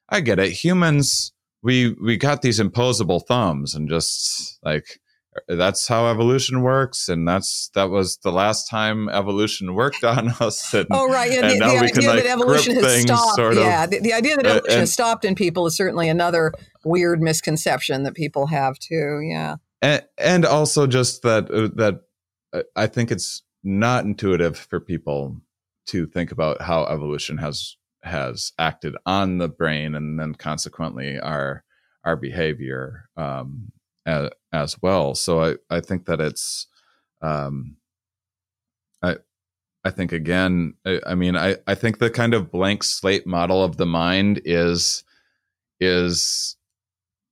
I 0.09 0.21
get 0.21 0.39
it. 0.39 0.53
Humans 0.53 1.33
we 1.63 1.97
we 2.03 2.17
got 2.17 2.43
these 2.43 2.61
opposable 2.61 3.21
thumbs 3.21 3.75
and 3.75 3.89
just 3.89 4.59
like 4.63 5.01
that's 5.47 5.87
how 5.87 6.07
evolution 6.07 6.63
works 6.63 7.09
and 7.09 7.27
that's 7.27 7.71
that 7.75 7.91
was 7.91 8.19
the 8.25 8.33
last 8.33 8.69
time 8.69 9.09
evolution 9.09 9.75
worked 9.75 10.03
on 10.05 10.29
us 10.41 10.73
and, 10.75 10.87
oh 10.91 11.09
right 11.09 11.31
yeah 11.33 11.43
the, 11.43 11.59
the 11.59 11.65
idea 11.65 11.91
can, 11.91 12.05
like, 12.05 12.23
that 12.23 12.31
evolution 12.31 12.75
has 12.75 13.03
stopped 13.03 13.37
sort 13.37 13.53
of, 13.53 13.63
yeah 13.63 13.87
the, 13.87 14.01
the, 14.01 14.13
idea 14.13 14.37
that 14.37 14.47
evolution 14.47 14.71
and, 14.71 14.81
has 14.81 14.93
stopped 14.93 15.25
in 15.25 15.35
people 15.35 15.67
is 15.67 15.77
certainly 15.77 16.09
another 16.09 16.53
weird 16.85 17.21
misconception 17.21 18.03
that 18.03 18.15
people 18.15 18.47
have 18.47 18.79
too 18.79 19.21
yeah 19.23 19.57
and, 19.83 20.03
and 20.17 20.45
also 20.45 20.87
just 20.87 21.23
that 21.23 21.51
uh, 21.51 21.69
that 21.75 22.01
uh, 22.53 22.63
i 22.75 22.87
think 22.87 23.11
it's 23.11 23.43
not 23.63 24.05
intuitive 24.05 24.57
for 24.57 24.81
people 24.81 25.41
to 25.87 26.07
think 26.07 26.33
about 26.33 26.63
how 26.63 26.85
evolution 26.85 27.39
has 27.39 27.77
has 28.05 28.53
acted 28.59 28.95
on 29.05 29.39
the 29.39 29.49
brain 29.49 29.95
and 29.95 30.21
then 30.21 30.35
consequently 30.35 31.19
our 31.19 31.65
our 32.05 32.17
behavior 32.17 33.09
um, 33.17 33.73
as, 34.07 34.31
as 34.53 34.83
well. 34.83 35.15
So 35.15 35.43
I, 35.43 35.55
I 35.71 35.81
think 35.81 36.07
that 36.07 36.21
it's, 36.21 36.67
um, 37.21 37.77
I, 39.03 39.17
I 39.85 39.91
think 39.91 40.13
again, 40.13 40.75
I, 40.87 41.01
I, 41.07 41.15
mean, 41.15 41.37
I, 41.37 41.57
I 41.67 41.75
think 41.75 41.99
the 41.99 42.11
kind 42.11 42.35
of 42.35 42.51
blank 42.51 42.83
slate 42.83 43.27
model 43.27 43.63
of 43.63 43.77
the 43.77 43.87
mind 43.87 44.41
is, 44.45 45.05
is 45.81 46.57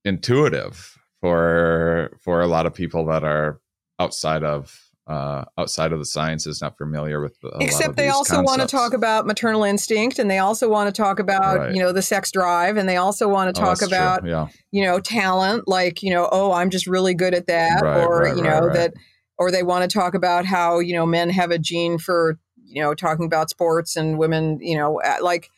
intuitive 0.05 0.97
for, 1.21 2.17
for 2.21 2.41
a 2.41 2.47
lot 2.47 2.65
of 2.65 2.73
people 2.73 3.05
that 3.07 3.23
are 3.23 3.59
outside 3.99 4.43
of 4.43 4.86
uh, 5.07 5.45
outside 5.57 5.93
of 5.93 5.99
the 5.99 6.05
sciences 6.05 6.61
not 6.61 6.77
familiar 6.77 7.21
with 7.21 7.37
except 7.61 7.95
they 7.95 8.09
also 8.09 8.41
want 8.41 8.61
to 8.61 8.67
talk 8.67 8.93
about 8.93 9.25
maternal 9.25 9.63
instinct 9.63 10.19
and 10.19 10.29
they 10.29 10.39
also 10.39 10.69
want 10.69 10.93
to 10.93 11.01
talk 11.01 11.17
about 11.19 11.57
right. 11.57 11.75
you 11.75 11.81
know 11.81 11.93
the 11.93 12.01
sex 12.01 12.29
drive 12.29 12.75
and 12.75 12.89
they 12.89 12.97
also 12.97 13.27
want 13.29 13.53
to 13.53 13.61
oh, 13.61 13.65
talk 13.65 13.81
oh, 13.81 13.85
about 13.85 14.25
yeah. 14.25 14.47
you 14.71 14.83
know 14.83 14.99
talent 14.99 15.65
like 15.65 16.03
you 16.03 16.09
know 16.09 16.27
oh 16.33 16.51
i'm 16.51 16.69
just 16.69 16.87
really 16.87 17.13
good 17.13 17.33
at 17.33 17.47
that 17.47 17.81
right, 17.81 18.03
or 18.03 18.23
right, 18.23 18.35
you 18.35 18.43
know 18.43 18.69
that 18.73 18.93
or 19.37 19.49
they 19.49 19.63
want 19.63 19.89
to 19.89 19.97
talk 19.97 20.13
about 20.13 20.45
how 20.45 20.79
you 20.79 20.93
know 20.93 21.05
men 21.05 21.29
have 21.29 21.51
a 21.51 21.57
gene 21.57 21.97
for 21.97 22.37
you 22.65 22.81
know 22.81 22.93
talking 22.93 23.25
about 23.25 23.49
sports 23.49 23.95
and 23.95 24.17
women 24.17 24.59
you 24.61 24.77
know 24.77 24.99
like 25.21 25.49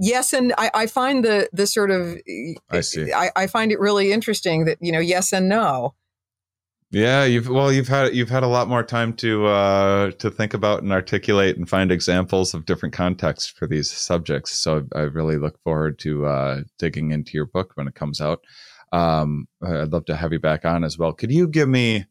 yes 0.00 0.32
and 0.32 0.52
I, 0.58 0.70
I 0.74 0.86
find 0.88 1.24
the 1.24 1.48
the 1.52 1.66
sort 1.68 1.92
of 1.92 2.18
i 2.70 2.80
see. 2.80 3.12
I, 3.12 3.30
I 3.36 3.46
find 3.46 3.70
it 3.70 3.78
really 3.78 4.10
interesting 4.10 4.64
that 4.64 4.78
you 4.80 4.90
know 4.90 4.98
yes 4.98 5.32
and 5.32 5.48
no 5.48 5.94
yeah, 6.92 7.24
you've 7.24 7.48
well, 7.48 7.72
you've 7.72 7.88
had 7.88 8.14
you've 8.14 8.28
had 8.28 8.42
a 8.42 8.48
lot 8.48 8.68
more 8.68 8.82
time 8.82 9.14
to 9.14 9.46
uh, 9.46 10.10
to 10.12 10.30
think 10.30 10.52
about 10.52 10.82
and 10.82 10.92
articulate 10.92 11.56
and 11.56 11.66
find 11.66 11.90
examples 11.90 12.52
of 12.52 12.66
different 12.66 12.94
contexts 12.94 13.48
for 13.48 13.66
these 13.66 13.90
subjects. 13.90 14.52
So 14.52 14.86
I 14.94 15.00
really 15.00 15.38
look 15.38 15.58
forward 15.62 15.98
to 16.00 16.26
uh, 16.26 16.60
digging 16.78 17.10
into 17.10 17.32
your 17.32 17.46
book 17.46 17.72
when 17.76 17.88
it 17.88 17.94
comes 17.94 18.20
out. 18.20 18.44
Um, 18.92 19.48
I'd 19.62 19.90
love 19.90 20.04
to 20.04 20.16
have 20.16 20.34
you 20.34 20.38
back 20.38 20.66
on 20.66 20.84
as 20.84 20.98
well. 20.98 21.14
Could 21.14 21.32
you 21.32 21.48
give 21.48 21.68
me? 21.68 22.04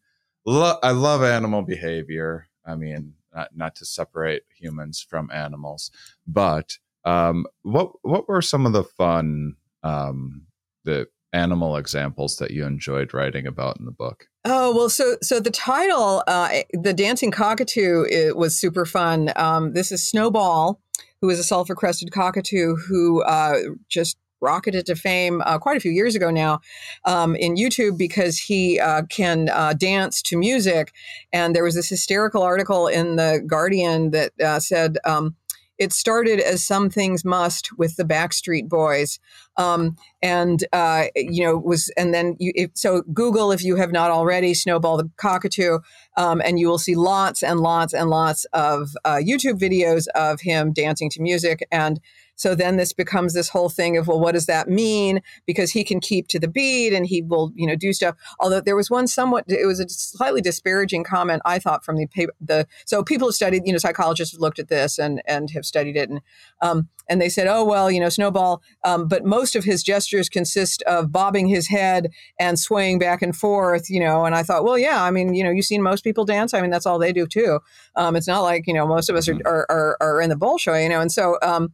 Lo- 0.47 0.79
I 0.81 0.91
love 0.91 1.21
animal 1.21 1.61
behavior. 1.61 2.47
I 2.65 2.73
mean, 2.73 3.13
not, 3.35 3.55
not 3.55 3.75
to 3.75 3.85
separate 3.85 4.43
humans 4.49 5.05
from 5.07 5.29
animals, 5.31 5.91
but 6.25 6.77
um, 7.05 7.45
what 7.61 7.91
what 8.01 8.27
were 8.27 8.41
some 8.41 8.65
of 8.65 8.73
the 8.73 8.83
fun 8.83 9.57
um, 9.83 10.47
the 10.85 11.07
animal 11.33 11.77
examples 11.77 12.37
that 12.37 12.49
you 12.49 12.65
enjoyed 12.65 13.13
writing 13.13 13.45
about 13.45 13.77
in 13.77 13.85
the 13.85 13.91
book? 13.91 14.27
Oh 14.43 14.75
well, 14.75 14.89
so 14.89 15.17
so 15.21 15.39
the 15.39 15.51
title, 15.51 16.23
uh, 16.25 16.49
the 16.73 16.93
dancing 16.93 17.29
cockatoo, 17.29 18.05
it 18.09 18.35
was 18.35 18.55
super 18.55 18.87
fun. 18.87 19.31
Um, 19.35 19.73
this 19.73 19.91
is 19.91 20.07
Snowball, 20.07 20.81
who 21.21 21.29
is 21.29 21.37
a 21.37 21.43
sulfur 21.43 21.75
crested 21.75 22.11
cockatoo 22.11 22.75
who 22.75 23.21
uh, 23.23 23.59
just 23.87 24.17
rocketed 24.41 24.87
to 24.87 24.95
fame 24.95 25.41
uh, 25.45 25.59
quite 25.59 25.77
a 25.77 25.79
few 25.79 25.91
years 25.91 26.15
ago 26.15 26.31
now 26.31 26.59
um, 27.05 27.35
in 27.35 27.55
YouTube 27.55 27.99
because 27.99 28.39
he 28.39 28.79
uh, 28.79 29.03
can 29.03 29.49
uh, 29.49 29.73
dance 29.73 30.23
to 30.23 30.37
music. 30.37 30.91
And 31.31 31.55
there 31.55 31.63
was 31.63 31.75
this 31.75 31.89
hysterical 31.89 32.41
article 32.41 32.87
in 32.87 33.17
the 33.17 33.43
Guardian 33.45 34.09
that 34.11 34.31
uh, 34.43 34.59
said. 34.59 34.97
Um, 35.05 35.35
it 35.81 35.91
started 35.91 36.39
as 36.39 36.63
some 36.63 36.91
things 36.91 37.25
must 37.25 37.75
with 37.75 37.95
the 37.95 38.03
Backstreet 38.03 38.69
Boys, 38.69 39.19
um, 39.57 39.95
and 40.21 40.63
uh, 40.73 41.05
you 41.15 41.43
know 41.43 41.57
was 41.57 41.91
and 41.97 42.13
then 42.13 42.35
you, 42.39 42.51
if, 42.53 42.69
so 42.75 43.01
Google 43.13 43.51
if 43.51 43.63
you 43.63 43.77
have 43.77 43.91
not 43.91 44.11
already 44.11 44.53
Snowball 44.53 44.97
the 44.97 45.09
Cockatoo, 45.17 45.79
um, 46.17 46.39
and 46.45 46.59
you 46.59 46.67
will 46.67 46.77
see 46.77 46.93
lots 46.93 47.41
and 47.41 47.61
lots 47.61 47.95
and 47.95 48.11
lots 48.11 48.45
of 48.53 48.89
uh, 49.05 49.15
YouTube 49.15 49.59
videos 49.59 50.05
of 50.13 50.41
him 50.41 50.71
dancing 50.71 51.09
to 51.09 51.21
music 51.21 51.67
and 51.71 51.99
so 52.41 52.55
then 52.55 52.77
this 52.77 52.91
becomes 52.91 53.35
this 53.35 53.49
whole 53.49 53.69
thing 53.69 53.97
of, 53.97 54.07
well, 54.07 54.19
what 54.19 54.31
does 54.31 54.47
that 54.47 54.67
mean? 54.67 55.21
Because 55.45 55.69
he 55.69 55.83
can 55.83 55.99
keep 55.99 56.27
to 56.29 56.39
the 56.39 56.47
beat 56.47 56.91
and 56.91 57.05
he 57.05 57.21
will, 57.21 57.51
you 57.53 57.67
know, 57.67 57.75
do 57.75 57.93
stuff. 57.93 58.15
Although 58.39 58.61
there 58.61 58.75
was 58.75 58.89
one 58.89 59.05
somewhat, 59.05 59.45
it 59.47 59.67
was 59.67 59.79
a 59.79 59.87
slightly 59.87 60.41
disparaging 60.41 61.03
comment 61.03 61.43
I 61.45 61.59
thought 61.59 61.85
from 61.85 61.97
the 61.97 62.07
paper. 62.07 62.33
The 62.41 62.65
so 62.87 63.03
people 63.03 63.27
have 63.27 63.35
studied, 63.35 63.61
you 63.67 63.71
know, 63.71 63.77
psychologists 63.77 64.33
have 64.33 64.41
looked 64.41 64.57
at 64.57 64.69
this 64.69 64.97
and 64.97 65.21
and 65.27 65.51
have 65.51 65.67
studied 65.67 65.95
it, 65.95 66.09
and 66.09 66.19
um, 66.63 66.89
and 67.07 67.21
they 67.21 67.29
said, 67.29 67.45
oh 67.45 67.63
well, 67.63 67.91
you 67.91 67.99
know, 67.99 68.09
Snowball, 68.09 68.63
um, 68.83 69.07
but 69.07 69.23
most 69.23 69.55
of 69.55 69.63
his 69.63 69.83
gestures 69.83 70.27
consist 70.27 70.81
of 70.87 71.11
bobbing 71.11 71.45
his 71.45 71.67
head 71.67 72.09
and 72.39 72.57
swaying 72.57 72.97
back 72.97 73.21
and 73.21 73.35
forth, 73.35 73.87
you 73.87 73.99
know. 73.99 74.25
And 74.25 74.33
I 74.33 74.41
thought, 74.41 74.63
well, 74.63 74.79
yeah, 74.79 75.03
I 75.03 75.11
mean, 75.11 75.35
you 75.35 75.43
know, 75.43 75.51
you've 75.51 75.65
seen 75.65 75.83
most 75.83 76.03
people 76.03 76.25
dance. 76.25 76.55
I 76.55 76.61
mean, 76.61 76.71
that's 76.71 76.87
all 76.87 76.97
they 76.97 77.13
do 77.13 77.27
too. 77.27 77.59
Um, 77.95 78.15
it's 78.15 78.27
not 78.27 78.41
like 78.41 78.65
you 78.65 78.73
know 78.73 78.87
most 78.87 79.11
of 79.11 79.15
us 79.15 79.27
are 79.27 79.35
mm-hmm. 79.35 79.47
are, 79.47 79.67
are, 79.69 79.97
are 80.01 80.21
in 80.21 80.31
the 80.31 80.35
Bolshoi, 80.35 80.81
you 80.81 80.89
know, 80.89 81.01
and 81.01 81.11
so. 81.11 81.37
Um, 81.43 81.73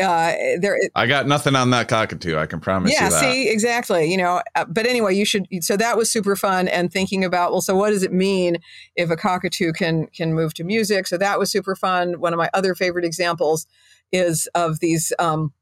uh, 0.00 0.32
there. 0.60 0.78
I 0.94 1.06
got 1.06 1.26
nothing 1.26 1.54
on 1.54 1.70
that 1.70 1.88
cockatoo. 1.88 2.36
I 2.36 2.46
can 2.46 2.60
promise 2.60 2.92
yeah, 2.92 3.04
you 3.04 3.10
that. 3.10 3.20
see, 3.20 3.48
exactly. 3.48 4.10
You 4.10 4.16
know, 4.16 4.42
uh, 4.54 4.64
but 4.64 4.86
anyway, 4.86 5.14
you 5.14 5.24
should. 5.24 5.46
So 5.60 5.76
that 5.76 5.96
was 5.96 6.10
super 6.10 6.34
fun, 6.34 6.66
and 6.68 6.92
thinking 6.92 7.24
about 7.24 7.52
well, 7.52 7.60
so 7.60 7.76
what 7.76 7.90
does 7.90 8.02
it 8.02 8.12
mean 8.12 8.58
if 8.96 9.10
a 9.10 9.16
cockatoo 9.16 9.72
can 9.72 10.06
can 10.08 10.34
move 10.34 10.54
to 10.54 10.64
music? 10.64 11.06
So 11.06 11.16
that 11.18 11.38
was 11.38 11.50
super 11.50 11.76
fun. 11.76 12.20
One 12.20 12.32
of 12.32 12.38
my 12.38 12.50
other 12.52 12.74
favorite 12.74 13.04
examples 13.04 13.66
is 14.10 14.48
of 14.54 14.80
these 14.80 15.12
um, 15.18 15.52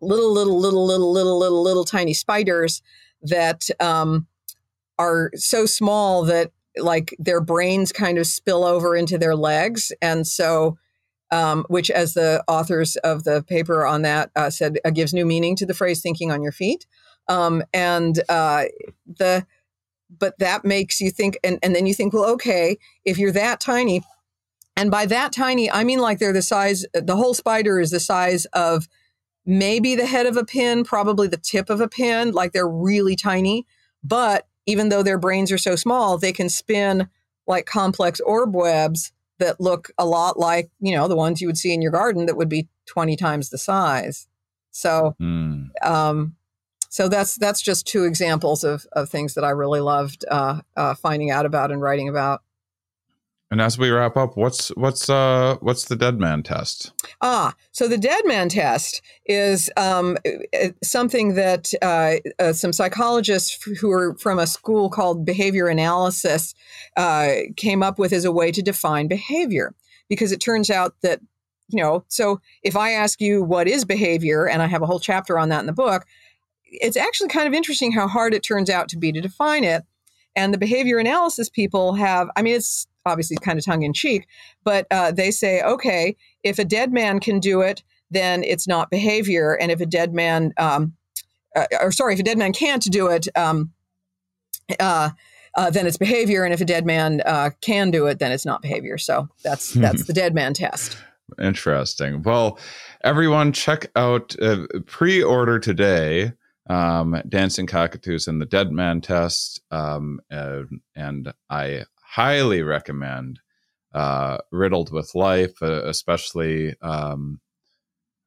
little, 0.00 0.32
little, 0.32 0.58
little, 0.58 0.86
little, 0.86 1.12
little, 1.12 1.38
little, 1.38 1.62
little 1.62 1.84
tiny 1.84 2.14
spiders 2.14 2.82
that 3.22 3.68
um, 3.80 4.26
are 4.98 5.30
so 5.34 5.66
small 5.66 6.24
that 6.24 6.52
like 6.76 7.16
their 7.18 7.40
brains 7.40 7.90
kind 7.90 8.16
of 8.16 8.26
spill 8.26 8.64
over 8.64 8.94
into 8.94 9.18
their 9.18 9.34
legs, 9.34 9.90
and 10.00 10.26
so 10.26 10.78
um, 11.30 11.64
which, 11.68 11.90
as 11.90 12.14
the 12.14 12.42
authors 12.48 12.96
of 12.96 13.24
the 13.24 13.42
paper 13.42 13.86
on 13.86 14.02
that 14.02 14.30
uh, 14.36 14.50
said, 14.50 14.78
uh, 14.84 14.90
gives 14.90 15.14
new 15.14 15.26
meaning 15.26 15.56
to 15.56 15.66
the 15.66 15.74
phrase 15.74 16.00
"thinking 16.00 16.30
on 16.30 16.42
your 16.42 16.52
feet." 16.52 16.86
Um, 17.28 17.62
and 17.72 18.20
uh, 18.28 18.64
the 19.06 19.46
but 20.18 20.38
that 20.38 20.64
makes 20.64 21.00
you 21.00 21.10
think, 21.10 21.38
and, 21.44 21.58
and 21.62 21.74
then 21.74 21.86
you 21.86 21.94
think, 21.94 22.12
well, 22.12 22.24
okay, 22.30 22.78
if 23.04 23.16
you're 23.16 23.30
that 23.32 23.60
tiny, 23.60 24.02
and 24.76 24.90
by 24.90 25.06
that 25.06 25.32
tiny, 25.32 25.70
I 25.70 25.84
mean 25.84 26.00
like 26.00 26.18
they're 26.18 26.32
the 26.32 26.42
size. 26.42 26.84
The 26.94 27.16
whole 27.16 27.34
spider 27.34 27.80
is 27.80 27.90
the 27.90 28.00
size 28.00 28.46
of 28.46 28.88
maybe 29.46 29.94
the 29.94 30.06
head 30.06 30.26
of 30.26 30.36
a 30.36 30.44
pin, 30.44 30.84
probably 30.84 31.28
the 31.28 31.36
tip 31.36 31.70
of 31.70 31.80
a 31.80 31.88
pin. 31.88 32.32
Like 32.32 32.52
they're 32.52 32.68
really 32.68 33.16
tiny, 33.16 33.66
but 34.02 34.46
even 34.66 34.88
though 34.88 35.02
their 35.02 35.18
brains 35.18 35.52
are 35.52 35.58
so 35.58 35.76
small, 35.76 36.18
they 36.18 36.32
can 36.32 36.48
spin 36.48 37.08
like 37.46 37.66
complex 37.66 38.20
orb 38.20 38.54
webs 38.54 39.12
that 39.40 39.60
look 39.60 39.90
a 39.98 40.06
lot 40.06 40.38
like, 40.38 40.70
you 40.78 40.94
know, 40.94 41.08
the 41.08 41.16
ones 41.16 41.40
you 41.40 41.48
would 41.48 41.58
see 41.58 41.74
in 41.74 41.82
your 41.82 41.90
garden 41.90 42.26
that 42.26 42.36
would 42.36 42.48
be 42.48 42.68
20 42.86 43.16
times 43.16 43.50
the 43.50 43.58
size. 43.58 44.28
So, 44.70 45.16
mm. 45.20 45.68
um, 45.82 46.36
so 46.88 47.08
that's 47.08 47.36
that's 47.36 47.60
just 47.60 47.86
two 47.86 48.04
examples 48.04 48.64
of, 48.64 48.86
of 48.92 49.08
things 49.08 49.34
that 49.34 49.44
I 49.44 49.50
really 49.50 49.80
loved 49.80 50.24
uh, 50.30 50.60
uh, 50.76 50.94
finding 50.94 51.30
out 51.30 51.46
about 51.46 51.70
and 51.70 51.82
writing 51.82 52.08
about. 52.08 52.42
And 53.50 53.60
as 53.60 53.76
we 53.76 53.90
wrap 53.90 54.16
up, 54.16 54.36
what's 54.36 54.68
what's 54.76 55.10
uh 55.10 55.56
what's 55.60 55.86
the 55.86 55.96
dead 55.96 56.20
man 56.20 56.44
test? 56.44 56.92
Ah, 57.20 57.54
so 57.72 57.88
the 57.88 57.98
dead 57.98 58.24
man 58.24 58.48
test 58.48 59.02
is 59.26 59.68
um, 59.76 60.16
something 60.84 61.34
that 61.34 61.72
uh, 61.82 62.16
uh, 62.38 62.52
some 62.52 62.72
psychologists 62.72 63.60
who 63.80 63.90
are 63.90 64.14
from 64.14 64.38
a 64.38 64.46
school 64.46 64.88
called 64.88 65.24
behavior 65.24 65.66
analysis 65.66 66.54
uh, 66.96 67.32
came 67.56 67.82
up 67.82 67.98
with 67.98 68.12
as 68.12 68.24
a 68.24 68.30
way 68.32 68.52
to 68.52 68.62
define 68.62 69.08
behavior. 69.08 69.74
Because 70.08 70.32
it 70.32 70.40
turns 70.40 70.70
out 70.70 70.94
that 71.02 71.20
you 71.68 71.82
know, 71.82 72.04
so 72.08 72.40
if 72.62 72.76
I 72.76 72.90
ask 72.90 73.20
you 73.20 73.42
what 73.42 73.68
is 73.68 73.84
behavior, 73.84 74.46
and 74.48 74.62
I 74.62 74.66
have 74.66 74.82
a 74.82 74.86
whole 74.86 75.00
chapter 75.00 75.38
on 75.38 75.48
that 75.48 75.60
in 75.60 75.66
the 75.66 75.72
book, 75.72 76.04
it's 76.64 76.96
actually 76.96 77.28
kind 77.28 77.48
of 77.48 77.54
interesting 77.54 77.92
how 77.92 78.06
hard 78.06 78.34
it 78.34 78.42
turns 78.42 78.70
out 78.70 78.88
to 78.90 78.98
be 78.98 79.12
to 79.12 79.20
define 79.20 79.64
it. 79.64 79.84
And 80.36 80.54
the 80.54 80.58
behavior 80.58 80.98
analysis 80.98 81.48
people 81.48 81.94
have, 81.94 82.28
I 82.36 82.42
mean, 82.42 82.54
it's 82.54 82.86
obviously 83.06 83.36
kind 83.40 83.58
of 83.58 83.64
tongue 83.64 83.82
in 83.82 83.92
cheek, 83.92 84.26
but 84.64 84.86
uh, 84.90 85.10
they 85.10 85.30
say, 85.30 85.62
okay, 85.62 86.16
if 86.42 86.58
a 86.58 86.64
dead 86.64 86.92
man 86.92 87.20
can 87.20 87.40
do 87.40 87.60
it, 87.60 87.82
then 88.10 88.42
it's 88.42 88.66
not 88.66 88.90
behavior. 88.90 89.54
And 89.60 89.70
if 89.70 89.80
a 89.80 89.86
dead 89.86 90.12
man, 90.12 90.52
um, 90.56 90.94
uh, 91.56 91.66
or 91.80 91.92
sorry, 91.92 92.14
if 92.14 92.20
a 92.20 92.24
dead 92.24 92.38
man 92.38 92.52
can't 92.52 92.82
do 92.82 93.06
it, 93.08 93.28
um, 93.36 93.72
uh, 94.78 95.10
uh, 95.56 95.70
then 95.70 95.86
it's 95.86 95.96
behavior. 95.96 96.44
And 96.44 96.54
if 96.54 96.60
a 96.60 96.64
dead 96.64 96.86
man 96.86 97.22
uh, 97.24 97.50
can 97.60 97.90
do 97.90 98.06
it, 98.06 98.18
then 98.18 98.32
it's 98.32 98.46
not 98.46 98.62
behavior. 98.62 98.98
So 98.98 99.28
that's 99.42 99.72
that's 99.72 100.04
the 100.04 100.12
dead 100.12 100.34
man 100.34 100.54
test. 100.54 100.96
Interesting. 101.40 102.22
Well, 102.22 102.58
everyone, 103.04 103.52
check 103.52 103.90
out 103.96 104.34
uh, 104.40 104.66
pre-order 104.86 105.58
today 105.58 106.32
um, 106.70 107.20
Dancing 107.28 107.66
Cockatoos 107.66 108.28
and 108.28 108.40
the 108.40 108.46
Dead 108.46 108.70
Man 108.70 109.00
Test. 109.00 109.60
Um, 109.70 110.20
and, 110.30 110.80
and 110.94 111.32
I 111.48 111.84
highly 112.10 112.62
recommend 112.62 113.40
uh, 113.94 114.38
Riddled 114.50 114.92
with 114.92 115.14
Life, 115.14 115.62
uh, 115.62 115.84
especially 115.84 116.74
um, 116.82 117.40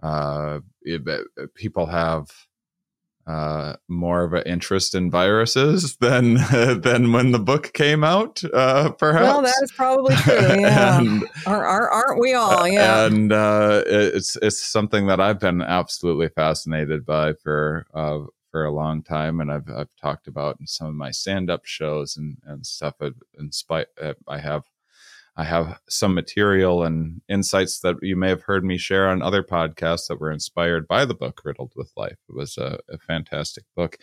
uh, 0.01 0.59
it, 0.81 1.03
people 1.55 1.87
have 1.87 2.29
uh, 3.25 3.75
more 3.87 4.23
of 4.23 4.33
an 4.33 4.43
interest 4.45 4.95
in 4.95 5.09
viruses 5.09 5.95
than 5.97 6.33
than 6.81 7.13
when 7.13 7.31
the 7.31 7.39
book 7.39 7.71
came 7.73 8.03
out. 8.03 8.41
Uh, 8.53 8.91
perhaps. 8.91 9.23
Well, 9.23 9.41
that 9.41 9.61
is 9.63 9.71
probably 9.71 10.15
true. 10.15 10.33
Yeah, 10.59 10.99
and, 10.99 11.23
aren't, 11.45 11.91
aren't 11.91 12.19
we 12.19 12.33
all? 12.33 12.67
Yeah, 12.67 13.05
and 13.05 13.31
uh, 13.31 13.83
it's 13.85 14.35
it's 14.41 14.65
something 14.65 15.07
that 15.07 15.19
I've 15.19 15.39
been 15.39 15.61
absolutely 15.61 16.29
fascinated 16.29 17.05
by 17.05 17.33
for 17.33 17.85
uh, 17.93 18.19
for 18.53 18.63
a 18.65 18.71
long 18.71 19.01
time, 19.01 19.41
and 19.41 19.51
I've 19.51 19.67
I've 19.67 19.95
talked 19.99 20.27
about 20.27 20.57
in 20.59 20.67
some 20.67 20.87
of 20.87 20.93
my 20.93 21.09
stand 21.09 21.49
up 21.49 21.65
shows 21.65 22.15
and 22.15 22.37
and 22.45 22.63
stuff. 22.65 22.93
In 23.01 23.51
spite, 23.51 23.87
I 24.27 24.37
have 24.37 24.65
I 25.35 25.43
have 25.43 25.79
some 25.89 26.13
material 26.13 26.83
and 26.83 27.21
insights 27.27 27.79
that 27.79 27.95
you 28.03 28.15
may 28.15 28.29
have 28.29 28.43
heard 28.43 28.63
me 28.63 28.77
share 28.77 29.09
on 29.09 29.23
other 29.23 29.41
podcasts 29.41 30.07
that 30.07 30.19
were 30.19 30.31
inspired 30.31 30.87
by 30.87 31.03
the 31.03 31.15
book 31.15 31.41
Riddled 31.43 31.73
with 31.75 31.91
Life. 31.97 32.19
It 32.29 32.35
was 32.35 32.59
a, 32.59 32.77
a 32.87 32.99
fantastic 32.99 33.63
book, 33.75 33.97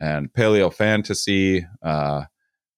and 0.00 0.32
Paleofantasy 0.32 1.64
uh, 1.80 2.24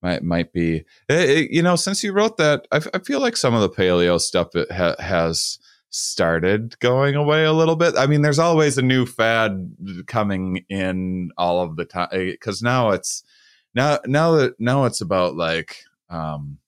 might 0.03 0.23
might 0.23 0.53
be. 0.53 0.77
It, 0.77 0.85
eh, 1.09 1.23
it, 1.23 1.51
you 1.53 1.63
know, 1.63 1.77
since 1.77 2.05
you 2.05 2.13
wrote 2.13 2.37
that, 2.37 2.69
I, 2.71 2.83
I, 2.93 2.99
feel 2.99 3.21
like 3.21 3.39
some 3.39 3.55
of 3.55 3.63
the 3.63 3.71
paleo 3.71 4.21
stuff 4.21 4.49
ha- 4.71 4.97
has 4.99 5.59
started 5.95 6.79
going 6.81 7.15
away 7.15 7.45
a 7.45 7.53
little 7.53 7.77
bit. 7.77 7.95
I 7.97 8.07
mean, 8.07 8.23
there's 8.23 8.39
always 8.39 8.79
a 8.79 8.83
new 8.83 9.07
fad 9.07 9.75
coming 10.07 10.65
in 10.69 11.31
all 11.39 11.63
of 11.63 11.77
the 11.77 11.85
time 11.85 12.09
because 12.11 12.63
now 12.63 12.91
it's 12.91 13.23
now 13.75 13.99
now 14.07 14.33
that 14.33 14.59
now 14.59 14.85
it's 14.85 15.01
about 15.01 15.37
like. 15.37 15.77
Um, 16.11 16.59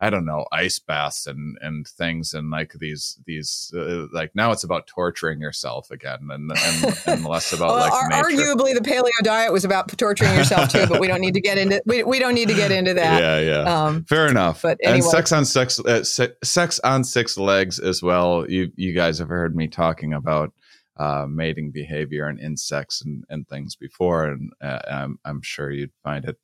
I 0.00 0.08
don't 0.08 0.24
know 0.24 0.46
ice 0.50 0.78
baths 0.78 1.26
and 1.26 1.58
and 1.60 1.86
things 1.86 2.32
and 2.32 2.50
like 2.50 2.72
these 2.74 3.18
these 3.26 3.72
uh, 3.76 4.06
like 4.12 4.34
now 4.34 4.50
it's 4.50 4.64
about 4.64 4.86
torturing 4.86 5.40
yourself 5.40 5.90
again 5.90 6.28
and 6.30 6.50
and, 6.50 6.98
and 7.06 7.24
less 7.24 7.52
about 7.52 7.74
well, 7.74 7.80
like 7.80 7.92
ar- 7.92 8.24
arguably 8.24 8.74
the 8.74 8.80
paleo 8.80 9.10
diet 9.22 9.52
was 9.52 9.64
about 9.64 9.88
torturing 9.98 10.34
yourself 10.34 10.70
too 10.70 10.86
but 10.86 11.00
we 11.00 11.06
don't 11.06 11.20
need 11.20 11.34
to 11.34 11.40
get 11.40 11.58
into 11.58 11.82
we, 11.84 12.02
we 12.02 12.18
don't 12.18 12.34
need 12.34 12.48
to 12.48 12.54
get 12.54 12.72
into 12.72 12.94
that. 12.94 13.20
Yeah 13.20 13.40
yeah. 13.40 13.84
Um, 13.84 14.04
fair 14.04 14.26
enough. 14.26 14.62
but 14.62 14.78
anyway. 14.82 14.96
and 14.96 15.04
sex 15.04 15.32
on 15.32 15.44
sex 15.44 15.78
uh, 15.80 16.02
se- 16.02 16.34
sex 16.42 16.80
on 16.80 17.04
six 17.04 17.36
legs 17.36 17.78
as 17.78 18.02
well. 18.02 18.48
You 18.48 18.72
you 18.76 18.94
guys 18.94 19.18
have 19.18 19.28
heard 19.28 19.54
me 19.54 19.68
talking 19.68 20.14
about 20.14 20.52
uh, 20.96 21.26
mating 21.28 21.70
behavior 21.70 22.26
and 22.26 22.38
insects 22.38 23.02
and, 23.02 23.24
and 23.30 23.48
things 23.48 23.74
before 23.74 24.26
and 24.26 24.52
uh, 24.62 24.80
I'm, 24.90 25.18
I'm 25.24 25.40
sure 25.40 25.70
you'd 25.70 25.92
find 26.02 26.26
it 26.26 26.38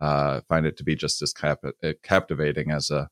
uh, 0.00 0.40
find 0.48 0.66
it 0.66 0.76
to 0.78 0.84
be 0.84 0.94
just 0.94 1.22
as 1.22 1.32
cap- 1.32 1.64
uh, 1.64 1.92
captivating 2.02 2.70
as 2.70 2.90
a 2.90 3.08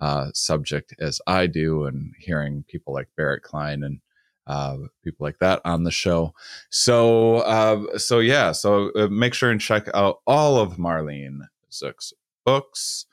uh, 0.00 0.30
subject 0.32 0.94
as 0.98 1.20
I 1.26 1.46
do, 1.46 1.84
and 1.84 2.14
hearing 2.18 2.64
people 2.68 2.94
like 2.94 3.08
Barrett 3.16 3.42
Klein 3.42 3.82
and 3.82 4.00
uh, 4.46 4.78
people 5.04 5.24
like 5.24 5.38
that 5.38 5.60
on 5.64 5.84
the 5.84 5.90
show. 5.90 6.34
So, 6.70 7.38
uh, 7.38 7.98
so 7.98 8.18
yeah, 8.18 8.52
so 8.52 8.90
uh, 8.96 9.08
make 9.08 9.34
sure 9.34 9.50
and 9.50 9.60
check 9.60 9.88
out 9.94 10.20
all 10.26 10.58
of 10.58 10.76
Marlene 10.76 11.40
Zuk's 11.70 12.12
books. 12.44 13.06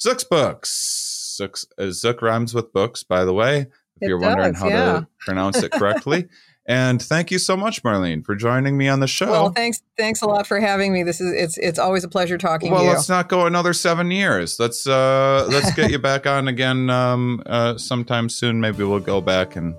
Zuk's 0.00 0.24
books. 0.24 1.36
Zuk's, 1.40 1.66
Zuk 1.78 2.22
rhymes 2.22 2.54
with 2.54 2.72
books, 2.72 3.02
by 3.02 3.24
the 3.24 3.34
way. 3.34 3.60
If 3.60 4.02
it 4.02 4.08
you're 4.08 4.18
does, 4.18 4.28
wondering 4.28 4.54
how 4.54 4.68
yeah. 4.68 4.84
to 5.00 5.08
pronounce 5.18 5.62
it 5.62 5.72
correctly. 5.72 6.28
And 6.70 7.02
thank 7.02 7.32
you 7.32 7.40
so 7.40 7.56
much, 7.56 7.82
Marlene, 7.82 8.24
for 8.24 8.36
joining 8.36 8.78
me 8.78 8.86
on 8.86 9.00
the 9.00 9.08
show. 9.08 9.28
Well, 9.28 9.50
thanks, 9.50 9.82
thanks 9.98 10.22
a 10.22 10.26
lot 10.26 10.46
for 10.46 10.60
having 10.60 10.92
me. 10.92 11.02
This 11.02 11.20
is 11.20 11.32
it's 11.34 11.58
it's 11.58 11.80
always 11.80 12.04
a 12.04 12.08
pleasure 12.08 12.38
talking. 12.38 12.68
To 12.70 12.76
you. 12.76 12.82
Well, 12.82 12.92
let's 12.92 13.08
not 13.08 13.28
go 13.28 13.46
another 13.46 13.72
seven 13.72 14.12
years. 14.12 14.60
Let's 14.60 14.86
uh 14.86 15.48
let's 15.50 15.74
get 15.74 15.90
you 15.90 15.98
back 16.10 16.28
on 16.28 16.46
again 16.46 16.88
um 16.88 17.42
uh 17.44 17.76
sometime 17.76 18.28
soon. 18.28 18.60
Maybe 18.60 18.84
we'll 18.84 19.00
go 19.00 19.20
back 19.20 19.56
and 19.56 19.74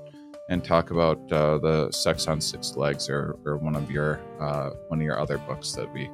and 0.50 0.66
talk 0.66 0.92
about 0.92 1.18
uh, 1.32 1.60
the 1.60 1.92
Sex 1.92 2.28
on 2.28 2.42
Six 2.42 2.76
Legs 2.76 3.10
or 3.10 3.40
or 3.46 3.56
one 3.56 3.78
of 3.78 3.90
your 3.90 4.20
uh 4.42 4.72
one 4.90 5.00
of 5.00 5.06
your 5.06 5.18
other 5.18 5.38
books 5.38 5.72
that 5.72 5.90
we 5.94 6.10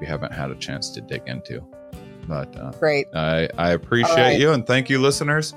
we 0.00 0.06
haven't 0.06 0.32
had 0.32 0.52
a 0.52 0.54
chance 0.54 0.90
to 0.90 1.00
dig 1.00 1.22
into. 1.26 1.60
But 2.28 2.56
uh, 2.56 2.70
great, 2.78 3.08
I 3.16 3.48
I 3.58 3.70
appreciate 3.72 4.14
right. 4.14 4.38
you 4.38 4.52
and 4.52 4.64
thank 4.64 4.88
you, 4.88 5.00
listeners, 5.00 5.54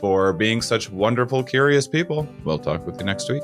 for 0.00 0.32
being 0.32 0.62
such 0.62 0.90
wonderful, 0.90 1.44
curious 1.44 1.86
people. 1.86 2.26
We'll 2.44 2.58
talk 2.58 2.86
with 2.86 2.98
you 2.98 3.04
next 3.04 3.30
week. 3.30 3.42